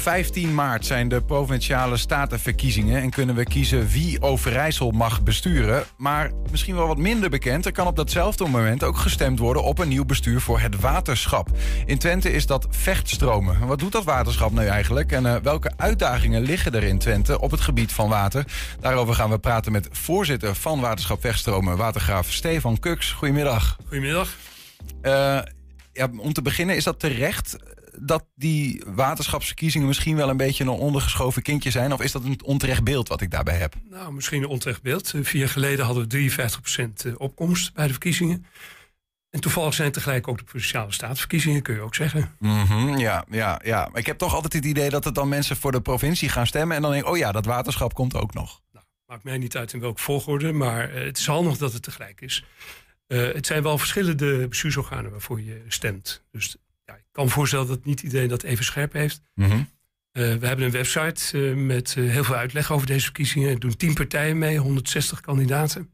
[0.00, 5.84] 15 maart zijn de provinciale statenverkiezingen en kunnen we kiezen wie Overijssel mag besturen.
[5.96, 9.78] Maar misschien wel wat minder bekend, er kan op datzelfde moment ook gestemd worden op
[9.78, 11.48] een nieuw bestuur voor het waterschap.
[11.86, 13.66] In Twente is dat vechtstromen.
[13.66, 17.50] Wat doet dat waterschap nu eigenlijk en uh, welke uitdagingen liggen er in Twente op
[17.50, 18.44] het gebied van water?
[18.80, 23.12] Daarover gaan we praten met voorzitter van Waterschap Vechtstromen, watergraaf Stefan Kuks.
[23.12, 23.76] Goedemiddag.
[23.86, 24.36] Goedemiddag.
[25.02, 25.38] Uh,
[25.92, 27.56] ja, om te beginnen, is dat terecht
[28.00, 31.92] dat die waterschapsverkiezingen misschien wel een beetje een ondergeschoven kindje zijn?
[31.92, 33.74] Of is dat een onterecht beeld wat ik daarbij heb?
[33.90, 35.14] Nou, misschien een onterecht beeld.
[35.14, 38.46] Eh, vier jaar geleden hadden we 53% eh, opkomst bij de verkiezingen.
[39.30, 42.34] En toevallig zijn tegelijk ook de provinciale staatsverkiezingen, kun je ook zeggen.
[42.38, 43.88] Mm -hmm, ja, ja, ja.
[43.90, 46.46] Maar ik heb toch altijd het idee dat het dan mensen voor de provincie gaan
[46.46, 46.76] stemmen.
[46.76, 48.60] En dan denk ik, oh ja, dat waterschap komt ook nog.
[48.72, 51.82] Nou, maakt mij niet uit in welke volgorde, maar uh, het is handig dat het
[51.82, 52.44] tegelijk is.
[53.08, 56.24] Uh, het zijn wel verschillende bestuursorganen waarvoor je stemt.
[56.30, 56.56] Dus
[57.20, 59.20] kan me voorstellen dat niet iedereen dat even scherp heeft.
[59.34, 59.58] Mm -hmm.
[59.58, 63.48] uh, we hebben een website uh, met heel veel uitleg over deze verkiezingen.
[63.48, 65.90] Er doen tien partijen mee, 160 kandidaten.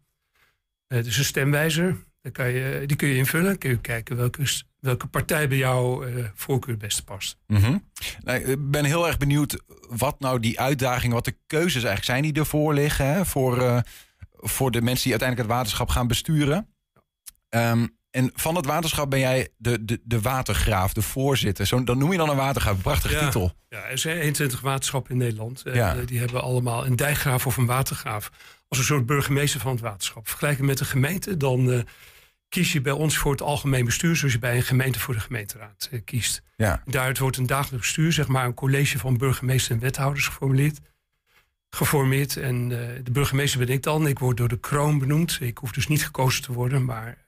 [0.86, 3.58] dus een stemwijzer, daar kan je, die kun je invullen.
[3.58, 4.42] kun je kijken welke,
[4.80, 7.38] welke partij bij jouw voorkeur het beste past.
[7.46, 7.84] Mm -hmm.
[8.24, 12.22] nou, ik ben heel erg benieuwd wat nou die uitdagingen, wat de keuzes eigenlijk zijn
[12.22, 13.06] die ervoor liggen.
[13.06, 13.82] Hè, voor,
[14.32, 16.68] voor de mensen die uiteindelijk het waterschap gaan besturen.
[17.48, 21.66] Um, en van het waterschap ben jij de, de, de watergraaf, de voorzitter.
[21.66, 22.80] Zo, dan noem je dan een watergraaf.
[22.80, 23.52] Prachtige ja, titel.
[23.68, 25.62] Ja, er zijn 21 waterschappen in Nederland.
[25.64, 25.96] Ja.
[25.96, 28.30] Uh, die hebben allemaal een dijkgraaf of een watergraaf.
[28.68, 30.28] Als een soort burgemeester van het waterschap.
[30.28, 31.80] Vergelijken met een gemeente, dan uh,
[32.48, 34.16] kies je bij ons voor het algemeen bestuur.
[34.16, 36.42] Zoals je bij een gemeente voor de gemeenteraad uh, kiest.
[36.56, 36.82] Ja.
[36.84, 40.78] Daaruit wordt een dagelijks bestuur, zeg maar een college van burgemeester en wethouders geformuleerd.
[41.70, 42.36] Geformeerd.
[42.36, 42.68] En
[43.02, 44.06] de burgemeester ben ik dan.
[44.06, 45.38] Ik word door de kroon benoemd.
[45.40, 47.26] Ik hoef dus niet gekozen te worden, maar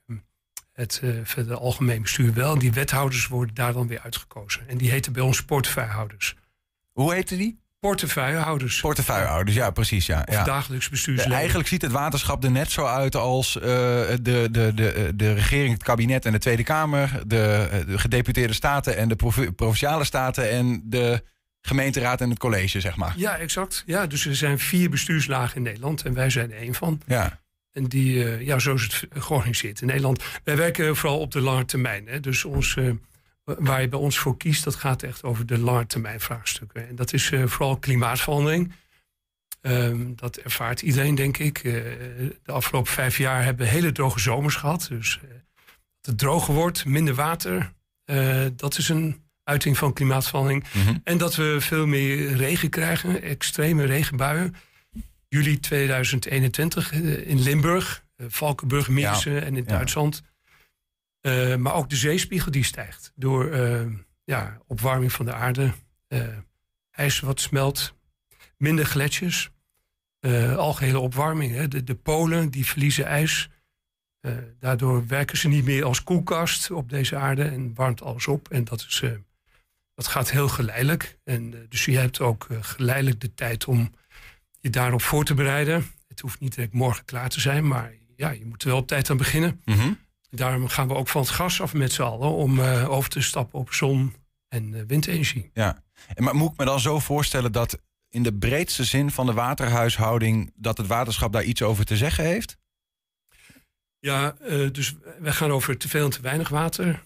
[0.79, 2.53] het uh, verder algemeen bestuur wel.
[2.53, 4.67] En die wethouders worden daar dan weer uitgekozen.
[4.67, 6.35] En die heten bij ons portefeuillehouders.
[6.91, 7.59] Hoe heten die?
[7.79, 8.79] Portefeuillehouders.
[8.79, 10.05] Portefeuillehouders, ja, precies.
[10.05, 10.43] Ja, of ja.
[10.43, 11.37] dagelijks bestuursleden.
[11.37, 15.73] Eigenlijk ziet het waterschap er net zo uit als uh, de, de, de, de regering,
[15.73, 19.15] het kabinet en de Tweede Kamer, de, de gedeputeerde staten en de
[19.55, 21.23] provinciale staten en de
[21.61, 23.13] gemeenteraad en het college, zeg maar.
[23.17, 23.83] Ja, exact.
[23.85, 27.01] Ja, dus er zijn vier bestuurslagen in Nederland en wij zijn er één van.
[27.07, 27.39] Ja.
[27.71, 30.23] En die, uh, ja, zo is het georganiseerd in Nederland.
[30.43, 32.07] Wij werken vooral op de lange termijn.
[32.07, 32.19] Hè.
[32.19, 32.91] Dus ons, uh,
[33.43, 36.87] waar je bij ons voor kiest, dat gaat echt over de lange termijn vraagstukken.
[36.87, 38.73] En dat is uh, vooral klimaatverandering.
[39.61, 41.63] Um, dat ervaart iedereen, denk ik.
[41.63, 44.85] de afgelopen vijf jaar hebben we hele droge zomers gehad.
[44.89, 47.73] Dus dat het droger wordt, minder water.
[48.55, 50.65] dat is een uiting van klimaatverandering.
[50.73, 51.01] Mm -hmm.
[51.03, 54.55] En dat we veel meer regen krijgen, extreme regenbuien
[55.29, 60.21] juli 2021 in Limburg, Valkenburg, Meersen ja, en in Duitsland.
[60.23, 60.27] Ja.
[61.21, 63.55] Uh, maar ook de zeespiegel die stijgt door
[64.23, 65.73] ja, opwarming van de aarde,
[66.91, 67.95] ijs wat smelt,
[68.57, 69.51] minder gletsjers,
[70.55, 71.53] algehele opwarming.
[71.53, 71.67] Hè.
[71.67, 73.49] De, de polen die verliezen ijs.
[74.59, 78.49] daardoor werken ze niet meer als koelkast op deze aarde en warmt alles op.
[78.49, 79.03] En dat, is,
[79.93, 81.19] dat gaat heel geleidelijk.
[81.23, 83.91] En, dus je hebt ook geleidelijk de tijd om
[84.59, 85.91] je daarop voor te bereiden.
[86.07, 88.87] Het hoeft niet direct morgen klaar te zijn, maar ja, je moet er wel op
[88.87, 89.61] tijd aan beginnen.
[89.65, 89.97] Mm -hmm.
[90.29, 93.21] Daarom gaan we ook van het gas af met z'n allen om uh, over te
[93.21, 94.15] stappen op zon-
[94.47, 95.49] en uh, windenergie.
[95.53, 95.83] Ja,
[96.13, 99.33] en maar moet ik me dan zo voorstellen dat in de breedste zin van de
[99.33, 102.57] waterhuishouding dat het waterschap daar iets over te zeggen heeft?
[103.99, 107.03] Ja, uh, dus wij gaan over te veel en te weinig water.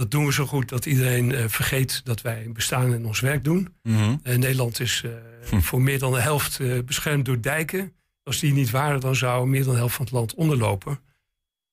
[0.00, 3.20] Ehm, dat doen we zo goed dat iedereen uh, vergeet dat wij bestaan en ons
[3.20, 3.74] werk doen.
[3.82, 4.20] Mm -hmm.
[4.22, 5.12] uh, Nederland is uh,
[5.48, 5.60] hm.
[5.60, 7.92] voor meer dan de helft beschermd door dijken.
[8.22, 10.98] Als die niet waren, dan zou meer dan de helft van het land onderlopen.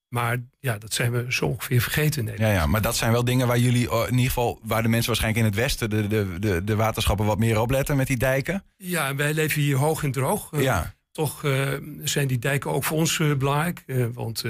[0.10, 2.54] Maar ja, dat zijn we zo ongeveer vergeten in Nederland.
[2.54, 5.08] Ja, ja, maar dat zijn wel dingen waar jullie, in ieder geval, waar de mensen
[5.08, 8.18] waarschijnlijk in het westen, de, de, de, de waterschappen wat meer op letten met die
[8.18, 8.64] dijken.
[8.78, 10.50] Ja, wij leven hier hoog en droog.
[10.62, 10.96] ja.
[11.12, 11.42] Toch
[12.04, 13.84] zijn die dijken ook voor ons belangrijk.
[14.14, 14.44] want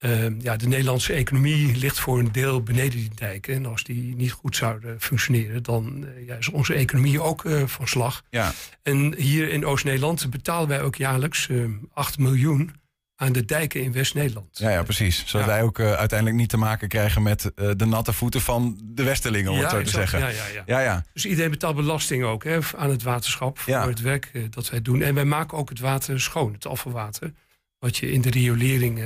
[0.00, 3.54] Uh, ja, de Nederlandse economie ligt voor een deel beneden die dijken.
[3.54, 7.66] En als die niet goed zouden functioneren, dan uh, ja, is onze economie ook uh,
[7.66, 8.22] van slag.
[8.30, 8.52] Ja.
[8.82, 11.48] En hier in Oost-Nederland betalen wij ook jaarlijks
[11.92, 12.74] 8 miljoen
[13.16, 14.58] aan de dijken in West-Nederland.
[14.58, 15.22] Ja, ja, precies.
[15.26, 15.52] Zodat ja.
[15.52, 19.56] wij ook uiteindelijk niet te maken krijgen met de natte voeten van de Westerlingen, om
[19.56, 20.10] ja, het zo te exact.
[20.10, 20.34] zeggen.
[20.34, 20.62] Ja, ja, ja.
[20.66, 21.04] Ja, ja.
[21.12, 25.02] Dus iedereen betaalt belasting ook hè, aan het waterschap voor het werk dat wij doen.
[25.02, 27.32] En wij maken ook het water schoon, het afvalwater,
[27.78, 29.00] wat je in de riolering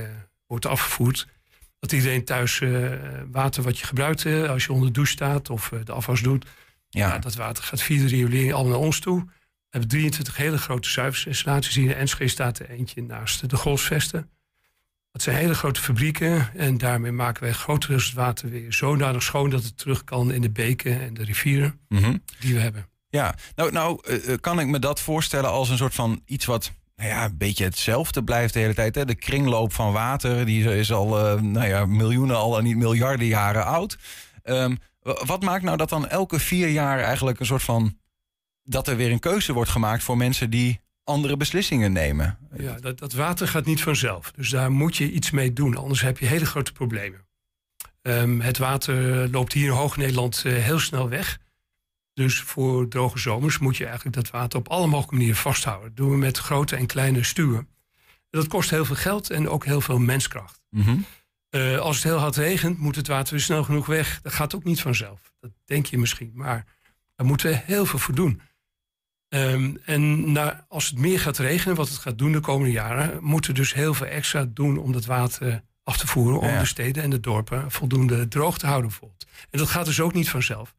[0.53, 1.27] wordt afgevoerd.
[1.79, 2.91] Dat iedereen thuis uh,
[3.31, 6.21] water wat je gebruikt uh, als je onder de douche staat of uh, de afwas
[6.21, 6.47] doet.
[6.89, 7.09] Ja.
[7.09, 7.19] ja.
[7.19, 9.25] dat water gaat via de riolering allemaal naar ons toe.
[9.25, 11.75] We hebben 23 hele grote zuiveringsinstallaties.
[11.75, 14.31] Hier in Enschede staat er eentje naast de Golfsvesten.
[15.13, 19.63] Dat zijn hele grote fabrieken en daarmee maken wij groot water weer zodanig schoon dat
[19.63, 22.17] het terug kan in de beken en de rivieren Mhm.
[22.41, 22.89] die we hebben.
[23.09, 26.45] Ja, nou, nou eh, eh, kan ik me dat voorstellen als een soort van iets
[26.45, 26.73] wat
[27.03, 28.95] nou ja, een beetje hetzelfde blijft de hele tijd.
[28.95, 29.05] Hè?
[29.05, 33.65] De kringloop van water, die is al eh, nou ja, miljoenen, al niet miljarden jaren
[33.65, 33.99] oud.
[34.43, 37.99] Ehm, wat maakt nou dat dan elke vier jaar eigenlijk een soort van...
[38.63, 42.39] dat er weer een keuze wordt gemaakt voor mensen die andere beslissingen nemen?
[42.57, 44.33] Ja, dat, dat water gaat niet vanzelf.
[44.37, 47.27] Dus daar moet je iets mee doen, anders heb je hele grote problemen.
[48.03, 51.39] Ehm, het water loopt hier in Hoog-Nederland eh, heel snel weg.
[52.15, 55.89] Dus voor droge zomers moet je eigenlijk dat water op alle mogelijke manieren vasthouden.
[55.89, 57.59] Dat doen we met grote en kleine stuwen.
[57.59, 60.61] En dat kost heel veel geld en ook heel veel menskracht.
[60.71, 60.97] Mhm.
[61.49, 64.21] Eh, als het heel hard regent, moet het water weer snel genoeg weg.
[64.23, 65.33] Dat gaat ook niet vanzelf.
[65.41, 66.31] Dat denk je misschien.
[66.35, 66.65] Maar
[67.17, 68.41] daar moeten we heel veel voor doen.
[69.29, 73.25] Ehm, en na, als het meer gaat regenen, wat het gaat doen de komende jaren,
[73.25, 76.39] moeten we dus heel veel extra doen om dat water af te voeren.
[76.41, 76.59] Om Ja.
[76.59, 79.27] de steden en de dorpen voldoende droog te houden bijvoorbeeld.
[79.51, 80.75] En dat gaat dus ook niet vanzelf.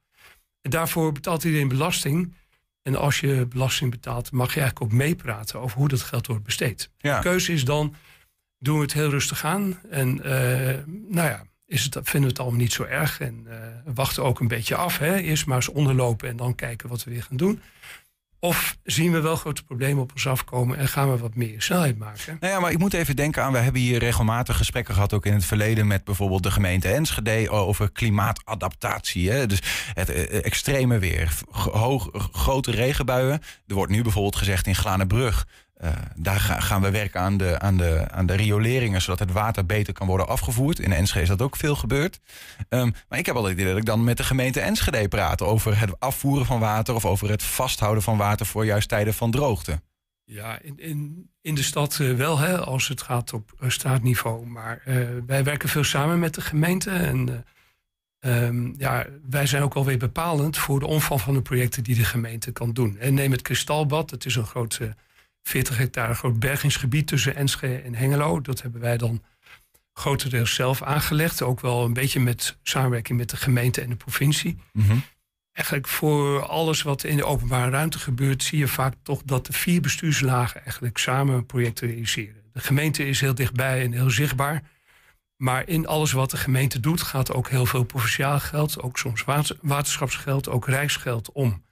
[0.63, 2.33] En daarvoor betaalt iedereen belasting.
[2.81, 6.43] En als je belasting betaalt, mag je eigenlijk ook meepraten over hoe dat geld wordt
[6.43, 6.89] besteed.
[6.97, 7.15] Ja.
[7.15, 7.95] De keuze is dan,
[8.59, 9.79] doen we het heel rustig aan.
[9.89, 13.19] En eh, nou ja, is het, vinden we het allemaal niet zo erg.
[13.19, 13.43] En
[13.85, 14.97] we wachten ook een beetje af.
[14.97, 15.15] Hè?
[15.15, 17.61] Eerst maar eens onderlopen en dan kijken wat we weer gaan doen.
[18.43, 21.97] Of zien we wel grote problemen op ons afkomen en gaan we wat meer snelheid
[21.97, 22.37] maken.
[22.39, 25.25] Nou ja, maar ik moet even denken aan, we hebben hier regelmatig gesprekken gehad, ook
[25.25, 29.29] in het verleden, met bijvoorbeeld de gemeente Enschede over klimaatadaptatie.
[29.29, 29.47] Hè?
[29.47, 29.61] Dus
[29.93, 31.33] het eh, extreme weer,
[31.71, 33.41] hoog, grote regenbuien.
[33.67, 35.47] Er wordt nu bijvoorbeeld gezegd in Glanenbrug,
[35.83, 39.31] eh, daar ga- gaan we werken aan de, aan, de, aan de rioleringen, zodat het
[39.31, 40.79] water beter kan worden afgevoerd.
[40.79, 42.19] In Enschede is dat ook veel gebeurd.
[42.69, 45.41] Ehm, maar ik heb altijd het idee dat ik dan met de gemeente Enschede praat
[45.41, 49.31] over het afvoeren van water of over het vasthouden van water voor juist tijden van
[49.31, 49.81] droogte.
[50.23, 54.45] Ja, in, in, in de stad eh, wel, hè, als het gaat op eh, straatniveau.
[54.45, 54.81] Maar
[55.25, 56.89] wij werken veel samen met de gemeente.
[56.89, 57.45] En
[58.19, 61.95] eh, ehm, ja, wij zijn ook alweer bepalend voor de omvang van de projecten die
[61.95, 62.97] de gemeente kan doen.
[62.97, 64.87] En neem het Kristalbad, het is een groot eh,
[65.43, 68.41] 40 hectare groot bergingsgebied tussen Enschede en Hengelo.
[68.41, 69.23] Dat hebben wij dan
[69.93, 71.41] grotendeels zelf aangelegd.
[71.41, 74.97] Ook wel een beetje met samenwerking met de gemeente en de provincie Mhm.
[75.51, 79.53] eigenlijk voor alles wat in de openbare ruimte gebeurt, zie je vaak toch dat de
[79.53, 82.41] vier bestuurslagen eigenlijk samen projecten realiseren.
[82.53, 84.61] De gemeente is heel dichtbij en heel zichtbaar.
[85.37, 89.23] Maar in alles wat de gemeente doet, gaat ook heel veel provinciaal geld, ook soms
[89.23, 91.63] water- waterschapsgeld, ook rijksgeld om.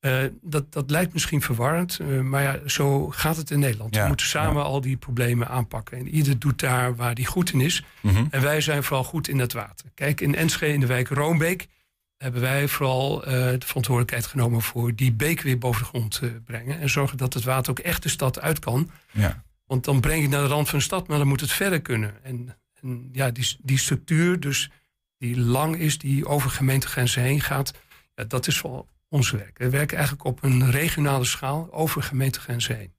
[0.00, 3.94] Eh, dat, dat lijkt misschien verwarrend, eh, maar ja, zo gaat het in Nederland.
[3.94, 5.98] Ja, We moeten samen al die problemen aanpakken.
[5.98, 7.84] En ieder doet daar waar hij goed in is.
[8.00, 8.24] Mhm.
[8.30, 9.86] En wij zijn vooral goed in het water.
[9.94, 11.68] Kijk, in Enschede in de wijk Roombeek
[12.16, 16.40] hebben wij vooral eh, de verantwoordelijkheid genomen voor die beek weer boven de grond te
[16.44, 16.80] brengen.
[16.80, 18.90] En zorgen dat het water ook echt de stad uit kan.
[19.12, 19.42] Ja.
[19.66, 21.52] Want dan breng je het naar de rand van de stad, maar dan moet het
[21.52, 22.14] verder kunnen.
[22.22, 24.70] En, en ja, die, die structuur, dus
[25.18, 27.74] die lang is, die over gemeentegrenzen heen gaat,
[28.14, 29.58] ja, dat is vooral ons werk.
[29.58, 32.94] We werken eigenlijk op een regionale schaal over gemeentegrenzen heen.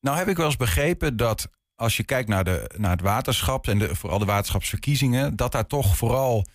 [0.00, 3.68] Nou heb ik wel eens begrepen dat als je kijkt naar, de, naar het waterschap
[3.68, 6.46] en de, vooral de waterschapsverkiezingen, dat daar toch vooral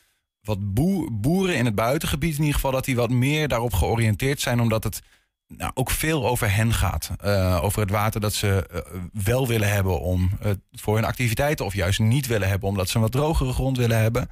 [0.41, 4.41] wat boe- boeren in het buitengebied in ieder geval, dat die wat meer daarop georiënteerd
[4.41, 5.01] zijn, omdat het
[5.47, 7.11] nou, ook veel over hen gaat.
[7.17, 11.65] Eh, over het water dat ze eh, wel willen hebben om eh, voor hun activiteiten
[11.65, 14.29] of juist niet willen hebben omdat ze een wat drogere grond willen hebben.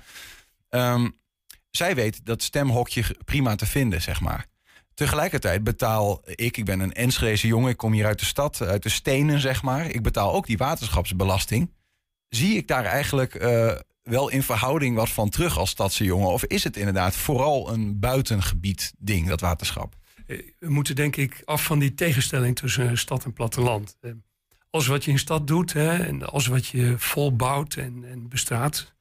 [0.69, 1.10] Ehm,
[1.75, 4.46] zij weet dat stemhokje prima te vinden, zeg maar.
[4.94, 8.84] Tegelijkertijd betaal ik, ik ben een Enschedeze jongen, ik kom hier uit de stad, uit
[8.84, 9.89] de stenen zeg maar.
[9.89, 11.72] Ik betaal ook die waterschapsbelasting.
[12.29, 13.72] Zie ik daar eigenlijk eh,
[14.03, 16.27] wel in verhouding wat van terug als stadse jongen?
[16.27, 19.96] Of is het inderdaad vooral een buitengebied ding, dat waterschap?
[20.27, 23.98] Eh, We moeten denk ik af van die tegenstelling tussen stad en platteland.
[24.01, 24.12] Eh,
[24.70, 28.94] Alles wat je in stad doet hè, en alles wat je volbouwt en, en bestraat,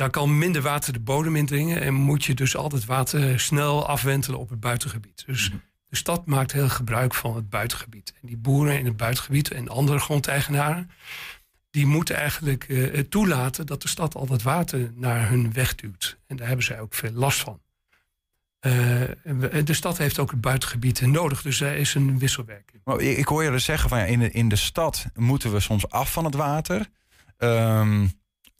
[0.00, 4.38] daar kan minder water de bodem indringen en moet je dus altijd water snel afwentelen
[4.38, 5.22] op het buitengebied.
[5.26, 5.50] Dus
[5.86, 8.12] de stad maakt heel gebruik van het buitengebied.
[8.20, 10.90] En die boeren in het buitengebied en andere grondeigenaren,
[11.70, 16.18] die moeten eigenlijk eh, toelaten dat de stad al dat water naar hun weg duwt.
[16.26, 17.60] En daar hebben zij ook veel last van.
[18.58, 18.72] Eh,
[19.64, 22.80] de stad heeft ook het buitengebied nodig, dus er is een wisselwerking.
[22.84, 25.60] Maar ik, hoor je dus zeggen van ja, in, de, in de stad moeten we
[25.60, 26.86] soms af van het water.
[27.36, 28.06] Ehm,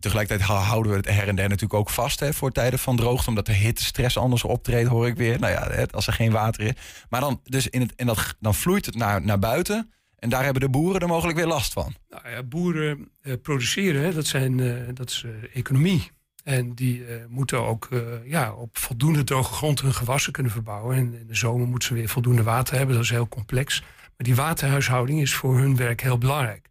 [0.01, 2.97] tegelijkertijd hou- houden we het her en der natuurlijk ook vast hè, voor tijden van
[2.97, 5.39] droogte, omdat de hittestress anders optreedt, hoor ik weer.
[5.39, 6.73] Nou ja, als er geen water is.
[7.09, 9.91] Maar dan, dus in het, in dat, dan vloeit het naar, naar buiten
[10.21, 11.95] en daar hebben de boeren er mogelijk weer last van.
[12.09, 16.11] Nou ja, boeren eh, produceren, hè, dat, zijn, eh, dat is eh, economie.
[16.45, 17.89] En die moeten ook
[18.25, 20.97] ja, op voldoende droge grond hun gewassen kunnen verbouwen.
[20.97, 22.95] En in de zomer moeten ze weer voldoende water hebben.
[22.95, 23.81] Dat is heel complex.
[23.81, 26.69] Maar die waterhuishouding is voor hun werk heel belangrijk.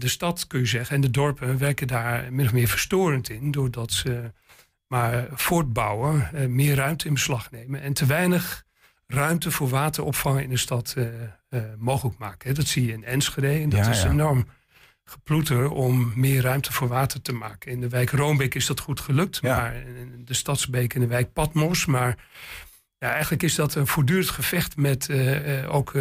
[0.00, 3.50] De stad, kun je zeggen, en de dorpen werken daar min of meer verstorend in.
[3.50, 4.32] Doordat ze
[4.86, 7.80] maar voortbouwen, eh, meer ruimte in beslag nemen.
[7.80, 8.64] En te weinig
[9.06, 11.06] ruimte voor wateropvang in de stad uh,
[11.50, 12.54] uh, mogelijk maken.
[12.54, 13.48] Dat zie je in Enschede.
[13.48, 14.46] En dat is enorm
[15.04, 17.72] geploeter om meer ruimte voor water te maken.
[17.72, 19.42] In de wijk Roombeek is dat goed gelukt.
[19.42, 21.86] Maar in de Stadsbeek en de wijk Patmos.
[21.86, 22.16] Maar
[22.98, 25.92] ja, eigenlijk is dat een voortdurend gevecht met uh, ook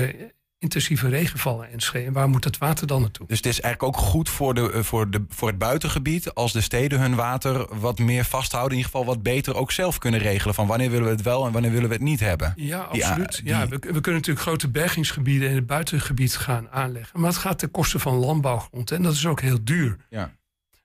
[0.60, 3.28] intensieve regenvallen en En waar moet het water dan naartoe?
[3.28, 6.52] Dus het is eigenlijk ook goed voor, de, eh, voor, de, voor het buitengebied als
[6.52, 8.72] de steden hun water wat meer vasthouden.
[8.72, 10.56] In ieder geval wat beter ook zelf kunnen regelen.
[10.56, 12.54] Van wanneer willen we het wel en wanneer willen we het niet hebben.
[12.56, 13.42] Ja, absoluut.
[13.44, 17.20] ja, we, we, kunnen natuurlijk grote bergingsgebieden in het buitengebied gaan aanleggen.
[17.20, 18.92] Maar het gaat ten koste van landbouwgrond.
[18.92, 19.98] En dat is ook heel duur.
[20.10, 20.34] Ja.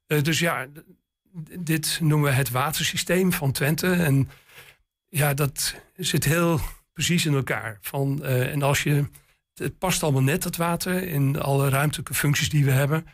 [0.07, 0.67] Uh, dus ja,
[1.59, 3.93] dit noemen we het watersysteem van Twente.
[3.93, 4.31] En
[5.09, 6.61] ja, dat zit heel
[6.93, 7.79] precies in elkaar.
[7.81, 9.05] Van, uh, en als je
[9.55, 13.07] het past allemaal net, dat water, in alle ruimtelijke functies die we hebben.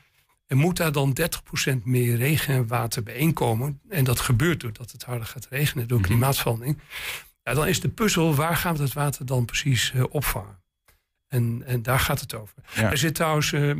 [0.46, 1.16] En moet daar dan
[1.70, 6.08] 30% meer regenwater bijeenkomen, en dat gebeurt doordat het harder gaat regenen door mhm.
[6.08, 6.78] klimaatverandering,
[7.42, 10.58] ja, dan is de puzzel, waar gaan we dat water dan precies uh, opvangen?
[11.28, 12.54] En, en daar gaat het over.
[12.74, 13.76] Er zit trouwens uh, eh,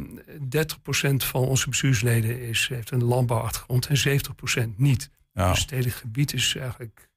[1.08, 4.20] 30% van onze bestuursleden is, heeft een landbouwachtergrond en
[4.64, 5.10] 70% niet.
[5.32, 5.48] Ja.
[5.48, 7.09] Dus het stedelijk gebied is eigenlijk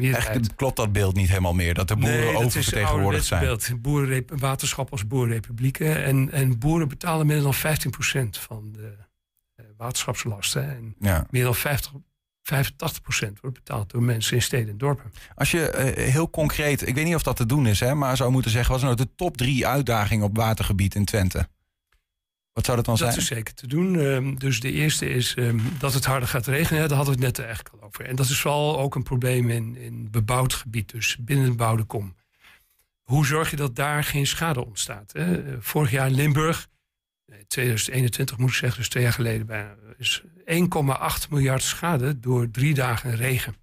[0.00, 3.40] Echt klopt dat beeld niet helemaal meer, dat de boeren nee, oververtegenwoordigd zijn.
[3.40, 3.82] Beeld.
[3.82, 6.04] Boeren, waterschap als boerenrepublieken.
[6.04, 7.58] En, en boeren betalen meer dan 15%
[8.30, 8.96] van de
[9.60, 10.68] uh, waterschapslasten.
[10.98, 11.96] En meer dan 50, 85%
[13.40, 15.12] wordt betaald door mensen in steden en dorpen.
[15.34, 18.16] Als je uh, heel concreet, ik weet niet of dat te doen is, hè, maar
[18.16, 21.48] zou moeten zeggen, wat is nou de top drie uitdagingen op watergebied in Twente?
[22.58, 23.10] Wat zou dat dan zijn?
[23.10, 24.00] Dat is zeker te doen.
[24.00, 26.88] Ehm, dus de eerste is ehm, dat het harder gaat regenen.
[26.88, 28.04] Daar hadden we het net eigenlijk al over.
[28.04, 31.84] En dat is vooral ook een probleem in, in bebouwd gebied, dus binnen de bebouwde
[31.84, 32.14] kom.
[33.02, 35.12] Hoe zorg je dat daar geen schade ontstaat?
[35.12, 35.42] Hè?
[35.42, 36.68] Eh, vorig jaar in Limburg,
[37.46, 42.74] 2021 moet ik zeggen, dus twee jaar geleden bijna, is 1,8 miljard schade door drie
[42.74, 43.56] dagen regen.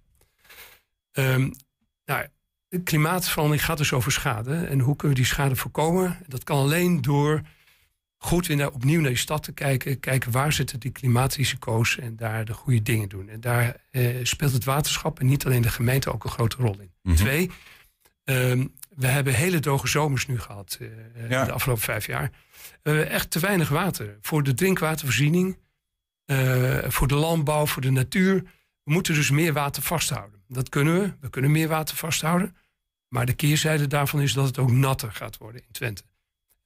[1.12, 1.52] Um,
[2.04, 2.26] nou,
[2.84, 4.54] klimaatverandering gaat dus over schade.
[4.54, 6.18] En hoe kunnen we die schade voorkomen?
[6.26, 7.42] Dat kan alleen door
[8.18, 10.00] goed weer naar, opnieuw naar je stad te kijken.
[10.00, 13.28] Kijken waar zitten die klimaatrisico's en daar de goede dingen doen.
[13.28, 16.80] En daar eh, speelt het waterschap en niet alleen de gemeente ook een grote rol
[16.80, 16.92] in.
[17.02, 17.16] Mhm.
[17.16, 17.50] Twee,
[18.24, 22.30] ehm, we hebben hele droge zomers nu gehad uh, de afgelopen vijf jaar.
[22.82, 25.58] Uh, echt te weinig water voor de drinkwatervoorziening,
[26.26, 28.42] uh, voor de landbouw, voor de natuur.
[28.82, 30.40] We moeten dus meer water vasthouden.
[30.48, 31.12] Dat kunnen we.
[31.20, 32.56] We kunnen meer water vasthouden.
[33.08, 36.02] Maar de keerzijde daarvan is dat het ook natter gaat worden in Twente.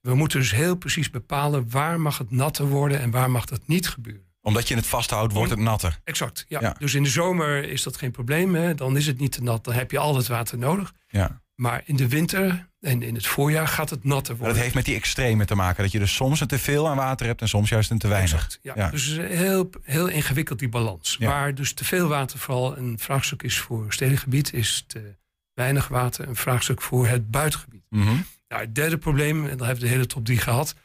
[0.01, 3.61] We moeten dus heel precies bepalen waar mag het natter worden en waar mag dat
[3.65, 4.29] niet gebeuren.
[4.41, 5.99] Omdat je het vasthoudt, wordt het natter.
[6.03, 6.75] Exact, ja.
[6.79, 8.55] Dus in de zomer is dat geen probleem.
[8.55, 8.75] Hè?
[8.75, 10.93] Dan is het niet te nat, dan heb je al het water nodig.
[11.07, 11.41] Ja.
[11.55, 14.53] Maar in de winter en in het voorjaar gaat het natter worden.
[14.53, 15.83] dat heeft met die extreme te maken.
[15.83, 18.07] Dat je dus soms een te veel aan water hebt en soms juist een te
[18.07, 18.33] weinig.
[18.33, 18.89] Exact, ja.
[18.89, 21.17] Dus heel, heel ingewikkeld die balans.
[21.19, 24.53] Waar dus te veel water vooral een vraagstuk is voor stedelijk gebied...
[24.53, 25.15] is te
[25.53, 27.83] weinig water een vraagstuk voor het buitengebied.
[27.89, 30.75] Mm nou, het derde probleem, en dan hebben we de hele top 3 gehad,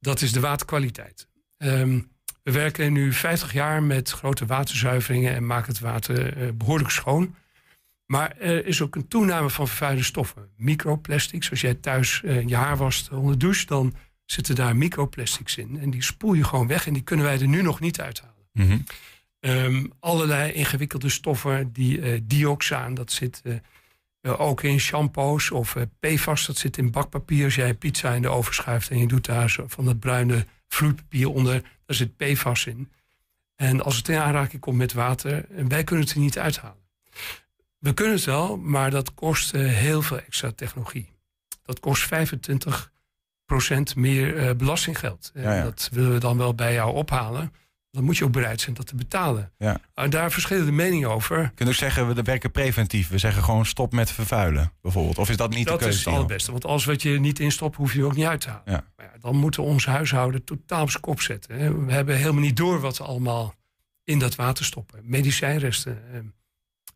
[0.00, 1.28] dat is de waterkwaliteit.
[1.56, 2.00] Ehm,
[2.42, 7.34] we werken nu 50 jaar met grote waterzuiveringen en maken het water uh, behoorlijk schoon.
[8.06, 10.48] Maar er is ook een toename van vervuilende stoffen.
[10.56, 13.94] Microplastics, als jij thuis uh, je haar wast onder de douche, dan
[14.24, 15.78] zitten daar microplastics in.
[15.80, 18.34] En die spoel je gewoon weg en die kunnen wij er nu nog niet uithalen.
[18.52, 18.84] Mm
[20.00, 23.42] allerlei ingewikkelde stoffen, die uh, dioxaan, dat zit
[24.26, 27.44] eh, ook in shampoos of uh, PFAS, dat zit in bakpapier.
[27.44, 30.46] Als jij pizza in de oven schuift en je doet daar zo van dat bruine
[30.68, 32.90] vloeipapier onder, daar zit PFAS in.
[33.56, 36.84] En als het in aanraking komt met water, eh, wij kunnen het er niet uithalen.
[37.78, 41.08] We kunnen het wel, maar dat kost heel veel extra technologie.
[41.62, 45.30] Dat kost 25% meer belastinggeld.
[45.34, 47.52] En dat willen we dan wel bij jou ophalen
[47.96, 49.52] dan moet je ook bereid zijn dat te betalen.
[49.58, 49.80] Ja.
[49.94, 51.40] En daar verschillende meningen over.
[51.42, 53.08] Je kunt ook zeggen, we werken preventief.
[53.08, 55.18] We zeggen gewoon stop met vervuilen, bijvoorbeeld.
[55.18, 55.98] Of is dat niet dat de keuze?
[55.98, 56.50] Dat is het allerbeste.
[56.50, 58.62] Want alles wat je niet instopt, hoef je ook niet uit te halen.
[58.64, 58.84] Ja.
[58.96, 61.86] Maar ja, dan moeten we ons huishouden totaal op zijn kop zetten.
[61.86, 63.54] We hebben helemaal niet door wat we allemaal
[64.04, 65.00] in dat water stoppen.
[65.02, 66.02] Medicijnresten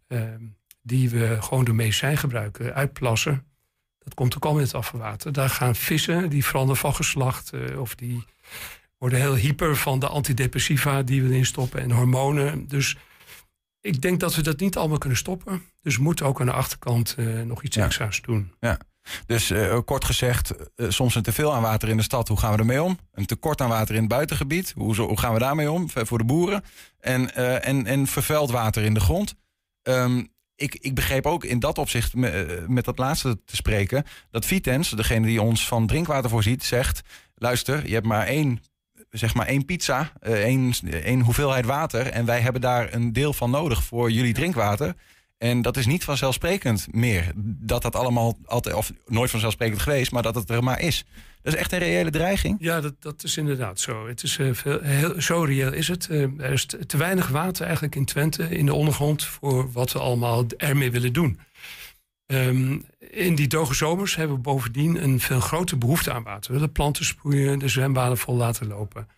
[0.06, 0.40] eh, eh,
[0.82, 3.44] die we gewoon door medicijn gebruiken, uitplassen.
[3.98, 5.32] Dat komt ook al in het afvalwater.
[5.32, 7.52] Daar gaan vissen, die veranderen van geslacht...
[7.52, 8.24] Uh, of die
[9.00, 12.68] worden heel hyper van de antidepressiva die we erin stoppen en hormonen.
[12.68, 12.96] Dus
[13.80, 15.62] ik denk dat we dat niet allemaal kunnen stoppen.
[15.82, 18.52] Dus we moeten ook aan de achterkant uh, nog iets extra's doen.
[18.60, 18.78] Ja.
[19.26, 22.52] Dus uh, kort gezegd, uh, soms een teveel aan water in de stad, hoe gaan
[22.52, 22.98] we ermee om?
[23.12, 26.24] Een tekort aan water in het buitengebied, hoe, hoe gaan we daarmee om voor de
[26.24, 26.64] boeren?
[26.98, 29.34] En, en, en vervuild water in de grond.
[29.82, 34.46] Um, ik, ik begreep ook in dat opzicht, met, met dat laatste te spreken, dat
[34.46, 37.00] Vitens, degene die ons van drinkwater voorziet, zegt:
[37.34, 38.60] luister, je hebt maar één
[39.10, 42.06] zeg maar één pizza, één, één hoeveelheid water.
[42.06, 44.94] En wij hebben daar een deel van nodig voor jullie drinkwater.
[45.38, 47.32] En dat is niet vanzelfsprekend meer.
[47.44, 51.04] Dat dat allemaal altijd, of nooit vanzelfsprekend geweest, maar dat het er maar is.
[51.42, 52.56] Dat is echt een reële dreiging.
[52.58, 54.08] Ja, dat, dat is inderdaad zo.
[54.08, 56.08] Het is, uh, veel, heel, zo reëel is het.
[56.10, 59.92] Uh, er is te, te, weinig water eigenlijk in Twente, in de ondergrond, voor wat
[59.92, 61.40] we allemaal ermee willen doen.
[62.32, 66.52] Um, in die droge zomers hebben we bovendien een veel grotere behoefte aan water.
[66.52, 69.08] We willen planten sproeien, de zwembaden vol laten lopen.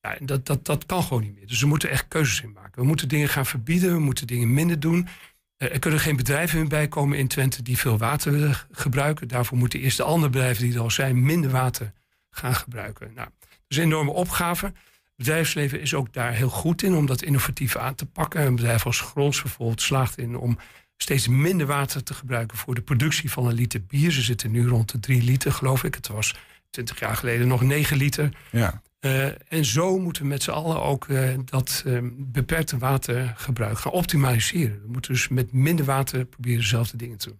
[0.00, 1.46] Ja, dat, dat, dat kan gewoon niet meer.
[1.46, 2.82] Dus we moeten echt keuzes in maken.
[2.82, 5.08] We moeten dingen gaan verbieden, we moeten dingen minder doen.
[5.56, 9.28] Er kunnen geen bedrijven meer bij komen in Twente die veel water willen gebruiken.
[9.28, 11.92] Daarvoor moeten eerst de andere bedrijven die er al zijn minder water
[12.30, 13.12] gaan gebruiken.
[13.14, 13.28] Nou,
[13.68, 14.64] is een enorme opgave.
[14.64, 14.74] Het
[15.16, 18.46] bedrijfsleven is ook daar heel goed in om dat innovatief aan te pakken.
[18.46, 20.58] Een bedrijf als Grons bijvoorbeeld slaagt in om
[21.02, 24.10] steeds minder water te gebruiken voor de productie van een liter bier.
[24.10, 25.94] Ze zitten nu rond de drie liter, geloof ik.
[25.94, 26.34] Het was
[26.70, 28.36] twintig jaar geleden nog negen liter.
[28.50, 28.82] Ja.
[29.00, 33.92] Uh, en zo moeten we met z'n allen ook uh, dat uh, beperkte watergebruik gaan
[33.92, 34.80] optimaliseren.
[34.82, 37.38] We moeten dus met minder water proberen dezelfde dingen te doen.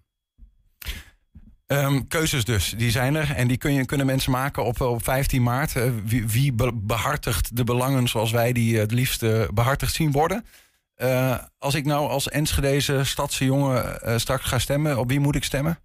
[1.67, 3.31] Um, keuzes dus, die zijn er.
[3.35, 5.73] En die kun je, kunnen mensen maken op, op 15 maart.
[6.05, 9.21] wie, wie behartigt de belangen zoals wij die het liefst
[9.55, 10.45] behartigd zien worden?
[11.59, 15.79] Als ik nou als Enschedeze stadse jongen straks ga stemmen, op wie moet ik stemmen?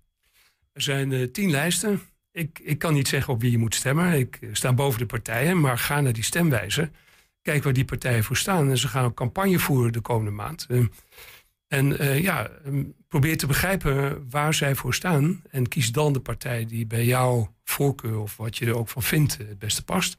[0.72, 2.01] Er zijn tien lijsten.
[2.31, 4.13] Ik, ik kan niet zeggen op wie je moet stemmen.
[4.13, 6.89] Ik sta boven de partijen, maar ga naar die stemwijzer.
[7.41, 8.69] Kijk waar die partijen voor staan.
[8.69, 10.67] En ze gaan ook campagne voeren de komende maand.
[11.67, 15.41] En ja, um, probeer te begrijpen waar zij voor staan.
[15.50, 19.03] En kies dan de partij die bij jouw voorkeur of wat je er ook van
[19.03, 20.17] vindt het beste past.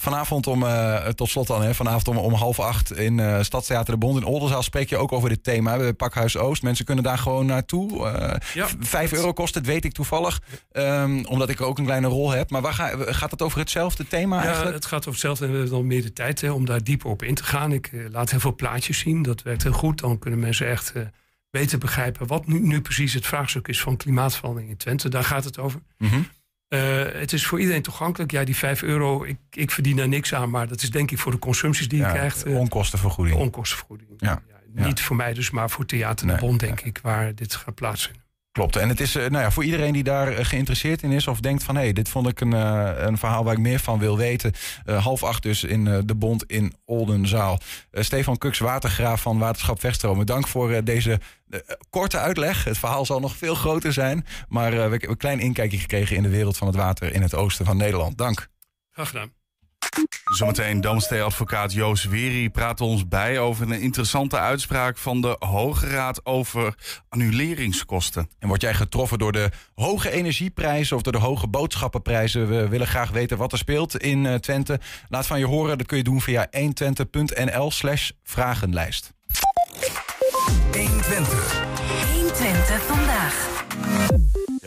[0.00, 3.94] Vanavond om, uh, tot slot dan, hè, vanavond om, om half acht in uh, Stadstheater
[3.94, 5.76] de Bond in Oldenzaal spreek je ook over dit thema.
[5.76, 6.62] Bij Pakhuis Oost.
[6.62, 7.98] Mensen kunnen daar gewoon naartoe.
[7.98, 8.68] Uh, ja.
[8.80, 10.42] Vijf euro kost het, weet ik toevallig.
[10.72, 12.50] Um, omdat ik ook een kleine rol heb.
[12.50, 14.74] Maar waar ga, gaat het over hetzelfde thema ja, eigenlijk?
[14.74, 15.44] het gaat over hetzelfde.
[15.44, 17.72] En we hebben dan meer de tijd hè, om daar dieper op in te gaan.
[17.72, 19.22] Ik laat heel veel plaatjes zien.
[19.22, 20.00] Dat werkt heel goed.
[20.00, 20.92] Dan kunnen mensen echt
[21.50, 25.08] beter begrijpen wat nu, nu, precies het vraagstuk is van klimaatverandering in Twente.
[25.08, 25.80] Daar gaat het over.
[25.98, 26.28] Mm -hmm.
[26.74, 26.80] Uh,
[27.12, 28.30] het is voor iedereen toegankelijk.
[28.30, 30.50] Ja, die 5 euro, ik, ik verdien daar niks aan.
[30.50, 32.46] Maar dat is denk ik voor de consumpties die ja, je krijgt.
[32.46, 33.36] Uh, onkostenvergoeding.
[33.36, 34.10] Onkostenvergoeding.
[34.16, 34.42] Ja.
[34.74, 36.40] ja niet voor mij dus, maar voor Theater de nee.
[36.40, 38.22] Bond, denk ik, waar dit gaat plaatsvinden.
[38.52, 38.76] Klopt.
[38.76, 41.62] En het is uh, nou ja, voor iedereen die daar geïnteresseerd in is of denkt
[41.62, 44.16] van hé, hey, dit vond ik een, uh, een verhaal waar ik meer van wil
[44.16, 44.52] weten.
[44.86, 47.60] Uh, half acht dus in de Bond in Oldenzaal.
[47.92, 50.26] Stefan Kuks, watergraaf van Waterschap Vechtstromen.
[50.26, 51.20] Dank voor deze
[51.90, 52.64] korte uitleg.
[52.64, 54.26] Het verhaal zal nog veel groter zijn.
[54.48, 57.34] Maar we hebben een klein inkijkje gekregen in de wereld van het water in het
[57.34, 58.18] oosten van Nederland.
[58.18, 58.48] Dank.
[58.90, 59.38] Graag gedaan.
[60.24, 66.26] Zometeen Damstee-advocaat Joost Weri praat ons bij over een interessante uitspraak van de Hoge Raad
[66.26, 66.74] over
[67.08, 68.30] annuleringskosten.
[68.38, 72.48] En word jij getroffen door de hoge energieprijzen of door de hoge boodschappenprijzen?
[72.48, 74.80] We willen graag weten wat er speelt in uh, Twente.
[75.08, 79.12] Laat van je horen, dat kun je doen via 120.nl slash vragenlijst.
[80.70, 81.26] 120.
[82.12, 83.34] 120 vandaag.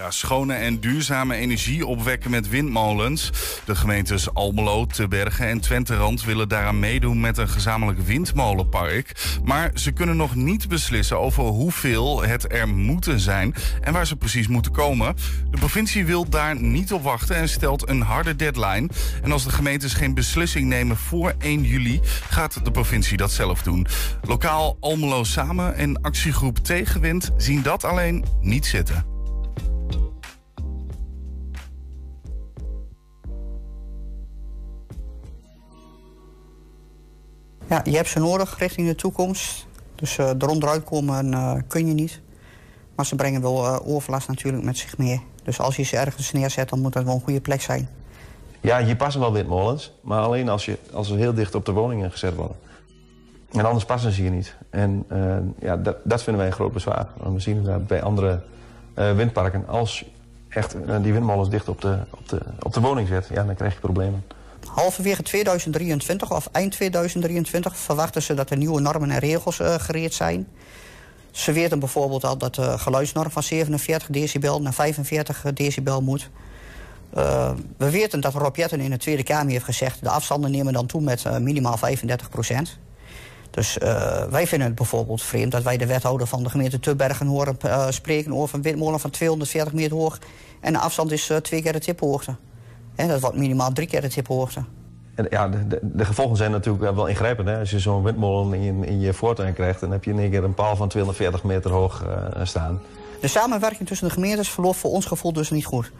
[0.04, 3.32] Ja, schone en duurzame energie opwekken met windmolens.
[3.66, 9.38] De gemeentes Almelo, Tebergen en Twenterand willen daaraan meedoen met een gezamenlijk windmolenpark.
[9.44, 14.16] Maar ze kunnen nog niet beslissen over hoeveel het er moeten zijn en waar ze
[14.16, 15.16] precies moeten komen.
[15.52, 18.90] De provincie wil daar niet op wachten en stelt een harde deadline.
[19.24, 23.62] En als de gemeentes geen beslissing nemen voor 1 juli, gaat de provincie dat zelf
[23.62, 23.88] doen.
[24.22, 29.13] Lokaal Almelo Samen en actiegroep Tegenwind zien dat alleen niet zitten.
[37.74, 39.68] Ja, je hebt ze nodig richting de toekomst.
[39.96, 42.22] Dus uh, eronderuit komen uh, kun je niet.
[42.96, 45.22] Maar ze brengen wel uh, overlast natuurlijk met zich mee.
[45.44, 47.90] Dus als je ze ergens neerzet, dan moet dat wel een goede plek zijn.
[48.62, 49.94] Ja, hier passen wel windmolens.
[50.02, 52.58] Maar alleen als, je, als ze heel dicht op de woningen gezet worden.
[53.52, 54.56] En anders passen ze hier niet.
[54.70, 55.06] En
[55.60, 57.08] ja, dat, dat vinden wij een groot bezwaar.
[57.24, 58.42] We zien inderdaad bij andere
[58.94, 59.68] windparken...
[59.68, 60.06] als
[60.50, 63.28] echt die windmolens dicht op de, op, de, op de woning zet...
[63.34, 64.24] Ja, dan krijg je problemen.
[64.74, 70.14] Halverwege 2023 of eind 2023 verwachten ze dat er nieuwe normen en regels uh, gereed
[70.14, 70.48] zijn.
[71.32, 76.30] Ze weten bijvoorbeeld al dat de geluidsnorm van 47 decibel naar 45 decibel moet.
[77.78, 80.04] We weten dat Rob Jetten in de Tweede Kamer heeft gezegd...
[80.04, 82.78] de afstanden nemen dan toe met minimaal 35 procent.
[83.52, 83.78] Dus
[84.30, 87.58] wij vinden het bijvoorbeeld vreemd dat wij de wethouder van de gemeente Tubbergen horen
[87.94, 88.34] spreken...
[88.34, 90.20] over een windmolen van 240 meter hoog
[90.60, 92.36] en de afstand is twee keer de tiphoogte.
[92.96, 94.64] He, dat wordt minimaal drie keer de tiphoogte.
[95.16, 97.48] En ja, de, de, de, gevolgen zijn natuurlijk wel ingrijpend.
[97.48, 97.60] Hè?
[97.60, 99.80] Als je zo'n windmolen in, in, je voortuin krijgt...
[99.80, 102.82] dan heb je in één keer een paal van 240 meter hoog uh, staan.
[103.22, 105.92] De samenwerking tussen de gemeentes verloopt voor ons gevoel dus niet goed.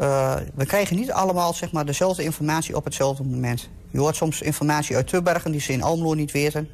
[0.00, 3.68] Uh, we krijgen niet allemaal zeg maar, dezelfde informatie op hetzelfde moment.
[3.90, 6.68] Je hoort soms informatie uit Tubbergen die ze in Almelo niet weten.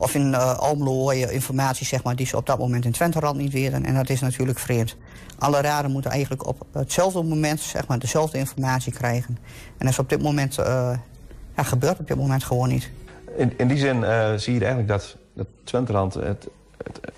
[0.00, 2.92] Of in uh, Almelo hoor je informatie zeg maar, die ze op dat moment in
[2.92, 3.84] Twenterand niet weten.
[3.84, 4.96] En dat is natuurlijk vreemd.
[5.38, 9.38] Alle raden moeten eigenlijk op hetzelfde moment zeg maar, dezelfde informatie krijgen.
[9.78, 10.66] En dat is op dit moment, uh,
[11.56, 12.90] ja, gebeurt op dit moment gewoon niet.
[13.36, 16.48] In, in die zin uh, zie je eigenlijk dat, dat Twenterand het,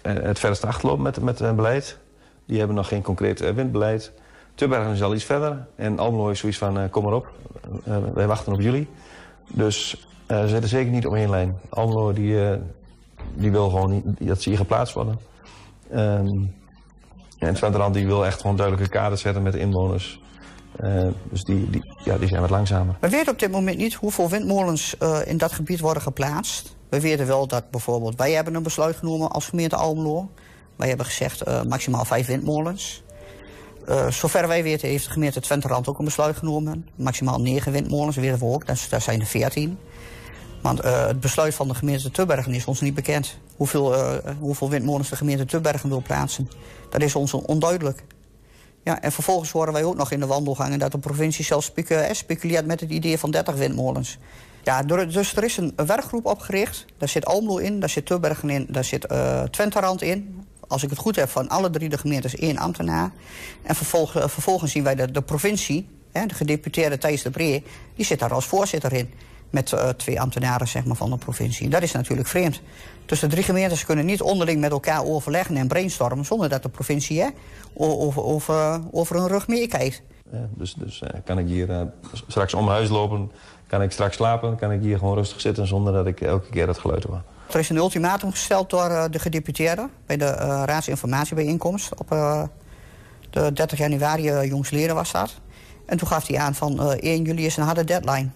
[0.02, 1.98] het, het achterloopt met, met beleid.
[2.46, 4.12] Die hebben nog geen concreet windbeleid.
[4.54, 5.66] Tubbergen is al iets verder.
[5.76, 7.30] En Almelo is zoiets van, kom maar op.
[8.14, 8.88] wij wachten op jullie.
[9.48, 10.06] Dus
[10.40, 11.58] ze zitten zeker niet één lijn.
[11.68, 12.36] Almelo die,
[13.34, 15.18] die wil gewoon niet dat ze hier geplaatst worden.
[15.94, 16.54] Um,
[17.38, 20.20] en Twenterand die wil echt gewoon duidelijke kaders zetten met de inwoners.
[20.80, 22.96] Uh, dus die, die, ja, die zijn wat langzamer.
[23.00, 26.76] We weten op dit moment niet hoeveel windmolens uh, in dat gebied worden geplaatst.
[26.88, 30.30] We weten wel dat bijvoorbeeld, wij hebben een besluit genomen als gemeente Almelo.
[30.76, 33.02] Wij hebben gezegd uh, maximaal vijf windmolens.
[34.08, 36.88] zover wij weten heeft de gemeente Twenterand ook een besluit genomen.
[36.94, 38.66] Maximaal negen windmolens, weten we ook.
[38.66, 39.78] Dat, zijn er veertien.
[40.62, 43.36] Want uh, het besluit van de gemeente Tubbergen is ons niet bekend.
[43.56, 46.50] Hoeveel, uh, hoeveel windmolens de gemeente Tubbergen wil plaatsen.
[46.90, 48.04] Dat is ons onduidelijk.
[48.84, 50.78] Ja, en vervolgens horen wij ook nog in de wandelgangen...
[50.78, 51.72] dat de provincie zelfs
[52.12, 54.18] speculeert met het idee van 30 windmolens.
[54.62, 56.84] Ja, dus er is een werkgroep opgericht.
[56.98, 60.46] Daar zit Almelo in, daar zit Tubbergen in, daar zit uh, Twenterand in.
[60.68, 63.12] Als ik het goed heb, van alle drie de gemeentes één ambtenaar.
[63.62, 67.64] En vervolgens, vervolgens zien wij de, de provincie, hè, de gedeputeerde Thijs de Bree...
[67.96, 69.10] die zit daar als voorzitter in
[69.52, 71.68] met uh, twee ambtenaren zeg maar, van de provincie.
[71.68, 72.60] Dat is natuurlijk vreemd.
[73.06, 76.24] Dus de drie gemeentes kunnen niet onderling met elkaar overleggen en brainstormen...
[76.24, 77.28] zonder dat de provincie hè,
[77.74, 80.02] over, over, over hun rug meekijkt.
[80.30, 81.80] Ja, dus dus uh, kan ik hier uh,
[82.26, 83.30] straks om huis lopen,
[83.66, 84.56] kan ik straks slapen...
[84.56, 87.22] kan ik hier gewoon rustig zitten zonder dat ik elke keer het geluid hoor.
[87.50, 89.90] Er is een ultimatum gesteld door de gedeputeerden...
[90.06, 90.30] bij de
[90.64, 92.08] raadsinformatiebijeenkomst op
[93.30, 95.34] de 30 januari jongsleden was dat.
[95.86, 98.30] En toen gaf hij aan van 1 juli is een harde deadline...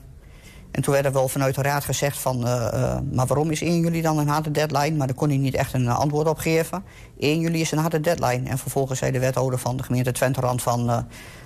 [0.76, 2.46] En toen werd er wel vanuit de raad gezegd van...
[2.46, 4.96] Uh, uh, maar waarom is 1 juli dan een harde deadline?
[4.96, 6.84] Maar daar kon hij niet echt een antwoord op geven.
[7.18, 8.48] 1 juli is een harde deadline.
[8.48, 10.90] En vervolgens zei de wethouder van de gemeente Twenterand van...
[10.90, 10.98] Uh,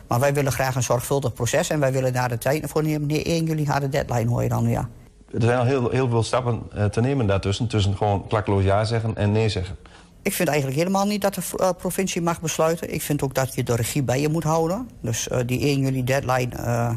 [0.09, 3.07] maar wij willen graag een zorgvuldig proces en wij willen daar de tijd voor nemen.
[3.07, 4.88] Nee, 1 juli harde deadline hoor je dan, ja.
[5.33, 7.66] Er zijn al heel, heel veel stappen te nemen daartussen.
[7.66, 9.77] Tussen gewoon klakkeloos ja zeggen en nee zeggen.
[10.23, 12.93] Ik vind eigenlijk helemaal niet dat de uh, provincie mag besluiten.
[12.95, 14.88] Ik vind ook dat je de regie bij je moet houden.
[15.03, 16.57] Dus uh, die 1 juli deadline...
[16.57, 16.95] Uh,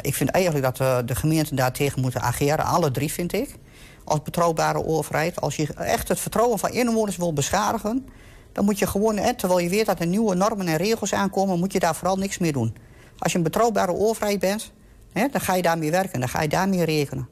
[0.00, 2.64] ik vind eigenlijk dat de gemeenten daartegen moeten ageren.
[2.64, 3.56] Alle drie, vind ik.
[4.04, 5.40] Als betrouwbare overheid.
[5.40, 8.08] Als je echt het vertrouwen van inwoners wil beschadigen...
[8.52, 11.58] dan moet je gewoon, terwijl je weet dat er nieuwe normen en regels aankomen...
[11.58, 12.76] moet je daar vooral niks meer doen.
[13.18, 14.72] Als je een betrouwbare overheid bent,
[15.12, 16.20] dan ga je daarmee werken.
[16.20, 17.28] Dan ga je daarmee rekenen.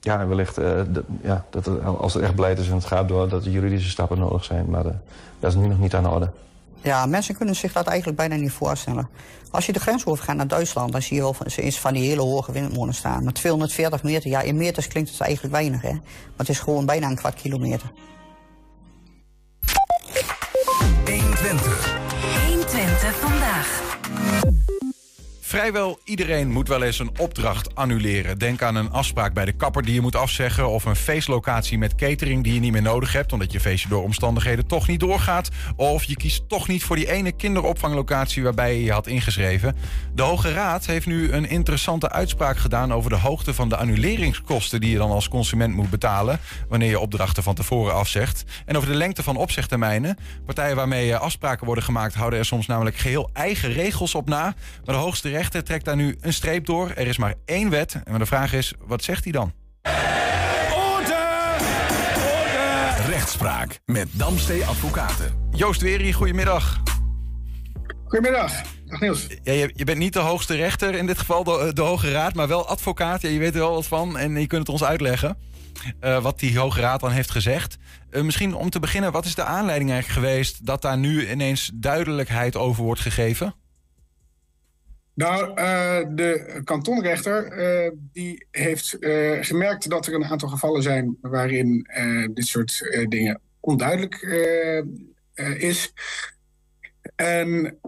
[0.00, 3.28] Ja, wellicht de, ja, dat als het echt beleid is en het gaat door...
[3.28, 4.70] dat er juridische stappen nodig zijn.
[4.70, 4.92] Maar uh,
[5.38, 6.30] dat is nu nog niet aan de orde.
[6.84, 9.08] Ja, mensen kunnen zich dat eigenlijk bijna niet voorstellen.
[9.50, 12.22] Als je de grens overgaat naar Duitsland, dan zie je wel van, van die hele
[12.22, 13.24] hoge windmolens staan.
[13.24, 15.92] Met 240 meter, ja, in meters klinkt het eigenlijk weinig, hè.
[15.92, 16.02] Maar
[16.36, 17.92] het is gewoon bijna een kwart kilometer.
[21.04, 21.96] 120.
[22.48, 24.53] 120 vandaag.
[25.54, 28.38] Vrijwel iedereen moet wel eens een opdracht annuleren.
[28.38, 30.68] Denk aan een afspraak bij de kapper die je moet afzeggen...
[30.68, 33.32] of een feestlocatie met catering die je niet meer nodig hebt...
[33.32, 35.50] omdat je feestje door omstandigheden toch niet doorgaat...
[35.76, 39.76] of je kiest toch niet voor die ene kinderopvanglocatie waarbij je je had ingeschreven.
[40.14, 42.92] De Hoge Raad heeft nu een interessante uitspraak gedaan...
[42.92, 46.40] over de hoogte van de annuleringskosten die je dan als consument moet betalen...
[46.68, 48.44] wanneer je opdrachten van tevoren afzegt.
[48.66, 50.18] En over de lengte van opzegtermijnen.
[50.46, 54.42] Partijen waarmee afspraken worden gemaakt houden er soms namelijk geheel eigen regels op na.
[54.84, 56.90] Maar de hoogste rechter rechter trekt daar nu een streep door.
[56.90, 58.00] Er is maar één wet.
[58.04, 59.52] En de vraag is, wat zegt hij dan?
[60.74, 61.14] Orde!
[62.14, 63.06] Orde!
[63.06, 65.48] Rechtspraak met Damstee Advocaten.
[65.50, 66.80] Joost Weri, goedemiddag.
[68.04, 68.52] Goedemiddag.
[68.86, 69.26] Dag Niels.
[69.42, 72.34] Ja, je, je, bent niet de hoogste rechter, in dit geval de, de Hoge Raad,
[72.34, 73.22] maar wel advocaat.
[73.22, 75.36] Ja, je weet er wel wat van en je kunt het ons uitleggen.
[76.00, 77.76] Uh, wat die Hoge Raad dan heeft gezegd.
[78.10, 81.70] Uh, misschien om te beginnen, wat is de aanleiding eigenlijk geweest dat daar nu ineens
[81.74, 83.54] duidelijkheid over wordt gegeven?
[85.14, 85.54] Nou, uh,
[86.14, 91.88] de kantonrechter uh, die heeft uh, gemerkt dat er een aantal gevallen zijn waarin
[92.34, 94.22] dit soort dingen onduidelijk
[95.56, 95.92] is.
[97.16, 97.78] En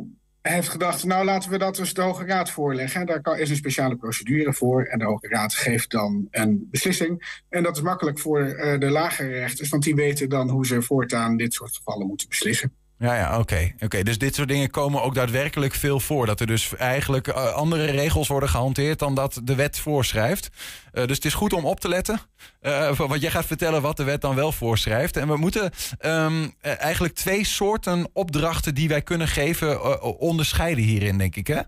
[0.42, 3.06] heeft gedacht, nou laten we dat dus de Hoge Raad voorleggen.
[3.06, 7.42] Daar is een speciale procedure voor en de Hoge Raad geeft dan een beslissing.
[7.48, 8.44] En dat is makkelijk voor
[8.78, 12.72] de lagere rechters, want die weten dan hoe ze voortaan dit soort gevallen moeten beslissen.
[12.98, 13.72] Ja, ja, oké.
[13.78, 14.02] oké.
[14.02, 16.26] Dus dit soort dingen komen ook daadwerkelijk veel voor.
[16.26, 20.48] Dat er dus eigenlijk uh, andere regels worden gehanteerd dan dat de wet voorschrijft.
[20.92, 22.20] Uh, dus het is goed om op te letten.
[22.62, 25.16] Uh, want jij gaat vertellen wat de wet dan wel voorschrijft.
[25.16, 25.70] En we moeten
[26.06, 31.60] um, eigenlijk twee soorten opdrachten die wij kunnen geven onderscheiden hierin, denk ik, hè?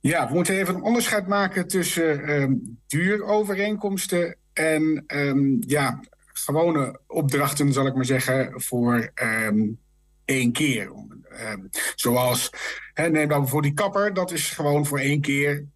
[0.00, 2.54] Ja, we moeten even een onderscheid maken tussen ehm,
[2.86, 6.00] duurovereenkomsten en ehm, ja,
[6.32, 9.62] gewone opdrachten, zal ik maar zeggen, voor ehm,
[10.30, 10.92] één keer.
[11.94, 12.50] zoals,
[12.94, 15.66] hè, neem dan voor die kapper, dat is gewoon voor één keer.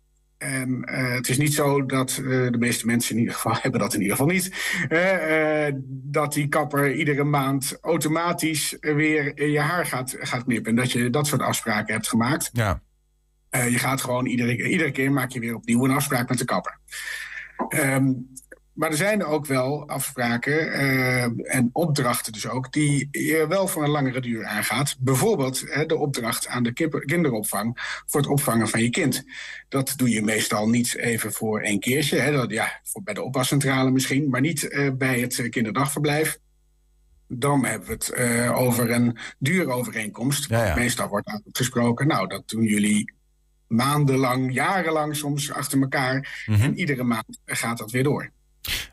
[0.45, 3.81] En uh, het is niet zo dat uh, de meeste mensen in ieder geval hebben
[3.81, 4.53] dat in ieder geval niet.
[4.89, 10.71] Uh, dat die kapper iedere maand automatisch weer je haar gaat, gaat knippen.
[10.71, 12.51] En dat je dat soort afspraken hebt gemaakt.
[12.53, 12.83] Ja.
[13.51, 16.79] je gaat gewoon iedere, iedere keer maak je weer opnieuw een afspraak met de kapper.
[17.69, 18.29] Um,
[18.75, 21.23] maar er zijn er ook wel afspraken uh,
[21.55, 22.73] en opdrachten dus ook...
[22.73, 24.97] die je wel voor een langere duur aangaat.
[24.99, 26.73] Bijvoorbeeld de opdracht aan de
[27.05, 29.25] kinderopvang voor het opvangen van je kind.
[29.69, 32.19] Dat doe je meestal niet even voor één keertje.
[32.19, 36.39] Hè, dat, ja, voor, bij de oppascentrale misschien, maar niet uh, bij het kinderdagverblijf.
[37.29, 40.49] Dan hebben we het over een duurovereenkomst.
[40.49, 40.75] Ja, ja.
[40.75, 43.13] Meestal wordt gesproken, nou, dat doen jullie
[43.67, 46.45] maandenlang, jarenlang soms achter elkaar.
[46.47, 46.65] Mm -hmm.
[46.65, 48.33] En iedere maand gaat dat weer door.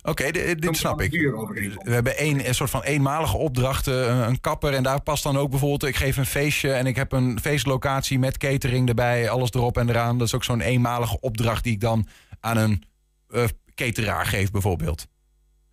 [0.03, 1.11] Oké, dit snap ik.
[1.11, 4.73] We hebben één, een soort van eenmalige opdrachten, een kapper.
[4.73, 8.19] En daar past dan ook bijvoorbeeld, ik geef een feestje en ik heb een feestlocatie
[8.19, 10.17] met catering erbij, alles erop en eraan.
[10.17, 12.07] Dat is ook zo'n eenmalige opdracht die ik dan
[12.39, 12.83] aan een
[13.29, 13.43] uh,
[13.75, 15.07] cateraar geef bijvoorbeeld.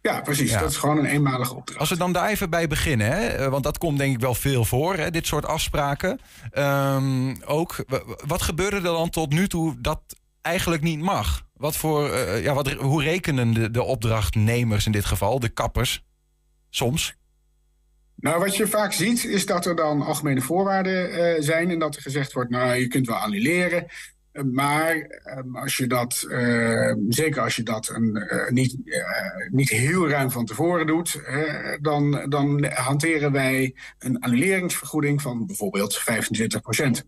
[0.00, 0.52] Ja, precies.
[0.52, 1.80] Dat is gewoon een eenmalige opdracht.
[1.80, 3.26] Als we dan daar even bij beginnen, hè?
[3.26, 5.10] Eh, want dat komt denk ik wel veel voor, hè?
[5.10, 6.20] dit soort afspraken.
[6.52, 7.84] Um, ook,
[8.26, 10.00] wat gebeurde er dan tot nu toe dat
[10.42, 11.46] eigenlijk niet mag?
[11.58, 16.04] Wat voor, uh, ja, wat, hoe rekenen de, de opdrachtnemers in dit geval, de kappers,
[16.70, 17.16] soms?
[18.14, 21.96] Nou, wat je vaak ziet, is dat er dan algemene voorwaarden uh, zijn en dat
[21.96, 23.86] er gezegd wordt, nou, je kunt wel annuleren.
[24.52, 25.20] Maar
[25.52, 26.26] als je dat,
[27.08, 28.76] zeker als je dat een, niet,
[29.50, 31.20] niet heel ruim van tevoren doet,
[31.80, 37.06] dan, dan hanteren wij een annuleringsvergoeding van bijvoorbeeld 25%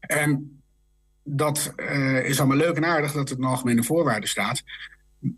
[0.00, 0.59] En
[1.36, 4.62] dat uh, is allemaal leuk en aardig dat het in algemene voorwaarden staat.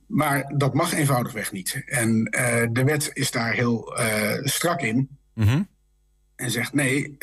[0.06, 1.82] Maar dat mag eenvoudigweg niet.
[1.86, 5.08] En uh, de wet is daar heel uh, strak in.
[5.34, 5.68] Mm -hmm.
[6.36, 7.16] En zegt nee,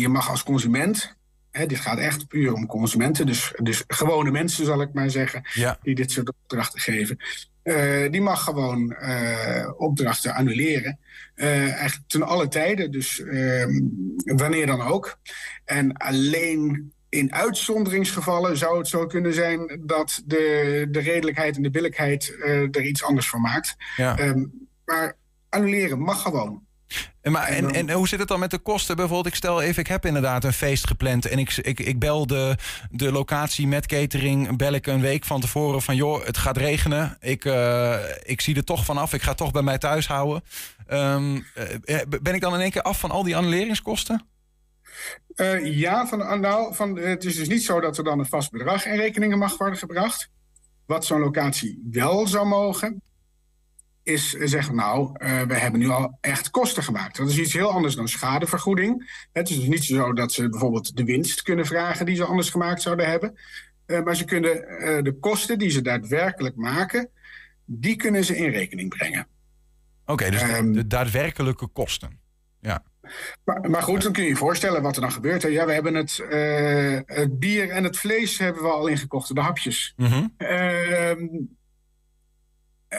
[0.00, 1.16] je mag als consument.
[1.50, 3.26] Hè, dit gaat echt puur om consumenten.
[3.26, 5.42] Dus, dus gewone mensen, zal ik maar zeggen.
[5.54, 5.78] Ja.
[5.82, 7.18] Die dit soort opdrachten geven.
[8.10, 8.96] die mag gewoon
[9.76, 10.98] opdrachten annuleren.
[11.34, 12.90] eigenlijk ten alle tijden.
[12.90, 13.80] Dus ehm,
[14.16, 15.18] wanneer dan ook.
[15.64, 21.70] En alleen in uitzonderingsgevallen zou het zo kunnen zijn dat de, de redelijkheid en de
[21.70, 23.76] billijkheid uh, er iets anders van maakt.
[23.96, 24.18] Ja.
[24.18, 25.16] Um, maar
[25.48, 26.68] annuleren mag gewoon.
[27.20, 28.96] En, maar, en, en, hoe zit het dan met de kosten?
[28.96, 32.26] Bijvoorbeeld, ik stel even, ik heb inderdaad een feest gepland en ik, ik, ik bel
[32.26, 32.56] de,
[32.90, 37.16] de locatie met catering, bel ik een week van tevoren van joh, het gaat regenen.
[37.20, 40.42] Ik, uh, ik zie er toch vanaf, ik ga toch bij mij thuis houden.
[40.88, 41.46] Um,
[42.22, 44.26] ben ik dan in één keer af van al die annuleringskosten?
[45.36, 48.50] Uh, ja, van, nou, van, het is dus niet zo dat er dan een vast
[48.50, 50.30] bedrag in rekeningen mag worden gebracht.
[50.86, 53.02] Wat zo'n locatie wel zou mogen,
[54.02, 57.16] is zeggen, nou, uh, we hebben nu al echt kosten gemaakt.
[57.16, 59.10] Dat is iets heel anders dan schadevergoeding.
[59.32, 62.50] Het is dus niet zo dat ze bijvoorbeeld de winst kunnen vragen die ze anders
[62.50, 63.38] gemaakt zouden hebben.
[63.86, 64.52] Uh, maar ze kunnen
[65.04, 67.10] de kosten die ze daadwerkelijk maken,
[67.64, 69.26] die kunnen ze in rekening brengen.
[70.02, 72.20] Oké, okay, dus um, de, de daadwerkelijke kosten.
[72.60, 72.82] Ja.
[73.44, 75.42] Maar, maar, goed, dan kun je je voorstellen wat er dan gebeurt.
[75.42, 75.48] Hè.
[75.48, 79.40] Ja, we hebben het, uh, het, bier en het vlees hebben we al ingekocht, de
[79.40, 79.94] hapjes.
[79.96, 80.34] Mm -hmm.
[80.38, 81.12] uh,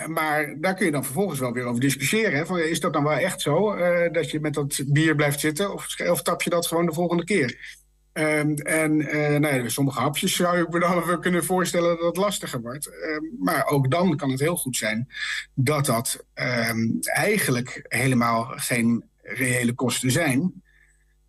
[0.07, 2.37] maar daar kun je dan vervolgens wel weer over discussiëren.
[2.37, 2.45] Hè?
[2.45, 5.73] Van, is dat dan wel echt zo uh, dat je met dat bier blijft zitten?
[5.73, 7.79] Of, of tap je dat gewoon de volgende keer?
[8.13, 8.97] Um, en
[9.41, 12.87] nou ja, sommige hapjes zou ik me dan wel kunnen voorstellen dat het lastiger wordt.
[12.87, 15.07] Um, maar ook dan kan het heel goed zijn
[15.53, 16.25] dat dat
[16.69, 20.63] um, eigenlijk helemaal geen reële kosten zijn.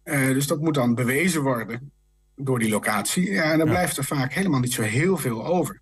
[0.04, 1.92] Uh, dus dat moet dan bewezen worden
[2.36, 3.30] door die locatie.
[3.30, 3.72] Ja, en dan ja.
[3.72, 5.80] blijft er vaak helemaal niet zo heel veel over.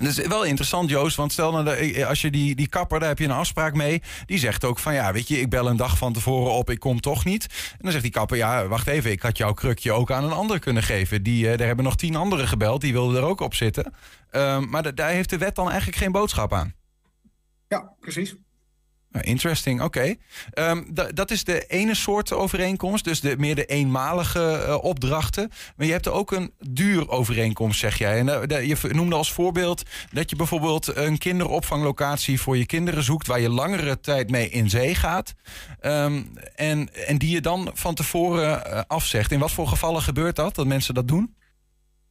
[0.00, 1.16] Dat is wel interessant, Joost.
[1.16, 4.02] Want stel nou, als je die, die kapper, daar heb je een afspraak mee.
[4.26, 6.78] Die zegt ook van ja, weet je, ik bel een dag van tevoren op, ik
[6.78, 7.46] kom toch niet.
[7.72, 10.32] En dan zegt die kapper, ja, wacht even, ik had jouw krukje ook aan een
[10.32, 11.22] ander kunnen geven.
[11.22, 13.94] Die, daar hebben nog tien anderen gebeld, die wilden er ook op zitten.
[14.32, 16.74] Uh, maar daar heeft de wet dan eigenlijk geen boodschap aan.
[17.68, 18.34] Ja, precies.
[19.20, 20.14] Interesting, oké.
[20.54, 25.50] Um, dat is de ene soort overeenkomst, dus de, meer de eenmalige uh, opdrachten.
[25.76, 28.18] Maar je hebt ook een duurovereenkomst, zeg jij.
[28.18, 33.26] En uh, je noemde als voorbeeld dat je bijvoorbeeld een kinderopvanglocatie voor je kinderen zoekt,
[33.26, 35.34] waar je langere tijd mee in zee gaat.
[35.80, 39.32] Um, en, en die je dan van tevoren uh, afzegt.
[39.32, 41.34] In wat voor gevallen gebeurt dat, dat mensen dat doen?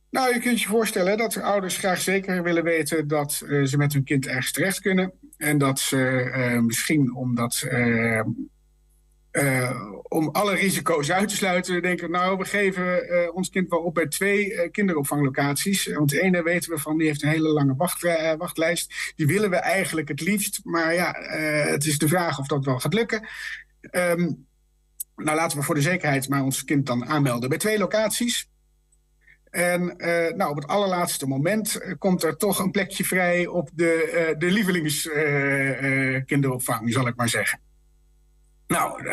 [0.10, 4.04] Nou, je kunt je voorstellen dat ouders graag zeker willen weten dat ze met hun
[4.04, 5.14] kind ergens terecht kunnen.
[5.40, 8.22] En dat ze uh, misschien omdat uh,
[10.08, 14.08] om alle risico's uit te sluiten, denken nou, we geven ons kind wel op bij
[14.08, 15.86] twee kinderopvanglocaties.
[15.86, 18.02] Want de ene weten we van, die heeft een hele lange wacht,
[18.38, 19.14] wachtlijst.
[19.16, 20.60] Die willen we eigenlijk het liefst.
[20.64, 21.12] Maar ja,
[21.72, 23.28] het is de vraag of dat wel gaat lukken.
[23.92, 24.48] Um,
[25.16, 28.50] nou, laten we voor de zekerheid maar ons kind dan aanmelden bij twee locaties.
[29.50, 33.70] En uh, nou, op het allerlaatste moment uh, komt er toch een plekje vrij op
[33.74, 37.60] de, uh, de lievelingskinderopvang, zal ik maar zeggen.
[38.68, 39.04] Nou,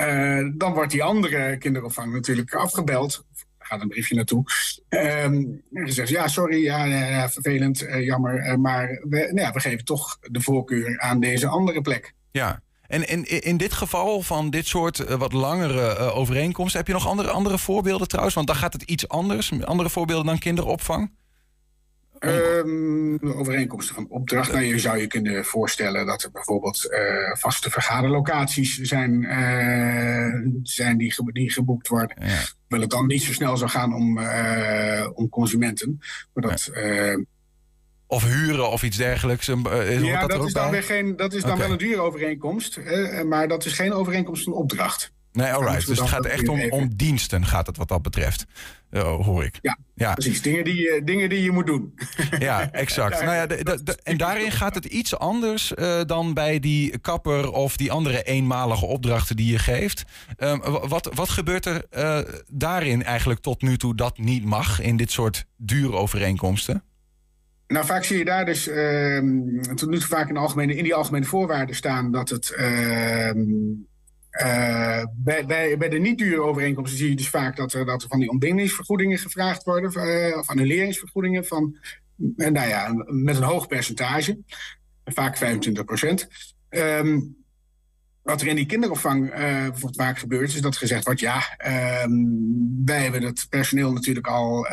[0.57, 3.25] dan wordt die andere kinderopvang natuurlijk afgebeld.
[3.59, 4.44] Gaat een briefje naartoe.
[4.88, 8.61] Um, en ze zegt, ja, sorry, ja, vervelend, jammer.
[8.61, 12.12] maar we, nou ja, we geven toch de voorkeur aan deze andere plek.
[12.31, 16.87] Ja, en in, in dit geval van dit soort uh, wat langere uh, overeenkomsten, heb
[16.87, 18.35] je nog andere, andere voorbeelden trouwens?
[18.35, 19.62] Want dan gaat het iets anders.
[19.62, 21.11] Andere voorbeelden dan kinderopvang?
[22.20, 24.53] Um, overeenkomsten van opdracht.
[24.53, 29.22] Nou, je zou je kunnen voorstellen dat er bijvoorbeeld uh, vaste vergaderlocaties zijn,
[30.62, 32.16] zijn die, ge die, geboekt worden.
[32.27, 32.38] Ja.
[32.68, 34.20] Wil het dan niet zo snel zou gaan om,
[35.14, 36.01] om consumenten.
[36.33, 36.70] Maar dat.
[38.07, 39.49] Of huren of iets dergelijks.
[39.49, 42.81] Uh, ja, dat, dat is dan, weer geen, dat is dan wel een dure overeenkomst.
[43.27, 45.14] Maar dat is geen overeenkomst van opdracht.
[45.37, 45.87] Nee, alright.
[45.87, 48.45] Dus het gaat echt om, om diensten, gaat het wat dat betreft.
[48.90, 49.59] Uh, hoor ik.
[49.62, 50.42] Ja, ja, precies.
[50.42, 51.95] Dingen die, je, dingen die je moet doen.
[52.38, 53.23] Ja, exact.
[53.23, 57.92] nou ja, en daarin gaat het iets anders uh, dan bij die kapper of die
[57.92, 60.05] andere eenmalige opdrachten die je geeft.
[60.38, 64.97] Um, wat, wat gebeurt er uh, daarin eigenlijk tot nu toe dat niet mag in
[64.97, 66.83] dit soort dure overeenkomsten?
[67.68, 69.18] Nou, vaak zie je daar dus uh,
[69.74, 72.57] tot nu toe vaak in, algemene, in die algemene voorwaarden staan dat het.
[72.59, 73.31] Uh,
[74.42, 78.09] uh, bij, bij, de niet dure overeenkomsten zie je dus vaak dat er, dat er
[78.09, 81.76] van die ontbindingsvergoedingen gevraagd worden, uh, of annuleringsvergoedingen van,
[82.37, 84.38] uh, nou ja, met een hoog percentage,
[85.05, 86.29] vaak 25 procent.
[86.70, 87.37] Um,
[88.22, 92.12] wat er in die kinderopvang bijvoorbeeld vaak gebeurt, is dat gezegd wordt: ja, ehm,
[92.85, 94.66] wij hebben het personeel natuurlijk al,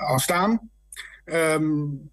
[0.00, 0.70] al staan.
[1.32, 2.10] Um,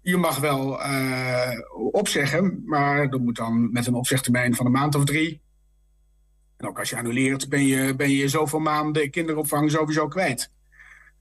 [0.00, 1.50] je mag wel uh,
[1.92, 5.40] opzeggen, maar dat moet dan met een opzegtermijn van een maand of drie.
[6.56, 10.52] En ook als je annuleert, ben je, ben je zoveel maanden kinderopvang sowieso kwijt.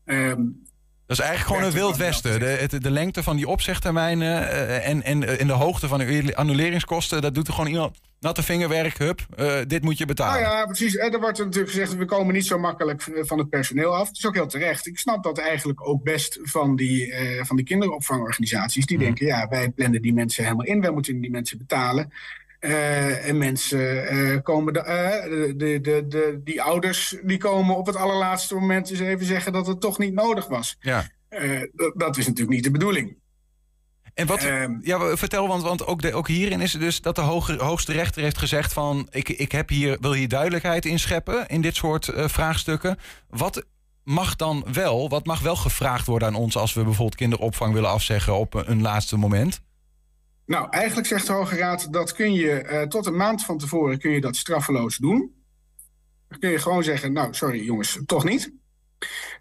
[0.06, 0.64] Um,
[1.06, 2.40] dat is eigenlijk gewoon een wild westen.
[2.40, 7.22] De, de, lengte van die opzegtermijnen uh, en, en, en de hoogte van de annuleringskosten,
[7.22, 10.42] dat doet er gewoon iemand natte vingerwerk, hup, uh, dit moet je betalen.
[10.42, 10.98] Nou ja, precies.
[10.98, 14.08] Er wordt natuurlijk gezegd, we komen niet zo makkelijk van het personeel af.
[14.08, 14.88] Dat is ook heel terecht.
[14.88, 18.86] Ik snap dat eigenlijk ook best van die, uh, van die kinderopvangorganisaties.
[18.86, 19.04] Die mm.
[19.04, 20.82] denken, ja, wij plannen die mensen helemaal in.
[20.82, 22.12] Wij moeten die mensen betalen.
[22.64, 28.56] Uh, en mensen komen, de, de, de, de, die ouders, die komen op het allerlaatste
[28.56, 30.78] moment eens even zeggen dat het toch niet nodig was.
[30.80, 31.08] Ja.
[31.94, 33.16] dat is natuurlijk niet de bedoeling.
[34.14, 37.16] En wat, um, ja, vertel, want, want ook, de, ook hierin is het dus dat
[37.16, 41.00] de hoge, hoogste rechter heeft gezegd van ik, ik heb hier, wil hier duidelijkheid in
[41.00, 42.98] scheppen in dit soort vraagstukken.
[43.30, 43.66] Wat
[44.04, 47.90] mag dan wel, wat mag wel gevraagd worden aan ons als we bijvoorbeeld kinderopvang willen
[47.90, 49.62] afzeggen op een laatste moment?
[50.46, 54.00] Nou, eigenlijk zegt de Hoge Raad dat kun je uh, tot een maand van tevoren
[54.00, 55.34] kun je dat straffeloos doen.
[56.28, 58.54] Dan kun je gewoon zeggen, nou sorry jongens, toch niet.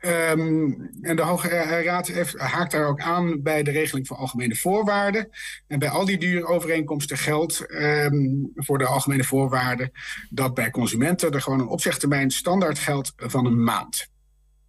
[0.00, 1.48] Um, en de Hoge
[1.82, 5.28] Raad haakt daar ook aan bij de regeling van algemene voorwaarden.
[5.66, 9.90] En bij al die dure overeenkomsten geldt um, voor de algemene voorwaarden
[10.30, 14.11] dat bij consumenten er gewoon een opzegtermijn standaard geldt van een maand.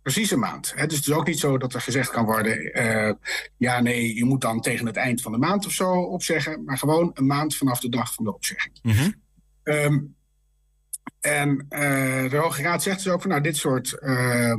[0.03, 0.73] Precies een maand.
[0.75, 3.11] Dus het is ook niet zo dat er gezegd kan worden: uh,
[3.57, 6.77] ja, nee, je moet dan tegen het eind van de maand of zo opzeggen, maar
[6.77, 8.79] gewoon een maand vanaf de dag van de opzegging.
[8.81, 9.15] Mm -hmm.
[9.63, 10.15] um,
[11.19, 14.55] en uh, de Hoge Raad zegt dus ook van nou, dit soort uh,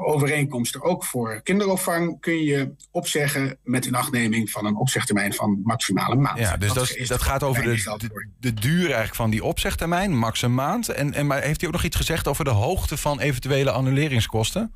[0.00, 6.38] overeenkomsten, ook voor kinderopvang, kun je opzeggen met inachtneming van een opzegtermijn van maximale maand.
[6.38, 10.16] Ja, dus dat, dat, dat gaat over de, de, de, duur eigenlijk van die opzegtermijn,
[10.16, 10.88] max een maand.
[10.88, 14.72] En, en maar heeft hij ook nog iets gezegd over de hoogte van eventuele annuleringskosten?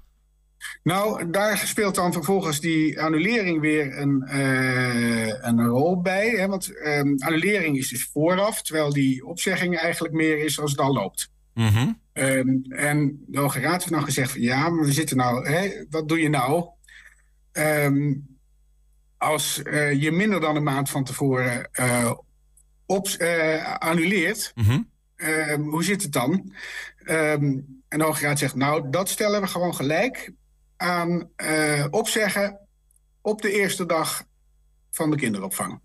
[0.82, 6.28] Nou, daar speelt dan vervolgens die annulering weer een, uh, een rol bij.
[6.28, 6.46] Hè?
[6.46, 10.92] Want um, annulering is dus vooraf, terwijl die opzegging eigenlijk meer is als het al
[10.92, 11.31] loopt.
[11.54, 11.98] Mm -hmm.
[12.12, 15.84] um, en de Hoge Raad heeft nou gezegd van ja, maar we zitten nou, hè,
[15.90, 16.68] wat doe je nou?
[17.52, 18.30] Um,
[19.18, 22.12] als uh, je minder dan een maand van tevoren uh,
[22.86, 23.08] op,
[23.78, 25.68] annuleert, mm -hmm.
[25.68, 26.52] hoe zit het dan?
[27.92, 30.32] en de Hoge Raad zegt nou, dat stellen we gewoon gelijk
[30.76, 32.58] aan uh, opzeggen
[33.20, 34.24] op de eerste dag
[34.90, 35.80] van de kinderopvang.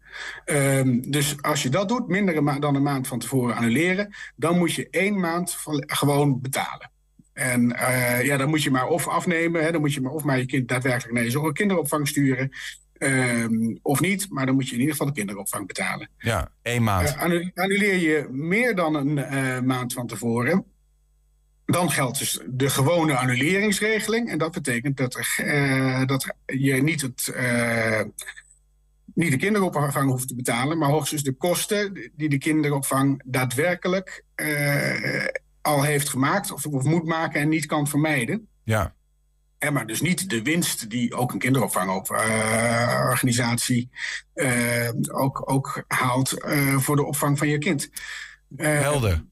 [0.45, 4.73] Um, dus als je dat doet, minder dan een maand van tevoren annuleren, dan moet
[4.73, 6.91] je één maand gewoon betalen.
[7.33, 10.23] En uh, ja, dan moet je maar of afnemen, hè, dan moet je maar of
[10.23, 12.51] maar je kind daadwerkelijk naar je kinderopvang sturen.
[12.99, 16.09] Um, of niet, maar dan moet je in ieder geval de kinderopvang betalen.
[16.17, 17.15] Ja, één maand.
[17.15, 20.65] Uh, annuleer je meer dan een maand van tevoren,
[21.67, 24.29] dan geldt dus de gewone annuleringsregeling.
[24.29, 27.33] En dat betekent dat, er, eh, dat je niet, het,
[29.17, 35.25] niet de kinderopvang hoeft te betalen, maar hoogstens de kosten die de kinderopvang daadwerkelijk uh,
[35.61, 38.47] al heeft gemaakt of, of, moet maken en niet kan vermijden.
[38.63, 38.95] Ja.
[39.57, 43.89] En maar dus niet de winst die ook een kinderopvangorganisatie
[45.11, 46.33] ook, ook haalt
[46.77, 47.89] voor de opvang van je kind.
[48.55, 49.25] Helder.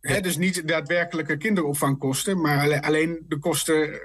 [0.00, 4.00] He, dus niet de daadwerkelijke kinderopvangkosten, maar alleen de kosten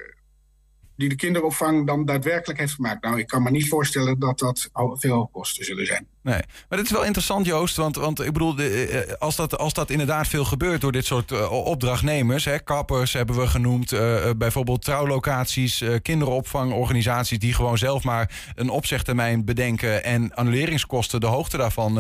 [0.98, 3.04] die de kinderopvang dan daadwerkelijk heeft gemaakt.
[3.04, 6.08] Nou, ik kan me niet voorstellen dat dat veel kosten zullen zijn.
[6.28, 7.76] Nee, maar dit is wel interessant, Joost.
[7.76, 11.32] Want, want ik bedoel, de, als, dat, als dat inderdaad veel gebeurt door dit soort
[11.32, 18.04] uh, opdrachtnemers, hè, kappers hebben we genoemd, uh, bijvoorbeeld trouwlocaties, uh, kinderopvangorganisaties die gewoon zelf
[18.04, 22.00] maar een opzegtermijn bedenken en annuleringskosten, de hoogte daarvan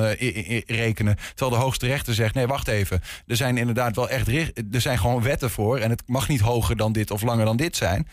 [0.65, 1.17] rekenen.
[1.35, 3.01] Terwijl de hoogste rechter zegt: nee, wacht even.
[3.27, 6.77] Er zijn inderdaad wel echt er zijn gewoon wetten voor en het mag niet hoger
[6.77, 8.07] dan dit of langer dan dit zijn.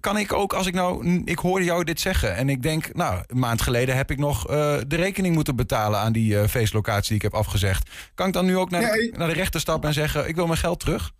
[0.00, 3.22] kan ik ook, als ik nou, ik hoorde jou dit zeggen en ik denk, nou,
[3.26, 7.16] een maand geleden heb ik nog de rekening moeten betalen aan die uh, feestlocatie die
[7.16, 7.90] ik heb afgezegd.
[8.14, 10.46] Kan ik dan nu ook naar, de, naar de rechter stappen en zeggen: ik wil
[10.46, 11.12] mijn geld terug?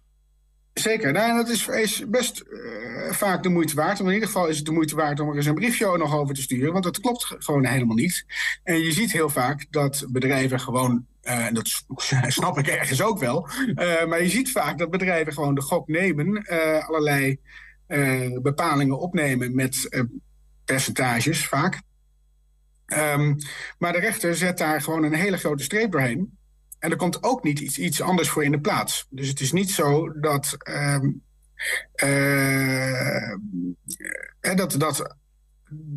[0.72, 3.98] Zeker, nou, dat is, is best uh, vaak de moeite waard.
[3.98, 6.14] Maar in ieder geval is het de moeite waard om er eens een briefje nog
[6.14, 6.72] over te sturen.
[6.72, 8.24] Want dat klopt gewoon helemaal niet.
[8.62, 11.06] En je ziet heel vaak dat bedrijven gewoon.
[11.22, 11.84] Uh, en dat
[12.26, 13.48] snap ik ergens ook wel.
[14.08, 16.46] maar je ziet vaak dat bedrijven gewoon de gok nemen.
[16.86, 17.40] allerlei
[18.42, 19.88] bepalingen opnemen met
[20.64, 21.80] percentages vaak.
[22.86, 23.36] Um,
[23.78, 26.38] maar de rechter zet daar gewoon een hele grote streep doorheen.
[26.78, 29.06] En er komt ook niet iets, iets anders voor in de plaats.
[29.10, 31.22] Dus het is niet zo dat, um,
[32.04, 33.34] uh,
[34.40, 35.16] dat, dat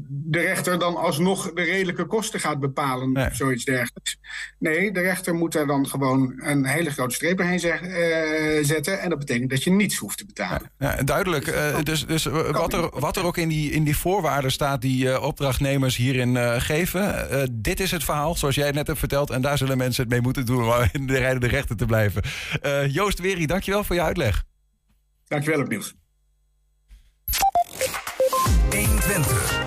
[0.07, 3.27] de rechter dan alsnog de redelijke kosten gaat bepalen nee.
[3.27, 4.17] of zoiets dergelijks.
[4.59, 8.99] Nee, de rechter moet daar dan gewoon een hele grote streep zeg, uh, zetten.
[8.99, 10.71] En dat betekent dat je niets hoeft te betalen.
[10.77, 11.47] Ja, ja duidelijk.
[11.47, 15.05] Uh, dus dus wat, er, wat er ook in die, in die voorwaarden staat die
[15.05, 17.59] uh, opdrachtnemers hierin geven.
[17.61, 19.29] dit is het verhaal, zoals jij het net hebt verteld.
[19.29, 21.85] En daar zullen mensen het mee moeten doen om in de rijden de rechter te
[21.85, 22.23] blijven.
[22.89, 24.43] Joost Weri, dankjewel voor je uitleg.
[25.27, 25.81] Dankjewel opnieuw.
[28.69, 28.69] 120.
[28.69, 29.58] 120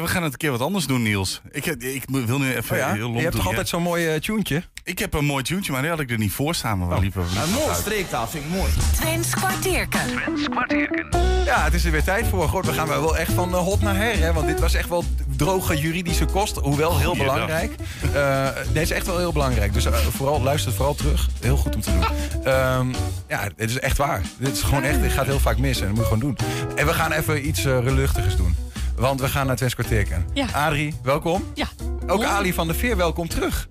[0.00, 1.40] Ja, we gaan het een keer wat anders doen, Niels.
[1.50, 2.92] Ik, ik wil nu even oh ja?
[2.92, 4.62] heel Je hebt toch altijd zo'n mooi uh, tuentje?
[4.84, 6.78] Ik heb een mooi tuentje, maar die had ik er niet voor staan.
[6.78, 7.00] Maar oh.
[7.00, 8.70] liever, een mooi streektaal vind ik mooi.
[8.96, 10.00] Twins kwartierken.
[10.06, 11.08] Twins kwartierken.
[11.44, 12.48] Ja, het is er weer tijd voor.
[12.48, 14.18] God, we gaan wel echt van uh, hot naar her.
[14.18, 14.32] Hè?
[14.32, 15.04] Want dit was echt wel
[15.36, 16.56] droge juridische kost.
[16.56, 17.32] Hoewel heel Goeiedag.
[17.32, 17.72] belangrijk.
[18.14, 19.72] Uh, dit is echt wel heel belangrijk.
[19.72, 21.28] Dus uh, vooral, luister vooral terug.
[21.40, 22.04] Heel goed om te doen.
[22.52, 22.94] Um,
[23.28, 24.22] ja, dit is echt waar.
[24.36, 25.80] Dit is gewoon echt, dit gaat heel vaak mis.
[25.80, 26.36] En dat moet je gewoon doen.
[26.76, 28.56] En we gaan even iets uh, reluchtigers doen.
[28.96, 30.26] Want we gaan naar Twents kwartierken.
[30.32, 30.46] Ja.
[30.52, 31.44] Adrie, welkom.
[31.54, 31.68] Ja.
[32.06, 33.68] Ook Ali van der Veer, welkom terug.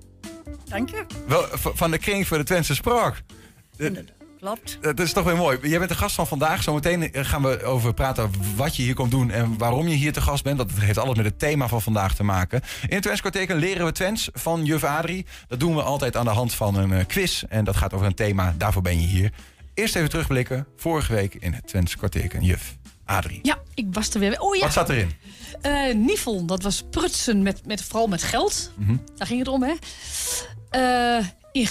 [0.65, 1.05] Dank je.
[1.27, 3.21] Wel, van de kring voor de Twentse Spraak.
[4.39, 4.77] Klopt.
[4.81, 5.57] Dat is toch weer mooi.
[5.61, 6.63] Jij bent de gast van vandaag.
[6.63, 10.21] Zometeen gaan we over praten wat je hier komt doen en waarom je hier te
[10.21, 10.57] gast bent.
[10.57, 12.61] Dat heeft alles met het thema van vandaag te maken.
[12.87, 15.25] In het Twents leren we Twents van juf Adrie.
[15.47, 17.43] Dat doen we altijd aan de hand van een quiz.
[17.49, 18.55] En dat gaat over een thema.
[18.57, 19.31] Daarvoor ben je hier.
[19.73, 20.67] Eerst even terugblikken.
[20.75, 22.43] Vorige week in het Twents kwartierken.
[22.43, 22.77] Juf
[23.09, 23.39] Adrie.
[23.41, 24.39] Ja, ik was er weer.
[24.39, 24.61] Oh ja.
[24.61, 25.11] Wat zat erin?
[25.61, 25.93] Uh,
[26.45, 28.71] dat was prutsen, met, met, vooral met geld.
[28.75, 29.01] Mm -hmm.
[29.15, 29.73] Daar ging het om, hè.
[31.19, 31.65] Uh, in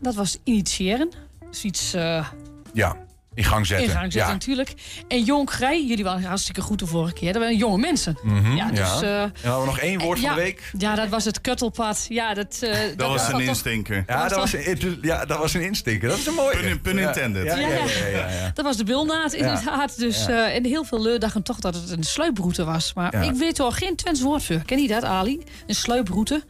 [0.00, 1.10] dat was initiëren.
[1.50, 1.94] Dus iets...
[1.94, 2.28] Uh,
[2.72, 2.96] ja,
[3.34, 3.86] in gang zetten.
[3.86, 4.32] In gang zetten, ja.
[4.32, 4.72] natuurlijk.
[5.08, 7.32] En Jonkrij, jullie waren hartstikke goed de vorige keer.
[7.32, 8.18] Dat waren jonge mensen.
[8.22, 9.22] Mm -hmm, ja, dus, ja.
[9.22, 10.70] en hadden we nog één woord ja, van de week.
[10.78, 12.06] Ja, dat was het kuttelpad.
[12.08, 14.04] Ja, dat, uh, dat, dat was een instinker.
[14.06, 16.08] Ja, dat was een, ja, dat was een instinker.
[16.08, 16.56] Dat is een mooie.
[16.56, 17.44] Pun, pun intended.
[17.44, 17.68] Ja, ja,
[18.08, 19.98] ja, Dat was de bilnaad, inderdaad.
[19.98, 22.92] Dus, uh, en heel veel dachten toch dat het een sluiproute was.
[22.94, 24.62] Maar ik weet er geen Twents woord voor.
[24.66, 25.42] Ken je dat, Ali?
[25.66, 26.44] Een sluiproute.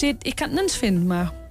[0.00, 1.43] Ik kan het niet vinden, maar...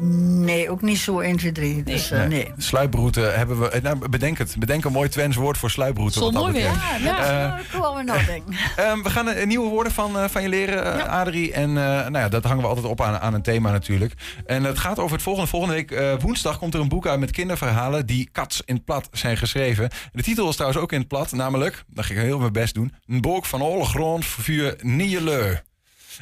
[0.00, 1.82] Nee, ook niet zo 1, 2, 3.
[1.82, 2.20] Dus, nee.
[2.20, 2.52] Uh, nee.
[2.56, 3.80] Sluiproute hebben we.
[3.82, 4.56] Nou, bedenk het.
[4.58, 6.18] Bedenk een mooi Twents woord voor sluiproute.
[6.18, 6.62] Zo mooi weer.
[6.62, 10.96] Ja, ja uh, wel weer uh, We gaan een nieuwe woorden van, van je leren,
[10.96, 11.04] ja.
[11.04, 11.52] Adrie.
[11.52, 14.12] En nou ja, dat hangen we altijd op aan, aan een thema natuurlijk.
[14.46, 15.48] En het gaat over het volgende.
[15.48, 19.08] Volgende week woensdag komt er een boek uit met kinderverhalen die kats in het plat
[19.12, 19.90] zijn geschreven.
[20.12, 22.74] De titel is trouwens ook in het plat, namelijk, dan ga ik heel mijn best
[22.74, 25.56] doen, een boek van alle grond voor Nieleu.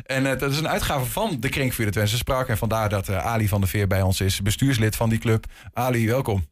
[0.06, 2.48] En uh, dat is een uitgave van de Kring voor de Twentse Spraak.
[2.48, 5.46] En vandaar dat uh, Ali van der Veer bij ons is, bestuurslid van die club.
[5.72, 6.46] Ali, welkom.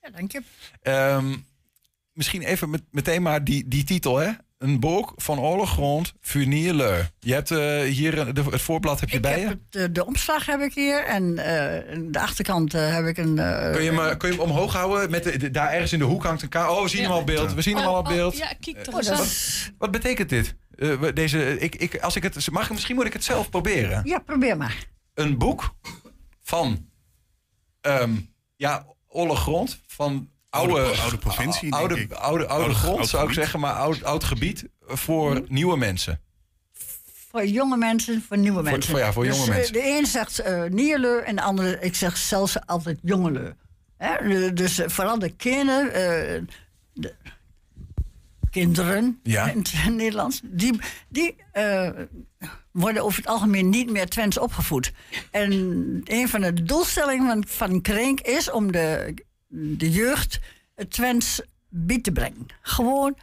[0.00, 0.42] Ja, dank je.
[1.16, 1.44] Um,
[2.12, 4.30] misschien even met, meteen maar die, die titel, hè?
[4.58, 7.02] Een boek van alle grond voor Nierleu.
[7.18, 9.48] Je hebt uh, hier de, het voorblad heb je ik bij heb je?
[9.48, 11.34] Het, de, de omslag heb ik hier en
[12.10, 13.34] de achterkant heb ik een...
[13.72, 15.10] kun, je hem, kun je hem omhoog houden?
[15.10, 16.70] Met de, de, daar ergens in de hoek hangt een kaart.
[16.70, 17.06] Oh, we zien ja.
[17.06, 17.54] hem al op beeld.
[17.54, 18.32] We zien oh, hem al op beeld.
[18.32, 20.54] Oh, ja, kijk toch oh, wat, wat betekent dit?
[20.76, 24.00] Uh, deze, ik, ik, als ik het, mag, misschien moet ik het zelf proberen.
[24.04, 24.86] Ja, probeer maar.
[25.14, 25.74] Een boek
[26.42, 26.88] van
[27.80, 28.12] ehm,
[28.56, 32.12] ja, olle grond, van oude, Oude- oude provincie, denk oude, ik.
[32.12, 36.20] oude, oude, Oude- grond oud zou ik zeggen, maar oud, oud gebied voor nieuwe mensen.
[37.30, 38.90] Voor jonge mensen, voor nieuwe Voor- mensen.
[38.90, 39.72] voor- ja, voor Dus, jonge eh, mensen.
[39.72, 43.52] De een zegt eh nierleu en de andere, ik zeg zelfs altijd jongeleu.
[43.96, 46.42] Hè, de- Dus eh, vooral de kinderen, eh,
[46.92, 47.14] de
[48.52, 49.50] kinderen Ja.
[49.50, 50.78] in het Nederlands, die,
[51.08, 51.90] die eh,
[52.70, 54.92] worden over het algemeen niet meer Twents opgevoed.
[55.30, 55.52] En
[56.04, 59.14] een van de doelstellingen van, van Krenk is om de,
[59.48, 60.40] de jeugd
[60.74, 62.46] het Twents bij te brengen.
[62.62, 63.16] Gewoon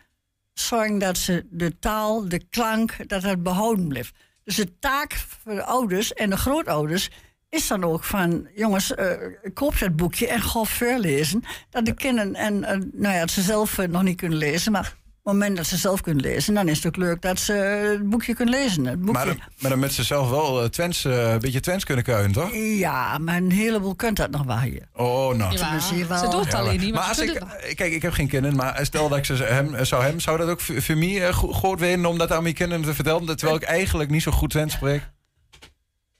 [0.53, 4.13] zorgen dat ze de taal, de klank, dat het behouden blijft.
[4.43, 7.09] Dus de taak voor de ouders en de grootouders
[7.49, 8.47] is dan ook van...
[8.55, 9.11] jongens, eh,
[9.53, 11.43] koop dat boekje en ga voorlezen.
[11.69, 14.71] Dat de kinderen, en eh, nou ja, dat ze zelf nog niet kunnen lezen...
[14.71, 16.53] maar het moment dat ze zelf kunnen lezen...
[16.53, 18.85] dan is het ook leuk dat ze het boekje kunnen lezen.
[18.85, 19.13] Het boekje.
[19.13, 22.03] Maar, dan- maar dan met ze zelf wel eh, Twents, eh, een beetje Twents kunnen
[22.03, 22.49] keunen, toch?
[22.55, 24.87] Ja, maar een heleboel kunt dat nog wel hier.
[24.93, 25.57] Oh, nou.
[25.57, 25.79] Ja.
[25.79, 28.27] Ze doet het alleen maar- niet, maar maar, als ik, eh, kijk, ik heb geen
[28.27, 31.33] kinderen, maar stel dat ik ze hem, zou hem, zou dat ook voor mij eh,
[31.33, 34.31] go- goed weten om dat aan mijn kinderen te vertellen, terwijl ik eigenlijk niet zo
[34.31, 35.09] goed Twents spreek?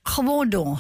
[0.04, 0.80] Gewoon doen.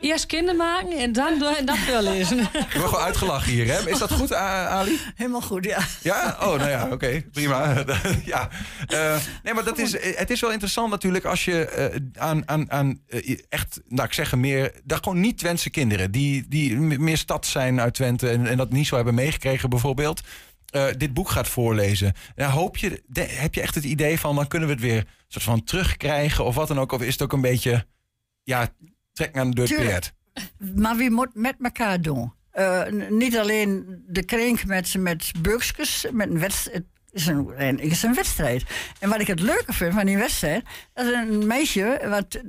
[0.00, 2.38] Eerst kinderen maken en dan, door- en dan voorlezen.
[2.40, 3.90] Ik word gewoon uitgelachen hier, hè?
[3.90, 4.98] Is dat goed, Ali?
[5.14, 5.78] Helemaal goed, ja.
[6.02, 6.36] Ja?
[6.40, 7.84] Oh, nou ja, oké, prima.
[8.24, 8.48] ja.
[8.86, 12.70] Eh, nee, maar dat is, het is wel interessant natuurlijk als je eh, aan, aan,
[12.70, 17.16] aan eh, echt, nou ik zeg meer, dat gewoon niet Twentse kinderen, die, die meer
[17.18, 20.20] stad zijn uit Twente en, en dat niet zo hebben meegekregen bijvoorbeeld,
[20.70, 22.12] eh, dit boek gaat voorlezen.
[22.36, 25.04] Ja, hoop je, de- heb je echt het idee van, dan kunnen we het weer
[25.28, 27.86] soort van terugkrijgen of wat dan ook, of is het ook een beetje,
[28.42, 28.68] ja,
[29.32, 29.88] aan de Tuurlijk.
[29.88, 30.12] peert?
[30.76, 32.32] Maar wie moet met elkaar doen?
[32.50, 36.76] Eh, niet alleen de kring met, met burgers, met een wedstrijd.
[36.76, 38.64] Het is een, is een wedstrijd.
[38.98, 40.64] En wat ik het leuke vind van die wedstrijd,
[40.94, 42.40] dat is een meisje wat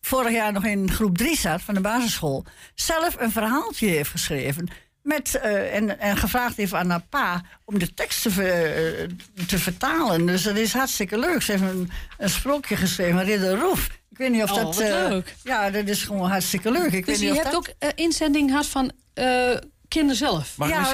[0.00, 2.44] vorig jaar nog in groep 3 zat van de basisschool,
[2.74, 4.68] zelf een verhaaltje heeft geschreven.
[5.04, 9.08] Met, eh, en, en gevraagd heeft aan haar pa om de tekst te, ver- eh,
[9.46, 10.26] te vertalen.
[10.26, 11.42] Dus dat is hartstikke leuk.
[11.42, 13.86] Ze heeft een, een sprookje geschreven, Ridder Roef.
[14.10, 14.64] Ik weet niet of Oh, dat.
[14.64, 15.34] wat eh, leuk.
[15.42, 16.92] Ja, dat is gewoon hartstikke leuk.
[16.92, 17.74] Ik Dus weet je niet of hebt dat...
[17.88, 19.50] ook inzending gehad van eh,
[19.88, 20.56] kinderen zelf.
[20.56, 20.92] Mag ja,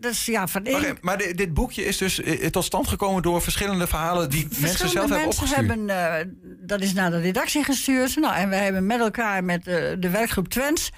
[0.00, 0.98] dat, is ja, van één.
[1.00, 4.92] Maar dit, dit boekje is dus tot stand gekomen door verschillende verhalen die mensen zelf
[5.08, 5.66] hebben mensen opgestuurd.
[5.68, 8.16] hebben, dat is naar de redactie gestuurd.
[8.16, 10.90] Nou, en we hebben met elkaar, met de werkgroep Twents...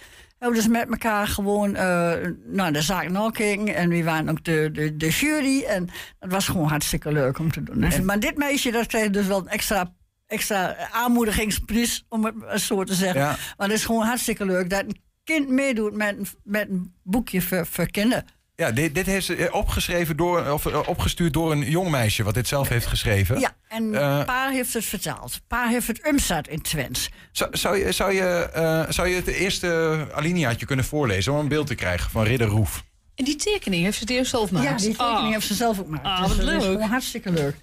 [0.42, 2.12] hebben we dus met elkaar gewoon eh,
[2.46, 3.74] naar de zaak nakeken.
[3.74, 5.62] En we waren ook de, de, de jury.
[5.64, 5.88] En
[6.18, 7.80] het was gewoon hartstikke leuk om te doen.
[7.80, 9.94] Dus- maar dit meisje, dat kreeg dus wel een extra,
[10.26, 12.04] extra aanmoedigingsprijs...
[12.08, 13.20] om het zo te zeggen.
[13.20, 13.36] Ja.
[13.56, 17.42] Maar het is gewoon hartstikke leuk dat een kind meedoet met, een- met een boekje
[17.42, 18.24] voor, voor kinderen.
[18.62, 22.34] Ja, dit, dit heeft eh, opgeschreven door, of eh, opgestuurd door een jong meisje, wat
[22.34, 23.40] dit zelf heeft geschreven.
[23.40, 25.40] Ja, en Eh, pa heeft het vertaald.
[25.46, 27.10] Pa heeft het umzat in Twents.
[27.32, 31.48] Zou, zou, je, zou, je, eh, zou je het eerste alineaatje kunnen voorlezen om een
[31.48, 32.84] beeld te krijgen van Ridder Roef?
[33.14, 34.66] En die tekening heeft ze het eerst zelf gemaakt.
[34.68, 35.30] Ja, die tekening Ah.
[35.32, 36.04] heeft ze zelf ook gemaakt.
[36.04, 36.62] Ah, Dus wat dat is leuk.
[36.62, 37.56] gewoon hartstikke leuk.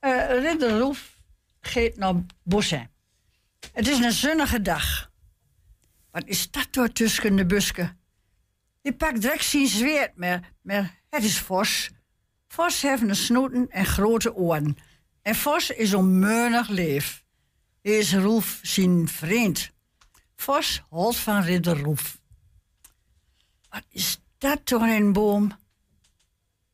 [0.00, 1.16] Eh Ridder Roef
[1.60, 2.90] geeft naar Bossen.
[3.72, 5.10] Het is een zonnige dag.
[6.10, 7.98] Wat is dat door tussen de busken?
[8.84, 11.90] Die pakt direct zijn zweert, maar, maar het is Vos.
[12.48, 14.76] Vos heeft een snoeten en grote oren.
[15.22, 17.24] En Vos is onmeunig leef.
[17.82, 19.70] Hij is Roef zijn vriend.
[20.36, 22.20] Vos houdt van Ridder Roef.
[23.68, 25.56] Wat is dat toch een boom?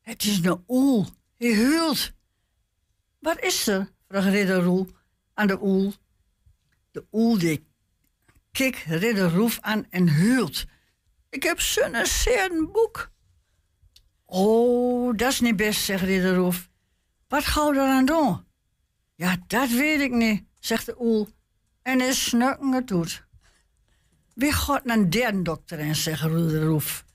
[0.01, 1.07] Het is een oel.
[1.37, 2.11] Hij huilt.
[3.19, 3.91] Wat is er?
[4.07, 4.89] vraagt Ridder Roel
[5.33, 5.93] aan de oel.
[6.91, 7.67] De oel die
[8.51, 10.65] kijkt Ridder Roef aan en huilt.
[11.31, 13.11] Ik heb zo'n zeer boek.
[14.25, 16.69] Oh, dat is niet best, zegt Ridder Roef.
[17.27, 18.45] Wat gauw eraan doen?
[19.15, 21.27] Ja, dat weet ik niet, zegt de oel.
[21.81, 23.25] En is snukken het doet.
[24.33, 27.05] Wie gaat naar derde dokter en zegt Ridder Roef.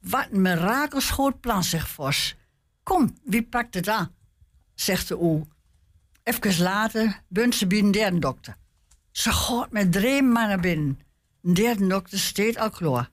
[0.00, 2.36] Wat een mirakelschoot plan, zegt Vos.
[2.82, 4.14] Kom, wie pakt het aan?
[4.74, 5.48] zegt de oel.
[6.22, 8.56] Even later bunt ze bij een derde dokter.
[9.10, 11.00] Ze gaat met drie mannen binnen.
[11.42, 13.10] Een derde dokter steekt al klaar.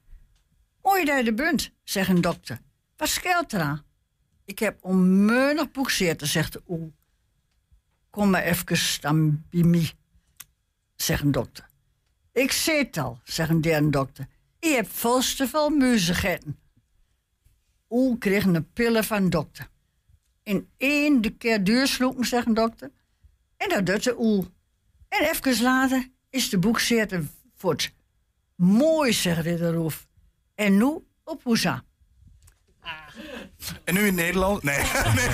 [0.82, 2.60] Mooi dat je er bent, zegt een dokter.
[2.98, 3.84] Wat scheelt eraan?
[4.46, 6.94] Ik heb onmeunig boekseerd, zegt de oel.
[8.10, 9.94] Kom maar even dan bij
[10.96, 11.68] zegt een dokter.
[12.32, 14.28] Ik zie het al, zegt een derde dokter.
[14.60, 16.60] Je hebt volste veel muzigetten.
[17.90, 19.70] Oel kreeg een pillen van de dokter.
[20.44, 22.92] In één de keer duursloepen, zegt een dokter.
[23.58, 24.48] En dat doet de oel.
[25.08, 27.24] En even later is de boekzetter
[27.56, 27.94] voort.
[28.56, 30.08] Mooi, zegt Ridder Roef.
[30.60, 31.84] En nu op Hoeza.
[33.84, 34.64] En nu in Nederland?
[34.64, 34.76] Nee,
[35.16, 35.30] nee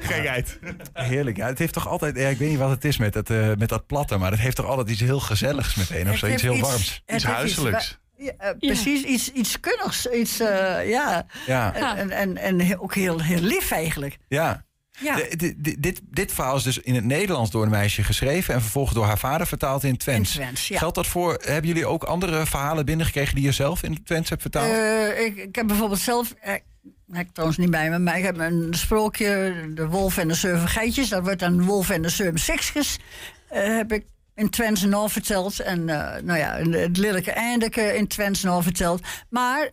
[0.00, 0.58] gekheid.
[0.92, 1.36] Heerlijk.
[1.36, 2.16] Ja, het heeft toch altijd...
[2.16, 4.16] Ja, ik weet niet wat het is met, het, eh, met dat platte...
[4.16, 6.04] maar het heeft toch altijd iets heel gezelligs meteen.
[6.04, 7.02] Of Het zo, iets heeft heel iets- warms.
[7.06, 7.98] Iets huiselijks.
[8.16, 10.06] Ja, eh, precies, iets, iets kunnigs.
[10.06, 11.26] Iets, eh, ja.
[11.46, 11.74] Ja.
[11.96, 14.18] En, en, en ook heel, heel lief eigenlijk.
[14.28, 14.64] Ja.
[15.00, 15.16] Ja.
[15.16, 18.54] De- de- de- dit, dit verhaal is dus in het Nederlands door een meisje geschreven...
[18.54, 20.34] en vervolgens door haar vader vertaald in Twents.
[20.36, 20.78] In Twents, ja.
[20.78, 21.40] Geldt dat voor...
[21.44, 23.34] Hebben jullie ook andere verhalen binnengekregen...
[23.34, 24.72] die je zelf in Twents hebt vertaald?
[24.72, 26.52] Eh, ik, ik heb bijvoorbeeld zelf, eh,
[27.10, 30.34] heb ik trouwens niet bij me, maar ik heb een sprookje, de wolf en de
[30.34, 31.08] zeven geitjes.
[31.08, 32.98] Dat wordt dan wolf en de zeven seksjes.
[33.48, 35.60] eh, heb ik in Twents nou verteld.
[35.60, 39.00] En eh, nou ja, het lelijke eindelijke in Twents nou verteld.
[39.28, 39.70] Maar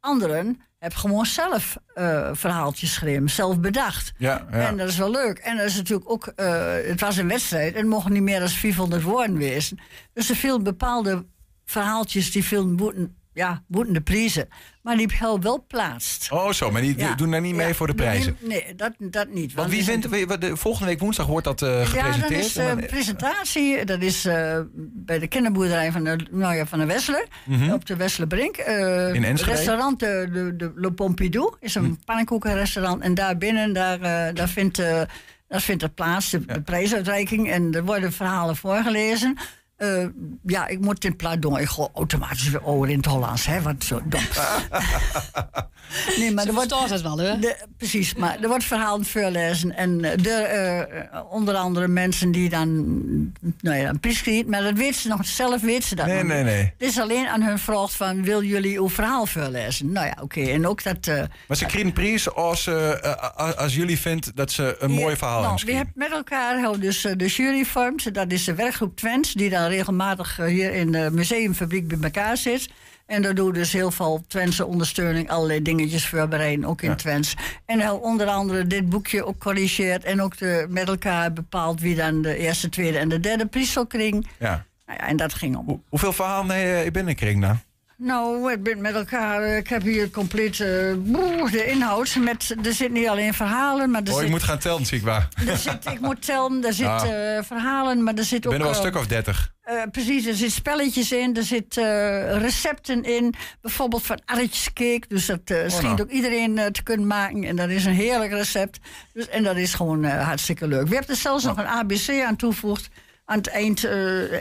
[0.00, 4.12] anderen hebben gewoon zelf eh, verhaaltjes geschreven, zelf bedacht.
[4.16, 4.68] ja, ja.
[4.68, 5.38] En dat is wel leuk.
[5.38, 8.38] En dat is natuurlijk ook, eh, het was een wedstrijd en het mochten niet meer
[8.38, 9.78] dan 400 woorden wezen.
[10.12, 11.26] Dus er viel bepaalde
[11.64, 14.48] verhaaltjes die veel boeten, ja, boeten de prijzen.
[14.82, 15.08] Maar die
[15.40, 16.32] wel plaatst.
[16.32, 16.70] Oh, zo.
[16.70, 17.14] Maar die Ja.
[17.14, 18.36] doen daar niet mee Ja, voor de prijzen.
[18.40, 19.54] Nee, dat, dat niet.
[19.54, 20.10] Want wie er vindt...
[20.40, 22.30] de- Volgende week woensdag wordt dat eh, ja, gepresenteerd.
[22.30, 23.84] dat is En dan- presentatie.
[23.84, 27.26] Dat is eh, bij de kinderboerderij van de, nou ja, van de Wessler.
[27.72, 28.56] Op de Wesslerbrink.
[28.56, 29.14] Eh.
[29.14, 29.50] In Enschede?
[29.56, 31.54] restaurant de, de, de Le Pompidou.
[31.60, 31.94] Is een Hm.
[32.04, 33.02] pannenkoekenrestaurant.
[33.02, 33.98] En daar binnen, daar,
[34.34, 34.76] daar vindt...
[35.48, 37.50] daar vindt het plaats, de, de prijsuitreiking.
[37.50, 39.36] En er worden verhalen voorgelezen.
[39.80, 40.04] Eh,
[40.46, 41.58] ja, ik moet in plaats doen.
[41.58, 43.46] Ik ga automatisch weer over in het Hollands.
[43.46, 44.20] Hè, wat zo dom.
[46.18, 47.38] nee, maar Ze er wordt, het wel, hè?
[47.38, 49.76] de, precies, maar er wordt verhalen voorlezen.
[49.76, 52.68] En eh, de, eh, onder andere mensen die dan
[53.60, 54.50] nou ja, een prijs krijgen.
[54.50, 56.46] Maar dat weet ze nog zelf, weet ze dat Nee, nog nee, niet.
[56.52, 56.62] nee.
[56.78, 59.92] Het is alleen aan hun vraag van, wil jullie uw verhaal voorlezen?
[59.92, 60.40] Nou ja, oké.
[60.40, 61.06] En ook dat...
[61.06, 62.68] eh, Maar ze krijgen een prijs als,
[63.56, 65.76] als jullie vindt dat ze een mooi verhaal nou, hebben we geschreven.
[65.76, 68.14] hebben met elkaar hebben dus de jury vormt.
[68.14, 72.36] Dat is de werkgroep Twents, die dan regelmatig eh, hier in de museumfabriek bij elkaar
[72.36, 72.68] zit.
[73.06, 76.94] En daar doen dus heel veel Twentse ondersteuning, allerlei dingetjes voorbereiden, ook in Ja.
[76.94, 77.34] Twents.
[77.66, 81.94] En hij onder andere dit boekje ook corrigeert en ook de, met elkaar bepaalt wie
[81.96, 84.24] dan de eerste, tweede en de derde prijs zal krijgen.
[84.38, 84.64] Ja.
[84.86, 85.64] Nou ja, en dat ging om.
[85.66, 87.48] Hoe- hoeveel verhalen heb je binnengekregen dan?
[87.50, 87.60] Nou,
[88.52, 89.56] ik ben met elkaar.
[89.56, 92.16] Ik heb hier compleet eh, boe, de inhoud.
[92.20, 94.98] Met, er zit niet alleen verhalen, maar er Oh, je zit, moet gaan tellen, zie
[94.98, 95.28] ik waar.
[95.48, 97.36] er zit, ik moet tellen, er zit Ah.
[97.36, 98.50] eh, verhalen, maar er zit Ik ook.
[98.52, 99.52] ben er wel een eh, stuk of dertig.
[99.92, 103.34] precies, er zitten spelletjes in, er zitten recepten in.
[103.60, 105.02] Bijvoorbeeld van arretjescake.
[105.08, 106.00] Dus dat eh, schijnt nou.
[106.02, 107.44] ook iedereen te kunnen maken.
[107.44, 108.78] En dat is een heerlijk recept.
[109.12, 110.88] Dus, en dat is gewoon hartstikke leuk.
[110.88, 112.88] We hebben er zelfs nog een ABC aan toegevoegd.
[113.24, 113.84] Aan het eind.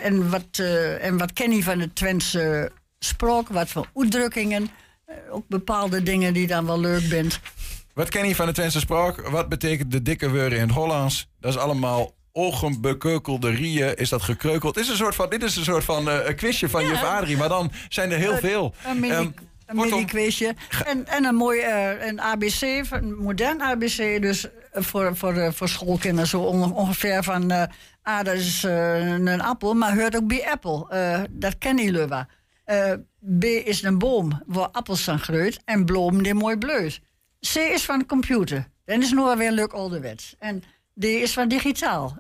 [0.03, 0.60] en, wat,
[1.01, 3.47] en wat ken je van het Twentse spraak?
[3.47, 4.70] Wat voor uitdrukkingen.
[5.06, 7.39] Eh, ook bepaalde dingen die dan wel leuk bent.
[7.93, 9.28] Wat ken je van de Twentse spraak?
[9.30, 11.30] Wat betekent de dikke woorden in het Hollands?
[11.39, 13.95] Dat is allemaal ogenbekeukelde rieën.
[13.95, 14.74] Is dat gekreukeld?
[14.76, 17.38] Dit is een soort van, dit is een soort van een quizje van juf Adrie.
[17.38, 18.74] Maar dan zijn er heel veel.
[18.86, 19.28] Een mini, Ehm,
[19.66, 20.56] een mini-quizje.
[20.86, 24.22] En, en een mooi eh, een ABC, een modern ABC.
[24.22, 27.52] Dus voor, voor, voor schoolkinderen zo on- ongeveer van...
[28.04, 31.28] ah, dat is een appel, maar hoort ook bij Apple.
[31.32, 32.26] Dat kennen jullie wel.
[32.70, 32.91] Eh,
[33.39, 35.59] B is een boom waar appels aan groeit.
[35.65, 36.99] En bloem die mooi bleut.
[37.53, 38.67] C is van computer.
[38.86, 40.36] Dan is nog weer leuk ouderwets.
[40.39, 40.63] En
[40.99, 42.17] D is van digitaal.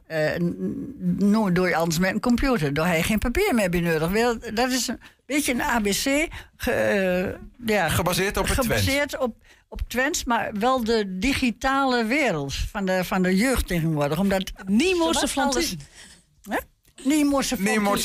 [1.17, 2.73] Nou doe je anders met een computer.
[2.73, 4.39] Daar heb je geen papier meer bij nodig.
[4.53, 6.27] Dat is een beetje een ABC.
[6.55, 9.35] ge- eh, ja, Gebaseerd op het Gebaseerd op,
[9.67, 14.19] op Twents, maar wel de digitale wereld van de, van de jeugd tegenwoordig.
[14.19, 15.75] Omdat Niemose zowat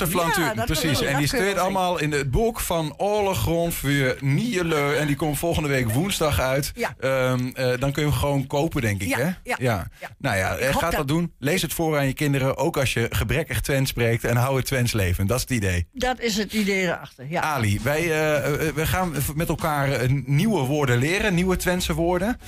[0.09, 1.01] Flantuur, Ja, dat precies.
[1.03, 4.95] En die staat allemaal in het boek van Alle Grond voor Nieleu.
[4.97, 6.72] En die komt volgende week woensdag uit.
[6.74, 6.95] Ja.
[7.01, 9.09] Ehm, eh, dan kun je hem gewoon kopen, denk ik.
[9.09, 9.24] Ja, hè?
[9.42, 9.86] ja, ja.
[10.18, 11.32] Nou ja, Ik eh, hoop ga dat dat- doen.
[11.38, 12.57] Lees het voor aan je kinderen.
[12.57, 14.24] Ook als je gebrekkig Twents spreekt.
[14.24, 15.26] En hou het Twents leven.
[15.26, 15.86] Dat is het idee.
[15.92, 17.26] Dat is het idee erachter.
[17.28, 17.40] Ja.
[17.40, 21.34] Ali, wij eh, we gaan met elkaar nieuwe woorden leren.
[21.34, 22.38] Nieuwe Twentse woorden.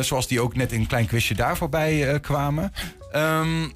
[0.00, 2.72] Zoals die ook net in een klein quizje daar voorbij kwamen.
[3.12, 3.68] Ehm,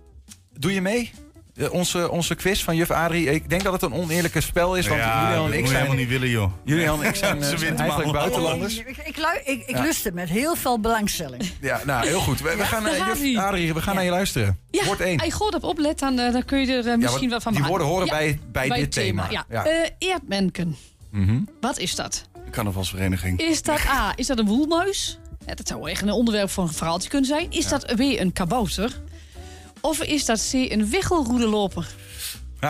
[0.59, 1.11] doe je mee?
[1.57, 3.31] Eh, onze, onze quiz van juf Adrie.
[3.31, 4.87] Ik denk dat het een oneerlijke spel is.
[4.87, 5.77] Want ja, Julian en ik zijn...
[5.77, 6.53] helemaal niet willen, joh.
[6.65, 8.79] Julian en ik zijn, eh, Ze zijn wint eigenlijk buitenlanders.
[8.79, 9.83] Ik, ik, lu- ik, ik Ja.
[9.83, 11.43] lust het met heel veel belangstelling.
[11.61, 12.41] Ja, nou, heel goed.
[12.41, 13.39] We, we gaan, eh, gaat juf.
[13.39, 14.59] Adrie, we gaan naar je luisteren.
[14.71, 15.17] Ja, Woord 1.
[15.19, 17.53] als je goed op oplet, dan, eh, dan kun je er eh, misschien wat van
[17.53, 17.77] die maken.
[17.77, 18.13] woorden horen Ja,
[18.53, 19.27] bij- bij dit thema.
[19.31, 19.45] Ja.
[19.49, 19.65] Ja.
[19.67, 20.77] Eh, eerdmenken.
[21.11, 21.41] Mhm.
[21.61, 22.29] Wat is dat?
[22.51, 23.41] Carnavalsvereniging.
[23.41, 25.19] Is dat A, is dat een woelmuis?
[25.47, 27.47] Ja, dat zou echt een onderwerp voor een verhaaltje kunnen zijn.
[27.51, 29.01] Is dat B, een kabouter?
[29.81, 31.87] Of is dat C, een wichelroedeloper?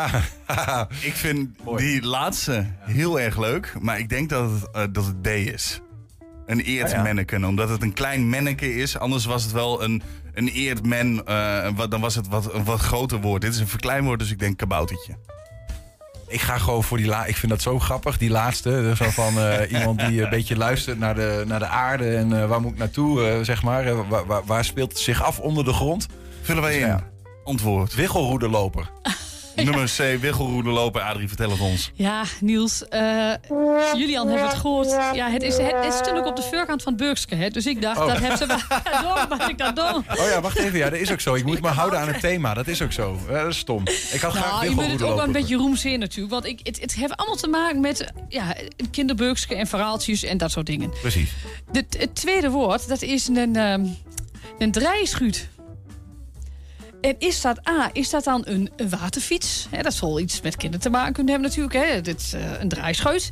[1.00, 5.22] Ik vind die laatste heel erg leuk, maar ik denk dat het, eh, dat het
[5.22, 5.80] D is.
[6.46, 7.02] Een eerd Ah, ja.
[7.02, 8.98] manneken, omdat het een klein manneke is.
[8.98, 10.02] Anders was het wel een,
[10.34, 13.40] een eerd man, eh, wat, dan was het wat, een wat groter woord.
[13.42, 15.12] Dit is een verkleinwoord, dus ik denk kaboutertje.
[16.28, 17.24] Ik ga gewoon voor die la.
[17.24, 18.92] Ik vind dat zo grappig, die laatste.
[18.96, 22.48] Zo van eh, iemand die een beetje luistert naar de, naar de aarde en eh,
[22.48, 23.86] waar moet ik naartoe, eh, zeg maar.
[23.86, 26.06] Eh, waar, waar, waar speelt het zich af onder de grond?
[26.42, 26.86] Vullen wij in.
[26.86, 27.08] Ja.
[27.44, 27.94] Antwoord.
[27.94, 28.90] Wiggelroederloper.
[29.56, 31.02] Nummer C, wiggelroede lopen.
[31.04, 31.90] Adrie, vertel het ons.
[31.94, 32.88] Ja, Niels.
[32.88, 33.32] eh,
[33.94, 34.90] Julian heeft het gehoord.
[35.14, 37.34] Ja, het is, het is natuurlijk op de voorkant van Burgske.
[37.34, 37.48] Hè?
[37.48, 38.06] Dus ik dacht, Oh.
[38.06, 38.58] dat hebben ze wel.
[39.02, 39.78] Ja, mag ik dat?
[39.78, 40.78] Oh ja, wacht even.
[40.78, 41.34] Ja, dat is ook zo.
[41.34, 42.54] Ik moet me houden aan het thema.
[42.54, 43.18] Dat is ook zo.
[43.28, 43.82] Ja, dat is stom.
[44.12, 45.32] Ik had graag Nou, je moet het ook wel een wiggelroederloper.
[45.32, 46.32] beetje roemzeer natuurlijk.
[46.32, 48.54] Want ik, het, het heeft allemaal te maken met eh, ja,
[48.90, 50.90] kinderburgske en verhaaltjes en dat soort dingen.
[51.00, 51.30] Precies.
[51.72, 53.84] De, het tweede woord, dat is een, ehm
[54.58, 55.48] een draaischuut.
[57.00, 59.66] En is dat A, is dat dan een, een waterfiets?
[59.70, 61.86] Hè, dat zal iets met kinderen te maken kunnen hebben natuurlijk.
[61.86, 62.00] Hè.
[62.00, 63.28] Dit is eh, een draaischeut.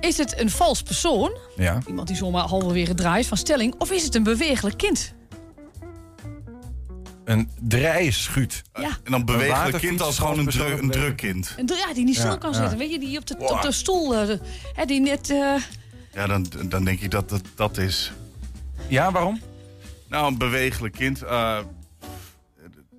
[0.00, 1.36] Is het een vals persoon?
[1.56, 1.78] Ja.
[1.86, 3.74] Iemand die zomaar halverwege draait van stelling.
[3.78, 5.14] Of is het een bewegelijk kind?
[7.24, 8.62] Een drijschuut.
[8.74, 8.82] Ja.
[8.82, 11.54] En dan Een bewegelijk waterfiets kind als gewoon een, dru- een druk kind.
[11.58, 12.56] Een dra- die niet Ja, stil kan ja.
[12.58, 12.78] zitten.
[12.78, 13.50] Weet je, die op de, Wow.
[13.50, 14.14] op de stoel...
[14.16, 14.38] eh, de-
[14.74, 15.30] hè, die net...
[15.30, 15.54] eh,
[16.12, 18.12] Ja, dan, dan denk ik dat dat, dat is.
[18.88, 19.40] Ja, waarom?
[20.08, 21.22] Nou, een bewegelijk kind.
[21.22, 21.58] eh,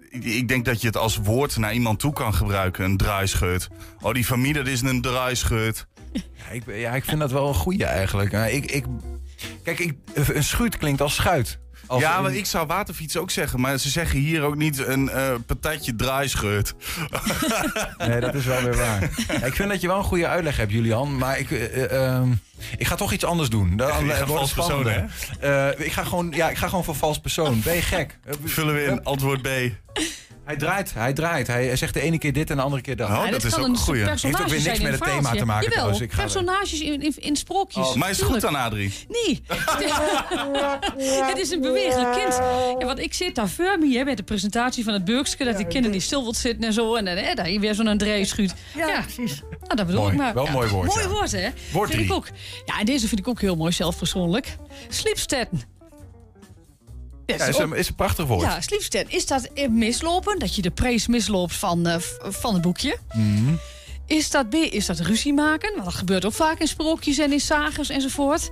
[0.09, 2.85] ik, denk dat je het als woord naar iemand toe kan gebruiken.
[2.85, 3.67] Een draaischeut.
[4.01, 5.87] Oh, die familie, dat is een draaischeut.
[6.33, 8.31] Ja, ik, ja, ik vind dat wel een goeie eigenlijk.
[8.31, 8.85] Ik, ik,
[9.63, 11.59] kijk, ik, een schuut klinkt als schuit.
[11.89, 13.59] Als ja, maar ik zou waterfiets ook zeggen.
[13.59, 16.73] Maar ze zeggen hier ook niet een eh patatje draaischeut.
[17.97, 19.09] Nee, dat is wel weer waar.
[19.27, 21.17] Ja, ik vind dat je wel een goede uitleg hebt, Julian.
[21.17, 22.31] Maar ik, eh, eh, ehm,
[22.77, 23.73] ik ga toch iets anders doen.
[23.77, 24.87] Gaat wordt persoon.
[25.39, 27.61] Eh, ik, ga gewoon, ja, ik ga gewoon voor vals persoon.
[27.63, 28.19] Ben je gek?
[28.43, 29.47] Vullen we in antwoord B.
[30.49, 31.47] Hij draait, hij draait.
[31.47, 33.09] Hij zegt de ene keer dit en de andere keer dat.
[33.09, 34.03] Oh, ja, dat is kan ook een goeie.
[34.03, 35.99] personage Heeft ook weer niks met het thema te maken Jawel, trouwens.
[35.99, 37.87] Ik ga- personages in, in, in sprookjes.
[37.87, 38.93] Oh, maar is het goed dan, Adrie?
[39.07, 39.41] Nee.
[41.29, 42.33] het is een bewegelijk kind.
[42.79, 45.43] Ja, want ik zit daar me hè, met de presentatie van het Burgske.
[45.43, 46.95] Dat die kinderen die stil wilt zitten en zo.
[46.95, 48.53] En dan hè, daar hier weer zo'n dreeschuut.
[48.75, 49.01] Ja, Ja.
[49.01, 49.41] precies.
[49.49, 50.13] Nou, dat bedoel Mooi.
[50.13, 50.33] ik maar.
[50.33, 51.49] Wel Ja, mooi woord, Mooi woord, hè?
[51.71, 52.27] Woord vind ik ook.
[52.65, 54.55] Ja, en deze vind ik ook heel mooi zelf persoonlijk.
[54.89, 55.61] Sleepstetten.
[57.37, 58.41] Ja, Ja, is, een, is een prachtig woord.
[58.41, 59.15] ja, sleepstetten.
[59.15, 60.39] Is dat mislopen?
[60.39, 62.97] Dat je de prees misloopt van, eh, van het boekje?
[63.13, 63.53] Mhm.
[64.05, 65.71] Is dat B, is dat ruzie maken?
[65.73, 68.49] Want dat gebeurt ook vaak in sprookjes en in sagers enzovoort.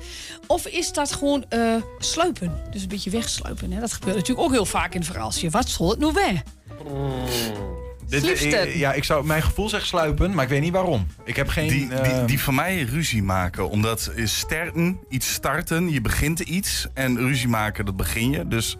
[0.47, 2.61] Of is dat gewoon eh, sluipen?
[2.71, 3.71] Dus een beetje wegsluipen.
[3.71, 3.79] Hè?
[3.79, 5.49] Dat gebeurt natuurlijk ook heel vaak in het verhaaltje.
[5.49, 6.41] Wat zal het nou weer?
[8.09, 11.07] Dit- eh, ja, ik zou mijn gevoel zegt sluipen, maar ik weet niet waarom.
[11.23, 11.67] Ik heb geen...
[11.67, 13.69] Die, die, eh, die van mij ruzie maken.
[13.69, 16.87] Omdat is starten, iets starten, je begint iets.
[16.93, 18.47] En ruzie maken, dat begin je.
[18.47, 18.77] Dus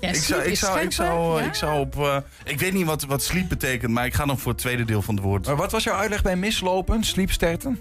[0.00, 1.46] Ja, ik, zou, ik, zou, ik, zou, scherper, ja?
[1.48, 1.96] ik zou op...
[1.98, 4.84] eh, ik weet niet wat, wat sleep betekent, maar ik ga dan voor het tweede
[4.84, 5.46] deel van het woord.
[5.46, 7.78] maar wat was jouw uitleg bij mislopen, sleepsterten?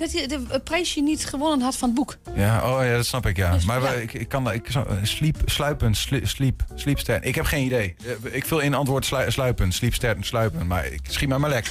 [0.00, 2.16] Dat hij de de prijsje niet gewonnen had van het boek.
[2.34, 3.52] Ja, oh ja, dat snap ik, ja.
[3.52, 3.90] Dus, maar ja.
[3.92, 4.52] Ik, ik kan.
[4.52, 7.28] Ik, eh, sleep, sluipen, sli- sleep, sleepsterten.
[7.28, 7.94] Ik heb geen idee.
[8.24, 10.66] Eh, Ik vul in antwoord slu- sluipen, sleepsterten, sluipen.
[10.66, 11.70] Maar ik schiet maar maar lek.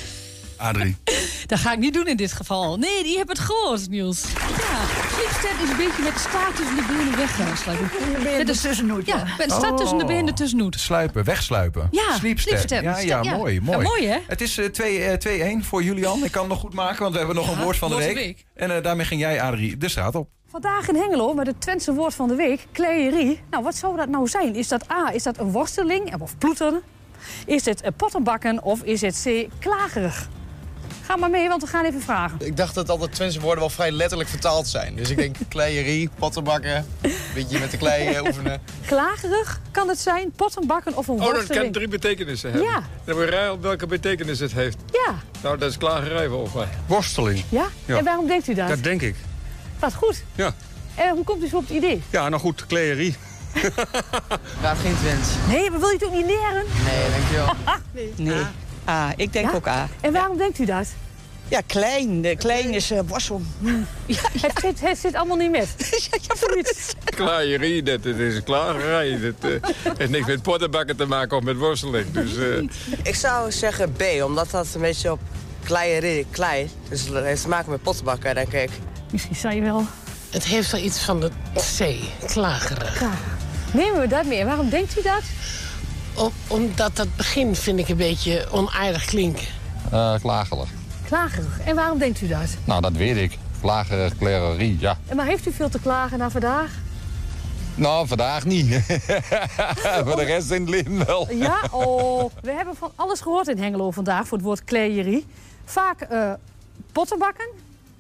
[0.60, 0.96] Adrie.
[1.48, 2.78] Dat ga ik niet doen in dit geval.
[2.78, 4.22] Nee, die hebben het gehoord, Niels.
[4.22, 4.82] Ja,
[5.64, 7.90] is een beetje met de staart tussen de benen wegsluipen.
[8.22, 9.06] Je er tussenuit.
[9.06, 10.80] Ja, met de staart tussen de benen tussenuit.
[10.80, 11.88] Sluipen, wegsluipen.
[11.92, 12.84] Ja, sleepsterten.
[12.84, 13.36] Ja, ja, Ja.
[13.38, 13.82] mooi, Ja, mooi.
[13.84, 14.18] mooi, hè?
[14.28, 16.24] Het is eh, twee, eh, 2-1 voor Julian.
[16.24, 17.96] Ik kan het nog goed maken, want we hebben nog Ja, een woord van de
[17.96, 18.38] week.
[18.38, 18.44] de.
[18.54, 20.30] En eh, daarmee ging jij, Adrie, de straat op.
[20.52, 23.42] Vandaag in Hengelo met het Twentse woord van de week, kleierie.
[23.50, 24.56] Nou, wat zou dat nou zijn?
[24.56, 26.82] Is dat A, is dat een worsteling of ploeteren?
[27.46, 30.28] Is het pottenbakken of is het C, klagerig?
[31.10, 32.38] Ga maar mee, want we gaan even vragen.
[32.40, 34.96] Ik dacht dat al de Twentse woorden wel vrij letterlijk vertaald zijn.
[34.96, 38.62] Dus ik denk kleierie, pottenbakken, een beetje met de klei eh, oefenen.
[38.86, 41.64] Klagerig kan het zijn, pottenbakken of een Oh, dat worsteling?
[41.64, 42.70] kan drie betekenissen hebben.
[42.70, 42.84] Ja.
[43.04, 44.78] Dan moet je raden welke betekenis het heeft.
[45.06, 46.68] Ja, Nou, dat is klagerij volgens mij.
[46.86, 47.44] Worsteling.
[47.50, 47.66] ja?
[47.86, 47.98] Ja.
[47.98, 48.68] En waarom denkt u dat?
[48.68, 49.16] Dat denk ik.
[49.80, 50.24] Wat goed.
[50.36, 50.54] Ja.
[50.96, 52.02] En hoe komt u zo op het idee?
[52.10, 53.16] Ja, nou goed, kleerie.
[54.62, 55.30] Daar geen Twents.
[55.48, 56.64] Nee, maar wil je het ook niet leren?
[56.86, 57.54] Nee, dankjewel.
[58.16, 58.44] Nee.
[58.90, 59.56] A, ik denk Ja?
[59.56, 59.88] ook A.
[60.02, 60.88] En waarom denkt u dat?
[61.48, 62.22] Ja, klein.
[62.22, 63.42] De klein is uh, borstel.
[64.42, 65.68] Het zit, het zit allemaal niet met.
[66.48, 66.94] Zoiets.
[67.04, 69.20] Kleierie, dat, dat is klagerij.
[69.20, 72.12] Dat eh, heeft niks met pottenbakken te maken of met worsteling.
[72.12, 72.64] Dus eh,
[73.04, 75.20] Ik zou zeggen B, omdat dat een beetje op
[75.64, 76.70] kleierie, klei.
[76.90, 78.70] Dus het heeft te maken met pottenbakken, denk ik.
[79.12, 79.86] Misschien zei je wel.
[80.30, 81.30] Het heeft wel iets van de
[81.78, 81.96] C,
[82.28, 83.02] klagerig.
[83.74, 84.46] Nemen we dat mee?
[84.46, 85.22] Waarom denkt u dat?
[86.20, 89.48] Om- omdat dat begin vind ik een beetje onaardig klinken.
[89.94, 90.70] Uh, klagerig.
[91.06, 91.60] Klagerig.
[91.66, 92.58] En waarom denkt u dat?
[92.66, 93.38] Nou, dat weet ik.
[93.62, 94.98] Klagerig, klererie, ja.
[95.08, 96.72] En Maar heeft u veel te klagen na vandaag?
[97.76, 98.68] Nou, vandaag niet.
[100.06, 101.34] Voor de rest in het leven wel.
[101.34, 101.60] Ja?
[101.72, 105.26] Oh, we hebben van alles gehoord in Hengelo vandaag voor het woord kleierie.
[105.66, 106.32] Vaak eh,
[106.92, 107.48] pottenbakken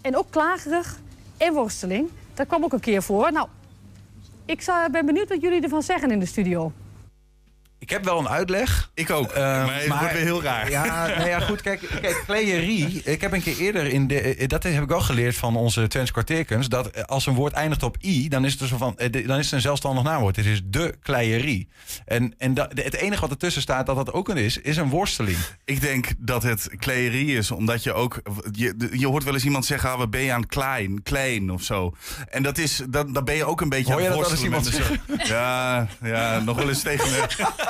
[0.01, 0.99] en ook klagerig
[1.38, 2.09] en worsteling.
[2.34, 3.32] Dat kwam ook een keer voor.
[3.32, 3.47] Nou,
[4.45, 6.72] ik zou- ben benieuwd wat jullie ervan zeggen in de studio.
[7.80, 8.89] Ik heb wel een uitleg.
[8.93, 9.32] Ik ook.
[9.32, 10.69] Eh, maar het wordt weer heel raar.
[10.69, 11.61] Ja, nou ja, goed.
[11.61, 13.01] Kijk, kijk kleierie.
[13.03, 14.19] Ik heb een keer eerder in de.
[14.36, 16.69] eh, Dat heb ik wel geleerd van onze Twents kwartierkunst.
[16.69, 18.99] Dat eh, als een woord eindigt op i, dan is het dus van.
[19.11, 20.36] Dan is het een zelfstandig naamwoord.
[20.36, 21.67] Het is de kleierie.
[22.05, 24.89] En, en dat, het enige wat ertussen staat dat dat ook een is, is een
[24.89, 25.38] worsteling.
[25.65, 28.21] Ik denk dat het kleierie is, omdat je ook...
[28.51, 31.63] Je, je hoort wel eens iemand zeggen, ah, wat ben je aan klein, klein of
[31.63, 31.95] zo.
[32.30, 34.39] En dat is, dat, dan ben je ook een beetje Hoor aan je het dat
[34.39, 37.25] wel eens worstelen met de- Ja, ja, nog wel eens tegen me.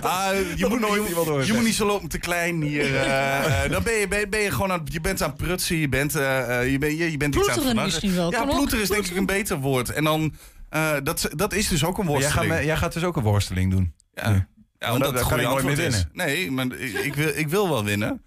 [0.00, 1.08] Ah, je, moet, nooit
[1.46, 2.96] je, moet niet zo lopen te klein hier.
[2.96, 5.76] eh, eh, dan ben je, ben, ben je gewoon aan, je bent aan het prutsen,
[5.76, 8.44] je bent, eh, eh, je bent, je, je bent iets aan het misschien wel, Ja,
[8.44, 9.90] ploeteren is denk ik een beter woord.
[9.90, 10.34] En dan,
[10.68, 12.54] eh, dat, dat is dus ook een Jij gaat, worsteling.
[12.60, 13.94] me- jij gaat dus ook een worsteling doen.
[14.14, 14.46] Ja, ja
[14.78, 15.78] Maar omdat dat kan ik nooit meer is.
[15.78, 16.08] winnen.
[16.12, 18.22] Nee, maar ik, ik, wil, ik wil wel winnen.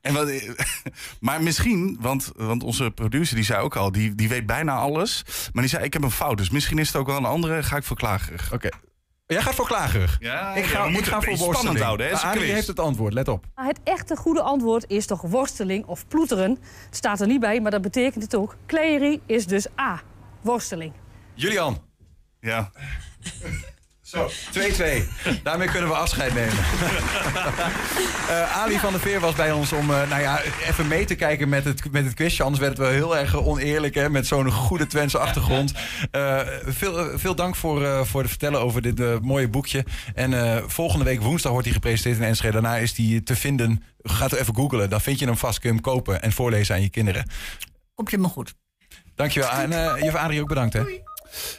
[0.00, 0.30] En wat,
[1.20, 5.22] maar misschien, want, want onze producer die zei ook al, die, die weet bijna alles.
[5.52, 7.62] Maar die zei, ik heb een fout, dus misschien is het ook wel een andere.
[7.62, 8.52] Ga ik voor klagerig.
[8.52, 8.68] Oké.
[9.26, 10.16] Jij gaat voor klagerig.
[10.20, 11.78] Ja, ik ja, ga, ik het voor spannend worsteling.
[11.78, 12.50] houden, hè, quiz.
[12.50, 13.44] heeft het antwoord, let op.
[13.54, 16.50] Het echte goede antwoord is toch worsteling of ploeteren.
[16.86, 18.56] Het staat er niet bij, maar dat betekent het ook.
[18.66, 20.02] Kleierie is dus A.
[20.40, 20.92] Worsteling.
[21.34, 21.82] Julian.
[22.40, 22.70] Ja.
[24.06, 25.42] Zo, 2-2.
[25.42, 26.54] Daarmee kunnen we afscheid nemen.
[28.28, 31.14] Eh, Ali van der Veer was bij ons om eh, nou ja, even mee te
[31.14, 32.42] kijken met het, met het quizje.
[32.42, 35.72] Anders werd het wel heel erg oneerlijk hè, met zo'n goede Twentse achtergrond.
[36.10, 39.84] Eh, veel, eh, veel dank voor, eh, voor het vertellen over dit eh, mooie boekje.
[40.14, 42.52] En eh, volgende week woensdag wordt hij gepresenteerd in Enschede.
[42.52, 43.82] Daarna is hij te vinden.
[44.02, 44.90] Gaat er even googlen.
[44.90, 45.58] Dan vind je hem vast.
[45.58, 47.30] Kun je hem kopen en voorlezen aan je kinderen.
[47.94, 48.54] Komt helemaal goed.
[49.14, 49.50] Dankjewel.
[49.50, 50.82] En eh juf Adrie ook bedankt hè.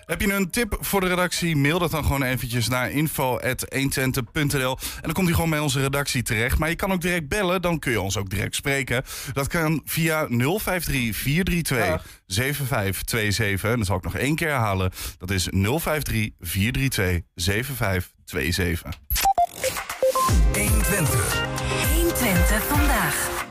[0.05, 1.55] Heb je een tip voor de redactie?
[1.55, 4.77] Mail dat dan gewoon eventjes naar info.120.nl.
[4.95, 6.57] En dan komt hij gewoon bij onze redactie terecht.
[6.57, 9.03] Maar je kan ook direct bellen, dan kun je ons ook direct spreken.
[9.33, 13.71] Dat kan via 053 432 7527.
[13.71, 14.91] En dat zal ik nog één keer herhalen.
[15.17, 18.99] Dat is 053 432 7527.
[20.53, 21.45] 120.
[21.93, 23.45] 120 vandaag.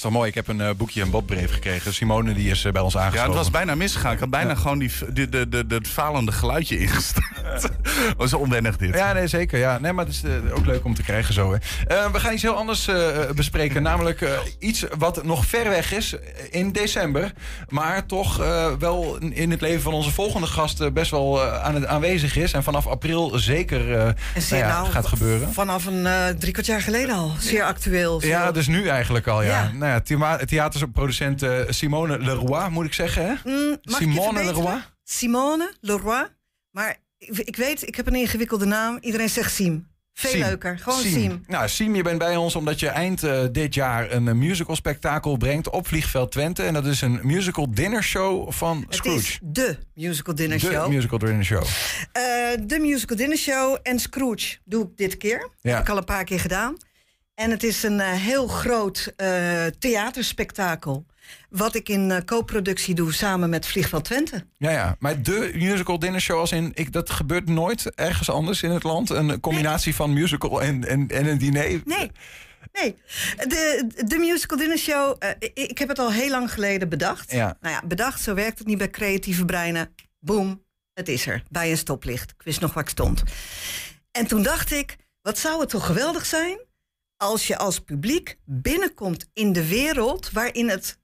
[0.00, 0.28] Is toch mooi?
[0.28, 1.94] Ik heb een eh, boekje, een botbrief gekregen.
[1.94, 3.28] Simone die is eh, bij ons Ja, aangesloten.
[3.30, 4.12] het was bijna misgegaan.
[4.12, 7.24] Ik had bijna gewoon die, de, de, de, de, het falende geluidje ingesteld.
[7.62, 7.70] Dat
[8.16, 8.94] was onwennig dit.
[8.94, 9.58] Ja, nee, zeker.
[9.58, 9.78] Ja.
[9.78, 11.52] Nee, maar het is eh, ook leuk om te krijgen zo.
[11.52, 12.10] Hè.
[12.10, 13.82] We gaan iets heel anders eh, bespreken.
[13.82, 16.14] Namelijk eh, iets wat nog ver weg is
[16.50, 17.32] in december.
[17.68, 21.86] Maar toch eh, wel in het leven van onze volgende gast best wel aan het,
[21.86, 22.52] aanwezig is.
[22.52, 24.14] En vanaf april zeker eh, En
[24.50, 25.52] nou ja, nou, gaat gebeuren.
[25.52, 26.06] Vanaf een
[26.38, 27.32] drie kwart jaar geleden al.
[27.38, 28.24] Zeer actueel.
[28.26, 29.48] Ja, dus nu eigenlijk al, ja.
[29.50, 29.70] Ja.
[29.90, 33.34] Nou ja, theaterproducent eh, Simone Leroy, moet ik zeggen, hè?
[33.44, 34.44] Mm, Simone?
[34.44, 34.82] Leroy?
[35.04, 36.26] Simone Leroy.
[36.70, 38.98] Maar ik, weet, ik heb een ingewikkelde naam.
[39.00, 39.88] Iedereen zegt Siem.
[40.14, 40.40] Veel Siem.
[40.40, 40.78] leuker.
[40.78, 41.12] Gewoon Siem.
[41.12, 41.44] Siem.
[41.46, 45.36] Nou, Siem, je bent bij ons omdat je eind eh, dit jaar een musical spektakel
[45.36, 46.62] brengt op Vliegveld Twente.
[46.62, 49.18] En dat is een musical dinner show van Het Scrooge.
[49.18, 50.88] is de musical dinner de show.
[50.88, 51.62] musical dinner show.
[52.12, 52.22] Eh,
[52.62, 55.48] de musical dinner show en Scrooge doe ik dit keer.
[55.60, 55.72] Ja.
[55.74, 56.76] Heb ik al een paar keer gedaan.
[57.40, 61.06] En het is een eh, heel groot eh, theaterspektakel.
[61.50, 64.46] Wat ik in eh, co-productie doe samen met Vliegveld Twente.
[64.56, 64.96] Ja, ja.
[64.98, 66.70] Maar de musical dinner show als in...
[66.74, 69.10] Ik, dat gebeurt nooit ergens anders in het land.
[69.10, 71.80] Een combinatie van musical en, en, en een diner.
[71.84, 72.10] Nee.
[72.72, 72.96] Nee,
[73.36, 77.32] de, de musical dinner show, ik, ik heb het al heel lang geleden bedacht.
[77.32, 77.56] Ja.
[77.60, 79.94] Nou ja, bedacht, zo werkt het niet bij creatieve breinen.
[80.18, 80.64] Boom,
[80.94, 82.30] het is er, bij een stoplicht.
[82.30, 83.22] Ik wist nog waar ik stond.
[84.10, 86.68] En toen dacht ik, wat zou het toch geweldig zijn...
[87.20, 90.98] als je als publiek binnenkomt in de wereld waarin, het,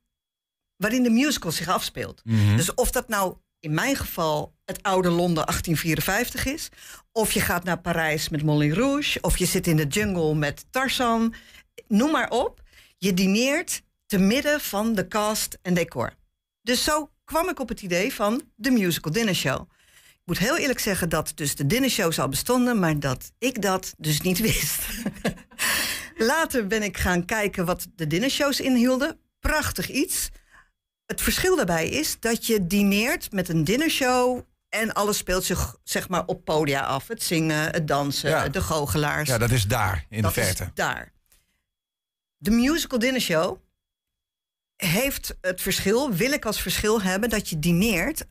[0.76, 2.22] waarin de musical zich afspeelt.
[2.24, 2.56] Mhm.
[2.56, 6.68] Dus of dat nou in mijn geval het oude Londen 1854 is...
[7.12, 9.18] of je gaat naar Parijs met Moulin Rouge...
[9.20, 11.34] of je zit in de jungle met Tarzan,
[11.88, 12.62] noem maar op.
[12.98, 16.12] Je dineert te midden van de cast en decor.
[16.62, 19.60] Dus zo kwam ik op het idee van de musical dinner show.
[20.12, 22.78] Ik moet heel eerlijk zeggen dat dus de dinnershows al bestonden...
[22.78, 24.80] maar dat ik dat dus niet wist.
[26.18, 29.18] Later ben ik gaan kijken wat de dinnershows inhielden.
[29.40, 30.28] Prachtig iets.
[31.06, 34.40] Het verschil daarbij is dat je dineert met een dinnershow...
[34.68, 37.08] en alles speelt zich zeg maar op podia af.
[37.08, 38.48] Het zingen, het dansen, Ja.
[38.48, 39.28] de goochelaars.
[39.28, 40.70] Ja, dat is daar, in Dat de is verte.
[40.74, 41.12] daar.
[42.36, 43.58] De musical dinnershow
[44.76, 47.30] heeft het verschil, wil ik als verschil hebben...
[47.30, 48.24] dat je dineert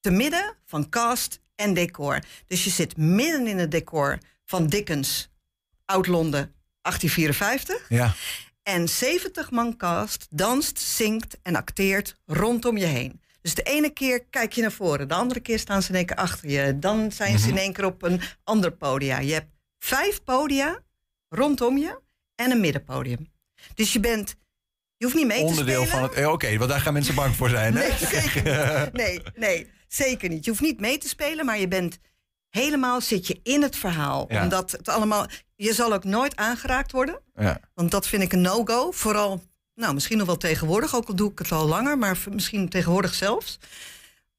[0.00, 2.18] te midden van cast en decor.
[2.46, 5.30] Dus je zit midden in het decor van Dickens,
[5.84, 6.53] Oud-Londen,
[6.84, 7.86] 1854...
[7.88, 8.14] Ja.
[8.62, 13.20] En 70 man cast danst, zingt en acteert rondom je heen.
[13.40, 16.06] Dus de ene keer kijk je naar voren, de andere keer staan ze in één
[16.06, 16.78] keer achter je.
[16.78, 17.62] Dan zijn ze in Mhm.
[17.62, 19.18] één keer op een ander podia.
[19.18, 20.80] Je hebt vijf podia
[21.28, 22.00] rondom je
[22.34, 23.32] en een middenpodium.
[23.74, 24.34] Dus je bent,
[24.96, 26.00] je hoeft niet mee te Onderdeel spelen.
[26.00, 26.12] van het...
[26.18, 27.74] eh, Oké, want daar gaan mensen bang voor zijn.
[27.76, 27.80] Hè?
[27.88, 28.42] Nee, zeker
[28.84, 28.92] niet.
[28.92, 30.44] Nee, nee, zeker niet.
[30.44, 31.98] Je hoeft niet mee te spelen, maar je bent
[32.54, 34.24] helemaal zit je in het verhaal.
[34.28, 34.42] Ja.
[34.42, 35.26] Omdat het allemaal.
[35.56, 37.20] Je zal ook nooit aangeraakt worden.
[37.34, 37.60] Ja.
[37.74, 38.90] Want dat vind ik een no-go.
[38.90, 39.42] Vooral,
[39.74, 43.14] nou, misschien nog wel tegenwoordig, ook al doe ik het al langer, maar misschien tegenwoordig
[43.14, 43.58] zelfs.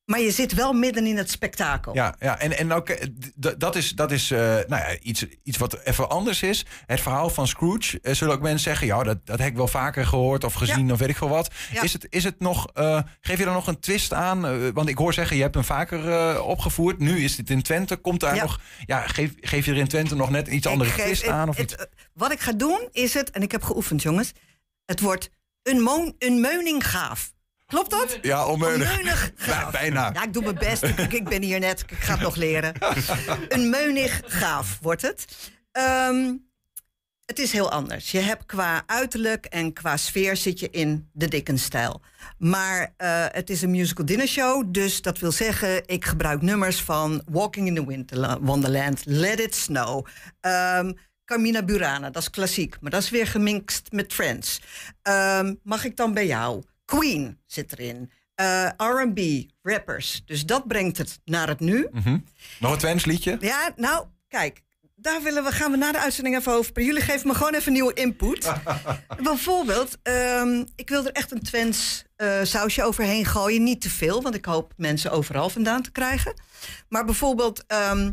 [0.06, 1.94] Maar je zit wel midden in het spektakel.
[1.94, 3.08] Ja, ja en, en ook, eh,
[3.58, 6.66] dat is, dat is eh, nou ja, iets, iets wat even anders is.
[6.86, 8.88] Het verhaal van Scrooge, eh, zullen ook mensen zeggen...
[8.88, 11.52] ja, dat, dat heb ik wel vaker gehoord of gezien of weet ik veel wat.
[11.74, 11.82] Ja.
[11.82, 12.68] Is, het, is het nog,
[13.22, 14.74] geef je er nog een twist aan?
[14.74, 17.00] Want ik hoor zeggen, je hebt hem vaker opgevoerd.
[17.00, 17.96] Nu is dit in Twente.
[17.96, 18.42] Komt daar Ja.
[18.42, 21.32] nog, ja, geef, geef je er in Twente nog net iets andere geef- twist het-
[21.32, 21.50] aan?
[21.50, 21.86] Of het- iets?
[22.14, 24.32] wat ik ga doen is het, en ik heb geoefend jongens,
[24.86, 25.30] het wordt
[25.64, 27.34] een, moon, een meuning gaaf.
[27.76, 28.20] Klopt dat?
[28.22, 28.90] Ja, onmeunig.
[28.90, 30.10] Onmeunig Ja, bijna.
[30.14, 30.84] Ja, ik doe mijn best.
[30.84, 32.74] Ik, ik ben hier net, ik ga het nog leren.
[33.48, 35.26] Een meunig gaaf wordt het.
[35.72, 36.34] Ehm,
[37.26, 38.12] het is heel anders.
[38.12, 42.02] Je hebt qua uiterlijk en qua sfeer zit je in de Dickens-stijl.
[42.38, 45.88] Maar eh, het is een musical dinner show, dus dat wil zeggen...
[45.88, 50.08] ik gebruik nummers van Walking in the Winter Wonderland, Let It Snow...
[50.40, 50.92] ehm,
[51.26, 54.62] Carmina Burana, dat is klassiek, maar dat is weer gemixt met Friends.
[55.02, 56.64] Ehm, mag ik dan bij jou?
[56.86, 58.12] Queen zit erin.
[58.36, 59.20] Eh, R&B,
[59.62, 60.22] rappers.
[60.26, 61.88] Dus dat brengt het naar het nu.
[61.92, 62.18] Mhm.
[62.60, 63.38] Nog een Twents liedje?
[63.40, 64.64] Ja, nou, kijk.
[64.96, 66.82] Daar willen we, gaan we na de uitzending even over.
[66.82, 68.52] Jullie geven me gewoon even nieuwe input.
[69.24, 73.64] Bijvoorbeeld, ehm, ik wil er echt een Twents eh, sausje overheen gooien.
[73.64, 76.34] Niet te veel, want ik hoop mensen overal vandaan te krijgen.
[76.90, 78.12] Maar bijvoorbeeld, ehm,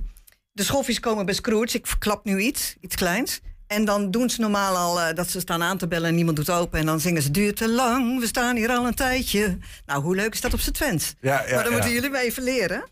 [0.53, 1.77] de schoffies komen bij Scrooge.
[1.77, 3.41] Ik verklap nu iets, iets kleins.
[3.73, 6.37] En dan doen ze normaal al eh, dat ze staan aan te bellen en niemand
[6.37, 6.79] doet open.
[6.79, 9.59] En dan zingen ze, duurt te lang, we staan hier al een tijdje.
[9.87, 11.15] Nou, hoe leuk is dat op z'n Twents?
[11.21, 12.85] Ja, ja, maar dan moeten jullie me even leren.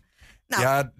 [0.51, 0.91] Nou, Ja,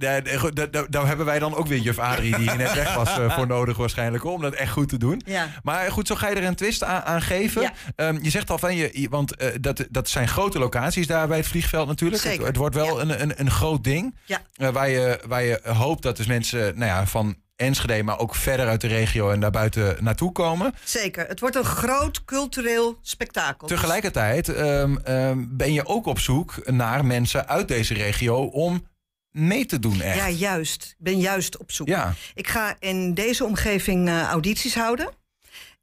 [0.90, 3.78] daar, hebben wij dan ook weer juf Adrie, die net weg was, eh, voor nodig
[3.78, 5.22] waarschijnlijk, om dat echt goed te doen.
[5.26, 5.48] Ja.
[5.64, 7.62] Maar goed, zo ga je er een twist aan, aan geven.
[7.62, 7.74] Ja.
[7.96, 11.38] Ehm, je zegt al van je, want eh, dat, dat zijn grote locaties daar bij
[11.38, 12.24] het vliegveld natuurlijk.
[12.24, 12.48] Het, Zeker.
[12.48, 14.18] het wordt wel een, een, een groot ding.
[14.26, 14.42] Ja.
[14.56, 18.36] Eh, waar, je, waar je hoopt dat dus mensen nou ja, van Enschede, maar ook
[18.36, 20.74] verder uit de regio en daarbuiten naartoe komen.
[20.84, 21.28] Zeker.
[21.28, 23.68] Het wordt een groot cultureel spektakel.
[23.68, 28.88] Tegelijkertijd ehm, ehm, ben je ook op zoek naar mensen uit deze regio om
[29.32, 30.18] mee te doen echt.
[30.18, 30.84] Ja, juist.
[30.84, 31.88] Ik ben juist op zoek.
[31.88, 32.14] Ja.
[32.34, 35.10] Ik ga in deze omgeving eh, audities houden.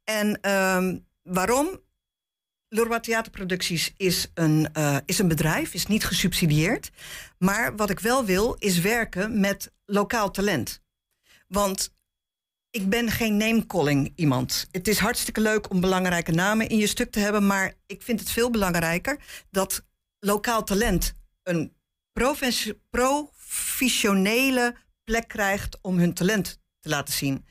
[0.03, 1.79] En ehm, waarom?
[2.71, 6.91] Leroy Theaterproducties is een, eh, is een bedrijf, is niet gesubsidieerd.
[7.37, 10.81] Maar wat ik wel wil, is werken met lokaal talent.
[11.53, 11.93] Want
[12.69, 14.67] ik ben geen name-calling iemand.
[14.71, 17.47] Het is hartstikke leuk om belangrijke namen in je stuk te hebben...
[17.47, 19.19] maar ik vind het veel belangrijker
[19.49, 19.85] dat
[20.19, 21.13] lokaal talent...
[21.43, 21.73] een
[22.91, 27.45] professionele plek krijgt om hun talent te laten zien.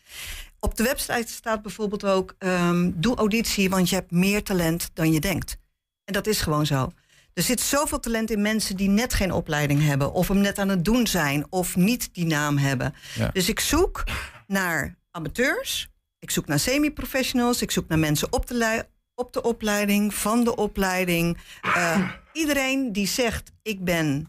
[0.60, 2.34] Op de website staat bijvoorbeeld ook...
[2.38, 5.58] ehm, doe auditie, want je hebt meer talent dan je denkt.
[6.04, 6.92] En dat is gewoon zo.
[7.38, 10.12] Er zit zoveel talent in mensen die net geen opleiding hebben...
[10.12, 12.94] of hem net aan het doen zijn, of niet die naam hebben.
[13.14, 13.28] Ja.
[13.32, 14.04] Dus ik zoek
[14.46, 15.88] naar amateurs...
[16.18, 17.62] ik zoek naar semi-professionals...
[17.62, 21.38] ik zoek naar mensen op de, op de opleiding, van de opleiding.
[21.62, 24.28] Eh, iedereen die zegt, ik ben...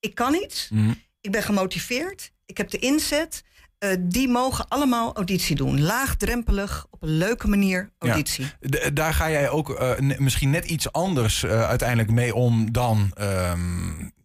[0.00, 0.92] ik kan iets, Mhm.
[1.20, 2.32] ik ben gemotiveerd...
[2.46, 3.42] ik heb de inzet...
[3.84, 5.82] eh, die mogen allemaal auditie doen.
[5.82, 8.46] Laagdrempelig, op een leuke manier auditie.
[8.60, 8.90] Ja.
[8.90, 13.60] Daar ga jij ook eh, misschien net iets anders eh, uiteindelijk mee om dan, ehm,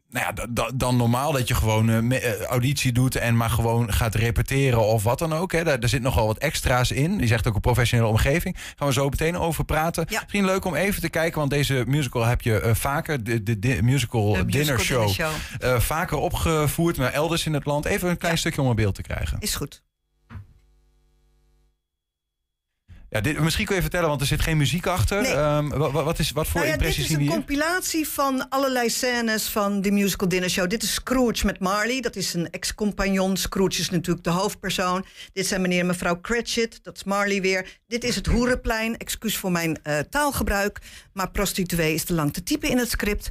[0.10, 1.32] nou ja, da- da- dan normaal.
[1.32, 5.52] Dat je gewoon eh, auditie doet en maar gewoon gaat repeteren of wat dan ook.
[5.52, 5.64] Hè.
[5.64, 7.20] Daar, daar zit nogal wat extra's in.
[7.20, 8.56] Je zegt ook een professionele omgeving.
[8.76, 10.06] Gaan we zo meteen over praten.
[10.10, 13.60] Misschien leuk om even te kijken, want deze musical heb je eh, vaker, de, de,
[13.60, 15.16] de musical, De musical dinner show,
[15.60, 17.86] dinner vaker opgevoerd, maar elders in het land.
[17.86, 19.38] Even een klein stukje om een beeld te krijgen.
[19.40, 19.82] Is goed.
[23.10, 25.22] Ja, dit, misschien kun je vertellen, want er zit geen muziek achter.
[25.22, 25.32] Nee.
[25.34, 28.08] Ehm, wa- wa- wat, is, wat voor Nou ja, dit impressies is zien een compilatie
[28.08, 30.70] van allerlei scènes van de musical dinner show.
[30.70, 32.02] Dit is Scrooge met Marley.
[32.02, 33.38] Dat is een ex-compagnon.
[33.38, 35.06] Scrooge is natuurlijk de hoofdpersoon.
[35.34, 36.80] Dit zijn meneer en mevrouw Cratchit.
[36.84, 37.80] Dat is Marley weer.
[37.88, 38.98] Dit is het Hoerenplein.
[38.98, 40.80] Excuus voor mijn eh, taalgebruik.
[41.14, 43.30] Maar prostituee is te lang te typen in het script.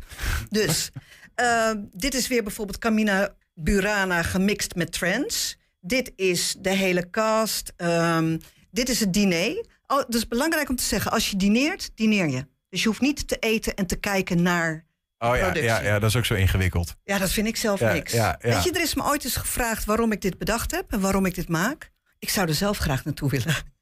[0.50, 0.90] Dus
[1.34, 5.56] eh, dit is weer bijvoorbeeld Camina Burana gemixt met trance.
[5.80, 7.72] Dit is de hele cast.
[7.76, 8.36] Ehm,
[8.70, 9.66] dit is het diner.
[9.86, 11.10] Oh, dat is belangrijk om te zeggen.
[11.10, 12.46] Als je dineert, dineer je.
[12.68, 14.86] Dus je hoeft niet te eten en te kijken naar
[15.18, 16.96] Oh ja, ja, ja, dat is ook zo ingewikkeld.
[17.04, 18.12] Ja, dat vind ik zelf Ja, niks.
[18.12, 18.36] ja.
[18.40, 21.26] Weet je, er is me ooit eens gevraagd waarom ik dit bedacht heb en waarom
[21.26, 21.90] ik dit maak.
[22.18, 23.54] Ik zou er zelf graag naartoe willen.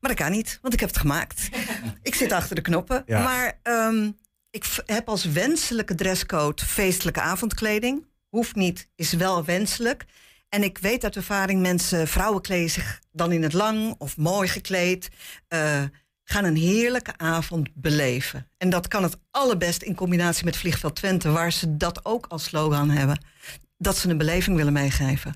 [0.00, 1.48] Maar dat kan niet, want ik heb het gemaakt.
[2.02, 3.04] ik zit achter de knoppen.
[3.06, 4.10] Maar ehm,
[4.50, 8.06] ik heb als wenselijke dresscode feestelijke avondkleding.
[8.28, 10.04] Hoeft niet, is wel wenselijk.
[10.48, 14.48] En ik weet uit ervaring, mensen, vrouwen kleden zich dan in het lang of mooi
[14.48, 15.08] gekleed.
[15.48, 15.82] eh,
[16.28, 18.50] gaan een heerlijke avond beleven.
[18.58, 22.44] En dat kan het allerbest in combinatie met Vliegveld Twente, waar ze dat ook als
[22.44, 23.24] slogan hebben.
[23.78, 25.34] dat ze een beleving willen meegeven.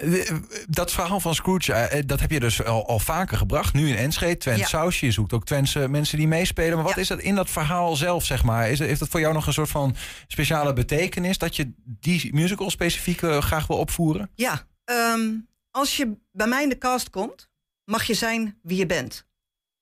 [0.00, 0.36] Eh,
[0.68, 3.74] Dat verhaal van Scrooge, eh, eh, dat heb je dus al, al vaker gebracht.
[3.74, 4.66] Nu in Enschede, Twents Ja.
[4.66, 5.06] sausje.
[5.06, 6.74] Je zoekt ook Twentse mensen die meespelen.
[6.76, 8.70] Maar wat is dat in dat verhaal zelf, zeg maar?
[8.70, 9.96] Is, heeft dat voor jou nog een soort van
[10.26, 11.38] speciale betekenis...
[11.38, 14.30] dat je die musical specifiek eh, graag wil opvoeren?
[14.34, 15.28] Ja, ehm,
[15.70, 17.48] als je bij mij in de cast komt,
[17.84, 19.28] mag je zijn wie je bent.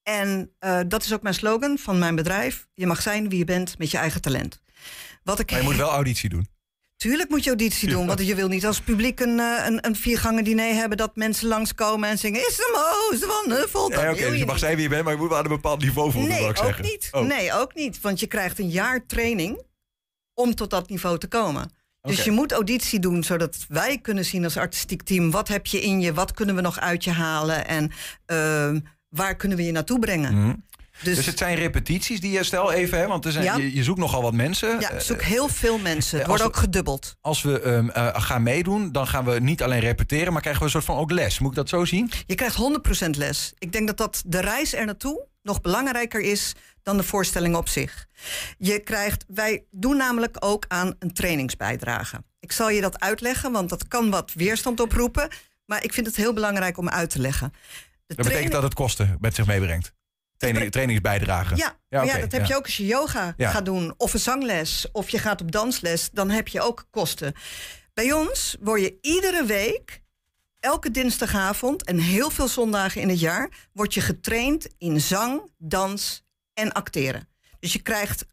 [0.03, 2.69] En eh, dat is ook mijn slogan van mijn bedrijf.
[2.75, 4.61] Je mag zijn wie je bent met je eigen talent.
[5.23, 6.49] Wat ik Maar je moet wel auditie doen.
[6.99, 9.97] Tuurlijk moet je auditie doen, want je wil niet als publiek een, eh, een, een
[9.97, 13.89] viergangen diner hebben dat mensen langskomen en zingen: Is moos van Huffel?
[13.91, 14.65] Dat Ja, Oké, dus je mag niet.
[14.65, 16.49] zijn wie je bent, maar je moet wel aan een bepaald niveau voldoen, Nee, ik
[16.49, 16.85] ook zeggen.
[16.85, 17.09] niet.
[17.13, 17.27] Oh.
[17.27, 18.01] Nee, ook niet.
[18.01, 19.63] Want je krijgt een jaar training
[20.35, 21.71] om tot dat niveau te komen.
[22.01, 25.31] Dus je moet auditie doen, zodat wij kunnen zien als artistiek team...
[25.31, 27.67] wat heb je in je, wat kunnen we nog uit je halen...
[27.67, 27.91] en
[28.27, 30.35] ehm, waar kunnen we je naartoe brengen.
[30.35, 30.55] Mhm.
[31.03, 33.57] Dus, het zijn repetities die je stel even, hè, want er zijn, Ja.
[33.57, 34.81] je, je zoekt nogal wat mensen.
[34.81, 36.19] Ja, Eh, ik zoek heel veel mensen.
[36.19, 37.17] Het als wordt ook gedubbeld.
[37.21, 40.67] Als we ehm, eh, gaan meedoen, dan gaan we niet alleen repeteren, maar krijgen we
[40.67, 41.39] een soort van ook les.
[41.39, 42.11] Moet ik dat zo zien?
[42.27, 43.53] Je krijgt 100% les.
[43.59, 47.69] Ik denk dat, dat de reis er naartoe nog belangrijker is dan de voorstelling op
[47.69, 48.07] zich.
[48.59, 52.23] Je krijgt, wij doen namelijk ook aan een trainingsbijdrage.
[52.41, 55.29] Ik zal je dat uitleggen, want dat kan wat weerstand oproepen.
[55.65, 57.53] Maar ik vind het heel belangrijk om uit te leggen.
[58.07, 59.93] De Dat betekent dat het kosten met zich meebrengt.
[60.39, 61.57] Training, trainingsbijdrage.
[61.57, 62.47] Ja, ja, dat heb ja.
[62.47, 63.51] je ook als je yoga Ja.
[63.51, 63.95] gaat doen.
[63.97, 64.89] Of een zangles.
[64.93, 66.11] Of je gaat op dansles.
[66.13, 67.35] Dan heb je ook kosten.
[67.95, 70.03] Bij ons word je iedere week,
[70.61, 71.85] elke dinsdagavond...
[71.85, 73.69] en heel veel zondagen in het jaar...
[73.73, 76.25] word je getraind in zang, dans
[76.55, 77.29] en acteren.
[77.61, 78.27] Dus je krijgt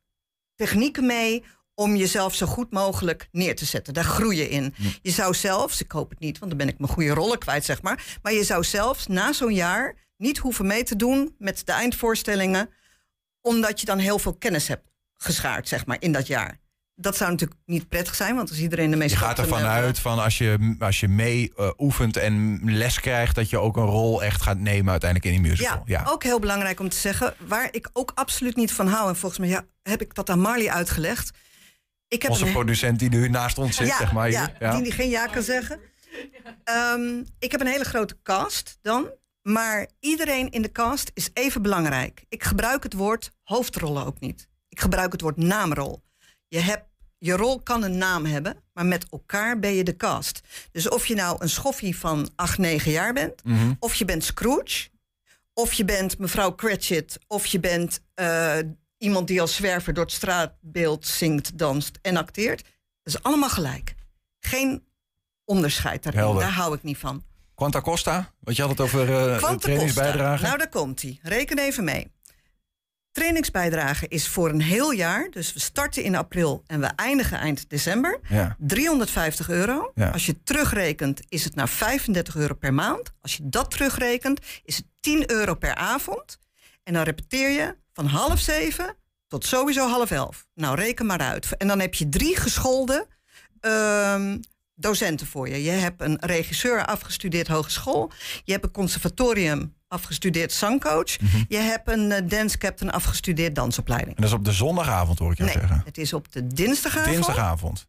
[0.56, 1.44] technieken mee
[1.76, 3.94] om jezelf zo goed mogelijk neer te zetten.
[3.94, 4.74] Daar groei je in.
[5.02, 7.66] Je zou zelfs, ik hoop het niet, want dan ben ik mijn goede rollen kwijt,
[7.66, 8.18] zeg maar.
[8.22, 12.70] Maar je zou zelfs na zo'n jaar niet hoeven mee te doen met de eindvoorstellingen,
[13.42, 16.60] omdat je dan heel veel kennis hebt geschaard, zeg maar, in dat jaar.
[16.98, 20.00] Dat zou natuurlijk niet prettig zijn, want als iedereen de meest Je gaat ervan uit
[20.00, 23.86] van als je, als je mee eh, oefent en les krijgt, dat je ook een
[23.86, 25.82] rol echt gaat nemen uiteindelijk in die musical.
[25.86, 27.34] Ja, ook heel belangrijk om te zeggen.
[27.40, 29.10] Waar ik ook absoluut niet van hou.
[29.10, 31.32] En volgens mij ja, heb ik dat aan Marley uitgelegd.
[32.08, 34.30] Ik heb Onze een- producent die nu naast ons zit, ja, zeg maar.
[34.32, 34.52] ja.
[34.60, 34.72] Ja.
[34.72, 35.80] Die, die geen ja kan zeggen.
[36.64, 39.08] Ehm, ik heb een hele grote cast dan.
[39.46, 42.26] Maar iedereen in de cast is even belangrijk.
[42.30, 44.48] Ik gebruik het woord hoofdrollen ook niet.
[44.70, 46.04] Ik gebruik het woord naamrol.
[46.48, 46.86] Je, hebt,
[47.18, 50.42] je rol kan een naam hebben, maar met elkaar ben je de cast.
[50.72, 53.74] Dus of je nou een schoffie van 8, 9 jaar bent, Mhm.
[53.80, 54.90] of je bent Scrooge,
[55.54, 58.58] of je bent mevrouw Cratchit, of je bent eh,
[58.98, 62.64] iemand die als zwerver door het straatbeeld zingt, danst en acteert.
[63.04, 63.96] Dat is allemaal gelijk.
[64.40, 64.84] Geen
[65.44, 66.22] onderscheid daarin.
[66.22, 66.42] Helder.
[66.42, 67.24] Daar hou ik niet van.
[67.56, 69.06] Quanta Costa, wat je had het over
[69.38, 70.44] Quanta trainingsbijdrage.
[70.44, 71.20] Nou, daar komt hij.
[71.22, 72.14] Reken even mee.
[73.16, 75.30] Trainingsbijdrage is voor een heel jaar.
[75.30, 78.20] Dus we starten in april en we eindigen eind december.
[78.30, 78.56] Ja.
[78.60, 79.92] 350 euro.
[79.96, 80.10] Ja.
[80.10, 83.14] Als je terugrekent, is het naar 35 euro per maand.
[83.22, 86.40] Als je dat terugrekent, is het 10 euro per avond.
[86.84, 88.96] En dan repeteer je van half zeven
[89.28, 90.48] tot sowieso half elf.
[90.54, 91.58] Nou, reken maar uit.
[91.58, 93.08] En dan heb je drie geschoolde
[93.60, 94.38] ehm,
[94.76, 95.64] docenten voor je.
[95.64, 98.12] Je hebt een regisseur afgestudeerd hogeschool.
[98.44, 101.16] Je hebt een conservatorium afgestudeerd zangcoach.
[101.48, 104.16] Je hebt een eh, dance captain afgestudeerd dansopleiding.
[104.16, 105.82] En dat is op de zondagavond, hoor ik jou Nee, zeggen.
[105.86, 107.14] het is op de dinsdagavond.
[107.14, 107.88] Dinsdagavond.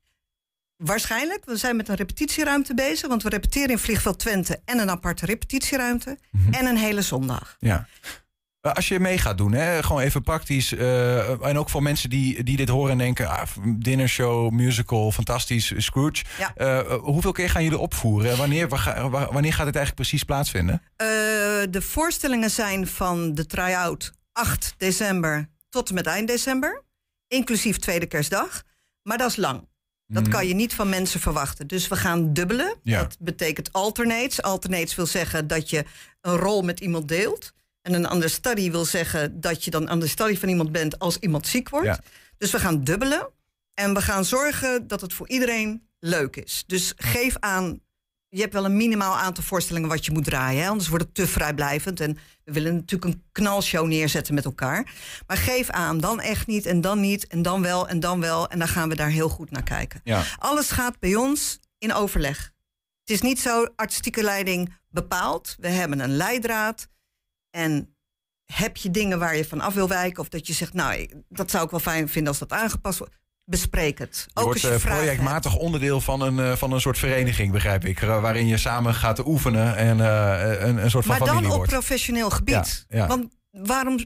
[0.76, 1.44] Waarschijnlijk.
[1.44, 3.08] We zijn met een repetitieruimte bezig.
[3.08, 6.18] Want we repeteren in Vliegveld Twente en een aparte repetitieruimte.
[6.30, 6.52] Mhm.
[6.52, 7.56] En een hele zondag.
[7.58, 7.88] Ja.
[8.66, 10.72] Eh, Als je mee gaat doen, hè, gewoon even praktisch.
[10.72, 15.72] eh, en ook voor mensen die, die dit horen en denken: ah, dinnershow, musical, fantastisch,
[15.76, 16.24] Scrooge.
[16.38, 16.52] Ja.
[16.54, 18.30] Eh, hoeveel keer gaan jullie opvoeren?
[18.30, 18.68] En Wanneer,
[19.32, 20.82] wanneer gaat het eigenlijk precies plaatsvinden?
[21.70, 26.82] De voorstellingen zijn van de try-out 8 december tot en met eind december.
[27.28, 28.62] Inclusief tweede kerstdag.
[29.02, 29.68] Maar dat is lang.
[30.06, 30.32] Dat Mhm.
[30.32, 31.66] kan je niet van mensen verwachten.
[31.66, 32.74] Dus we gaan dubbelen.
[32.82, 32.98] Ja.
[33.00, 34.42] Dat betekent alternates.
[34.42, 35.84] Alternates wil zeggen dat je
[36.20, 37.52] een rol met iemand deelt.
[37.86, 41.68] En een understudy wil zeggen dat je dan understudy van iemand bent als iemand ziek
[41.68, 41.86] wordt.
[41.86, 41.98] Ja.
[42.38, 43.28] Dus we gaan dubbelen.
[43.74, 46.64] En we gaan zorgen dat het voor iedereen leuk is.
[46.66, 47.80] Dus geef aan.
[48.28, 50.62] Je hebt wel een minimaal aantal voorstellingen wat je moet draaien.
[50.62, 50.68] Hè?
[50.68, 52.00] Anders wordt het te vrijblijvend.
[52.00, 54.92] En we willen natuurlijk een knalshow neerzetten met elkaar.
[55.26, 55.98] Maar geef aan.
[55.98, 56.66] Dan echt niet.
[56.66, 57.26] En dan niet.
[57.26, 57.88] En dan wel.
[57.88, 58.48] En dan wel.
[58.48, 60.00] En dan gaan we daar heel goed naar kijken.
[60.04, 60.24] Ja.
[60.38, 62.52] Alles gaat bij ons in overleg.
[63.00, 65.56] Het is niet zo artistieke leiding bepaald.
[65.58, 66.88] We hebben een leidraad.
[67.56, 67.96] En
[68.52, 70.22] heb je dingen waar je van af wil wijken...
[70.22, 73.14] of dat je zegt, nou, dat zou ik wel fijn vinden als dat aangepast wordt...
[73.44, 74.22] bespreek het.
[74.26, 74.96] Je Ook wordt als je eh, hebt.
[74.96, 78.02] projectmatig onderdeel van een, eh, van een soort vereniging, begrijp ik.
[78.02, 81.66] eh, waarin je samen gaat oefenen en een, een soort van Maar familie dan op
[81.66, 82.86] professioneel gebied.
[82.88, 83.06] Ja, ja.
[83.06, 83.98] Want waarom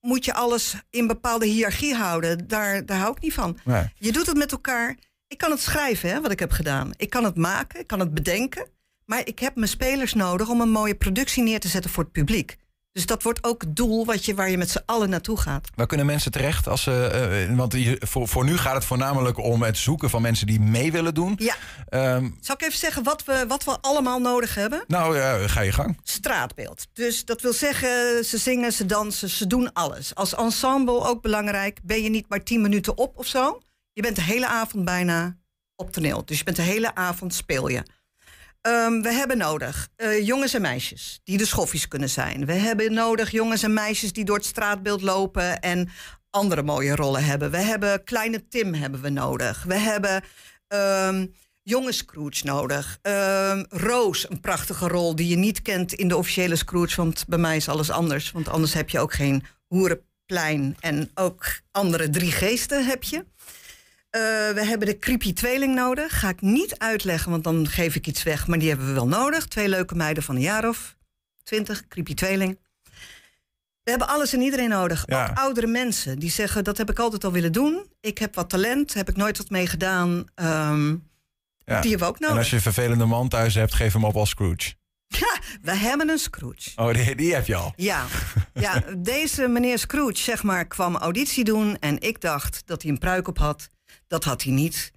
[0.00, 2.48] moet je alles in bepaalde hiërarchie houden?
[2.48, 3.58] Daar, daar hou ik niet van.
[3.64, 3.92] Nee.
[3.94, 4.96] Je doet het met elkaar
[5.28, 6.90] Ik kan het schrijven, hè, wat ik heb gedaan.
[6.96, 8.68] Ik kan het maken, ik kan het bedenken.
[9.04, 12.12] Maar ik heb mijn spelers nodig om een mooie productie neer te zetten voor het
[12.12, 12.56] publiek.
[12.98, 15.68] Dus dat wordt ook het doel wat je, waar je met z'n allen naartoe gaat.
[15.74, 17.06] Waar kunnen mensen terecht als ze.
[17.48, 20.92] eh, want voor, voor nu gaat het voornamelijk om het zoeken van mensen die mee
[20.92, 21.34] willen doen.
[21.36, 21.54] Ja.
[21.88, 24.84] Ehm, Zal ik even zeggen wat we, wat we allemaal nodig hebben?
[24.86, 25.98] nou, ja, ga je gang.
[26.02, 26.86] straatbeeld.
[26.92, 30.14] Dus dat wil zeggen, ze zingen, ze dansen, ze doen alles.
[30.14, 31.78] Als ensemble ook belangrijk.
[31.82, 33.60] Ben je niet maar tien minuten op of zo?
[33.92, 35.36] Je bent de hele avond bijna
[35.76, 36.24] op toneel.
[36.24, 37.82] Dus je bent de hele avond speel je.
[38.60, 42.46] Ehm, we hebben nodig eh, jongens en meisjes die de schoffies kunnen zijn.
[42.46, 45.88] We hebben nodig jongens en meisjes die door het straatbeeld lopen en
[46.30, 47.50] andere mooie rollen hebben.
[47.50, 49.62] We hebben kleine Tim hebben we nodig.
[49.62, 50.24] We hebben
[50.68, 51.26] ehm,
[51.62, 52.98] jonge Scrooge nodig.
[53.02, 57.38] Ehm, Roos, een prachtige rol die je niet kent in de officiële Scrooge, want bij
[57.38, 58.30] mij is alles anders.
[58.30, 63.24] Want anders heb je ook geen hoerenplein en ook andere drie geesten heb je.
[64.18, 66.18] Eh, we hebben de creepy tweeling nodig.
[66.18, 68.46] Ga ik niet uitleggen, want dan geef ik iets weg.
[68.46, 69.46] Maar die hebben we wel nodig.
[69.46, 70.96] Twee leuke meiden van een jaar of
[71.42, 72.58] twintig, creepy tweeling.
[73.82, 75.04] We hebben alles en iedereen nodig.
[75.08, 77.86] Ook oudere mensen die zeggen, dat heb ik altijd al willen doen.
[78.00, 80.24] Ik heb wat talent, heb ik nooit wat mee gedaan.
[80.34, 80.96] Ehm,
[81.64, 81.80] Ja.
[81.80, 82.34] Die hebben we ook nodig.
[82.34, 84.74] En als je een vervelende man thuis hebt, geef hem op als Scrooge.
[85.06, 86.70] Ja, we hebben een Scrooge.
[86.76, 87.72] Oh, die, die heb je al.
[87.76, 88.04] Ja,
[88.54, 92.98] ja, deze meneer Scrooge zeg maar, kwam auditie doen en ik dacht dat hij een
[92.98, 93.68] pruik op had.
[94.08, 94.92] Dat had hij niet.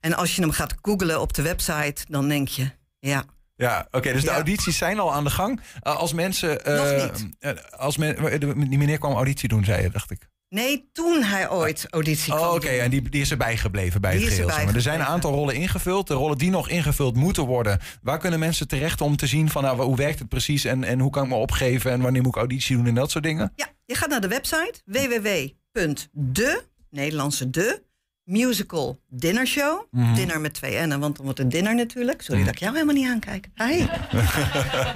[0.00, 3.24] En als je hem gaat googlen op de website, dan denk je, ja.
[3.56, 5.60] Ja, oké, dus de audities zijn al aan de gang.
[5.82, 6.64] Uh, als mensen.
[6.64, 7.28] eh, Nog niet.
[7.38, 10.28] eh, als men, die meneer kwam auditie doen, zei je, dacht ik.
[10.48, 14.10] Nee, toen hij ooit auditie kwam Oh, oké, en die, die is erbij gebleven bij
[14.12, 14.46] Die het geheel.
[14.64, 14.74] maar.
[14.74, 16.06] Er zijn een aantal rollen ingevuld.
[16.06, 17.80] De rollen die nog ingevuld moeten worden.
[18.02, 21.00] Waar kunnen mensen terecht om te zien van nou, hoe werkt het precies en, en
[21.00, 23.52] hoe kan ik me opgeven en wanneer moet ik auditie doen en dat soort dingen?
[23.56, 27.82] Ja, je gaat naar de website www.de, Nederlandse de,
[28.24, 29.82] musical dinner show.
[29.90, 30.14] Mhm.
[30.14, 32.22] Dinner met twee N'en, want dan wordt het dinner natuurlijk.
[32.22, 33.48] Sorry dat ik jou helemaal niet aankijk.
[33.54, 33.86] Hi.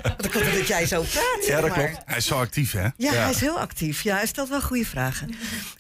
[0.02, 1.38] Want ik hoop dat jij zo praat.
[1.44, 2.02] zeg maar.
[2.04, 2.88] Hij is zo actief, hè?
[2.96, 4.02] Ja, hij is heel actief.
[4.02, 5.30] Ja, hij stelt wel goede vragen.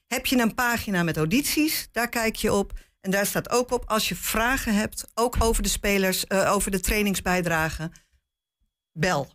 [0.07, 2.73] Heb je een pagina met audities, daar kijk je op.
[3.03, 6.71] En daar staat ook op, als je vragen hebt, ook over de spelers, eh, over
[6.71, 7.91] de trainingsbijdragen,
[8.91, 9.33] bel,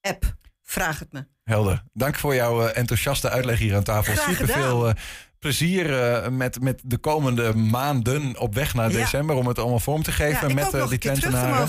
[0.00, 1.26] app, vraag het me.
[1.42, 1.84] Helder.
[1.92, 4.16] Dank voor jouw eh, enthousiaste uitleg hier aan tafel.
[4.16, 4.92] Super veel
[5.38, 8.96] plezier eh, met, met de komende maanden op weg naar Ja.
[8.96, 11.68] december om het allemaal vorm te geven Ja, met eh, die te Twentenaren.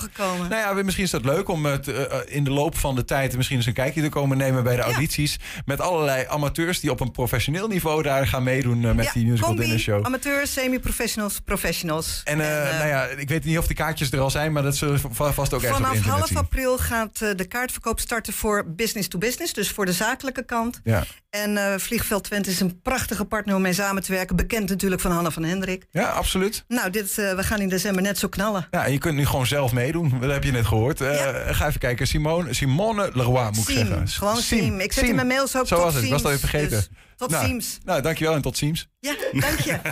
[0.49, 3.35] Nou ja, misschien is dat leuk om het eh, in de loop van de tijd
[3.35, 5.37] misschien eens een kijkje te komen nemen bij de audities.
[5.65, 9.61] Met allerlei amateurs die op een professioneel niveau daar gaan meedoen met die musical combi,
[9.61, 10.05] dinner show.
[10.05, 12.21] Amateurs, semi-professionals, professionals.
[12.23, 14.75] En, eh, nou ja, ik weet niet of de kaartjes er al zijn, maar dat
[14.75, 19.07] zullen va- vast ook ergens op Vanaf half april gaat de kaartverkoop starten voor business
[19.07, 20.79] to business, dus voor de zakelijke kant.
[20.83, 21.03] Ja.
[21.29, 24.35] En Vliegveld Twente is een prachtige partner om mee samen te werken.
[24.35, 25.85] Bekend natuurlijk van Hanna van Hendrik.
[25.91, 26.63] ja, absoluut.
[26.67, 28.67] Nou, dit, eh, we gaan in december net zo knallen.
[28.71, 30.13] Ja, en je kunt nu gewoon zelf meedoen.
[30.21, 31.01] Dat heb je net gehoord.
[31.01, 31.15] Eh,
[31.49, 32.07] Ga even kijken.
[32.07, 34.07] Simone, Simone Leroy moet ik zeggen.
[34.07, 34.79] gewoon Siem.
[34.79, 36.03] Ik zet in mijn mails ook Zo was het.
[36.03, 36.69] Ik was dat even vergeten.
[36.69, 36.89] Dus
[37.19, 37.77] tot nou, Siems.
[37.83, 38.87] Nou, dankjewel en tot Siems.
[38.99, 39.79] Ja, dank je.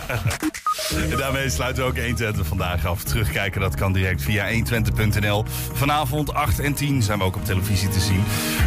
[1.11, 3.03] En daarmee sluiten we ook 120 vandaag af.
[3.03, 5.45] Terugkijken, dat kan direct via 120.nl.
[5.73, 8.23] Vanavond 8 en 10 zijn we ook op televisie te zien.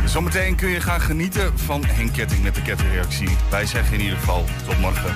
[0.06, 3.28] Zometeen kun je gaan genieten van Henk Ketting met de kettingreactie.
[3.50, 5.14] Wij zeggen in ieder geval tot morgen.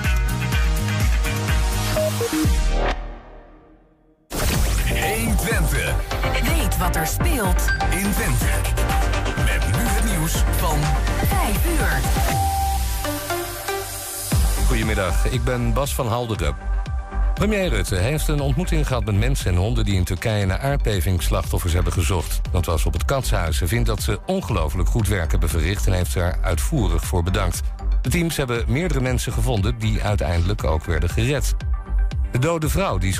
[4.89, 5.95] 120.
[6.43, 8.45] Weet wat er speelt in Twente.
[9.35, 10.79] Met nu het nieuws van
[11.27, 12.54] 5 uur.
[14.75, 16.55] Goedemiddag, ik ben Bas van Halderen.
[17.33, 19.85] Premier Rutte heeft een ontmoeting gehad met mensen en honden...
[19.85, 22.41] die in Turkije naar aardbevingsslachtoffers hebben gezocht.
[22.51, 23.59] Dat was op het Katshuis.
[23.59, 25.87] Hij vindt dat ze ongelooflijk goed werk hebben verricht...
[25.87, 27.61] en heeft er uitvoerig voor bedankt.
[28.01, 29.79] De teams hebben meerdere mensen gevonden...
[29.79, 31.55] die uiteindelijk ook werden gered.
[32.31, 33.13] De dode vrouw die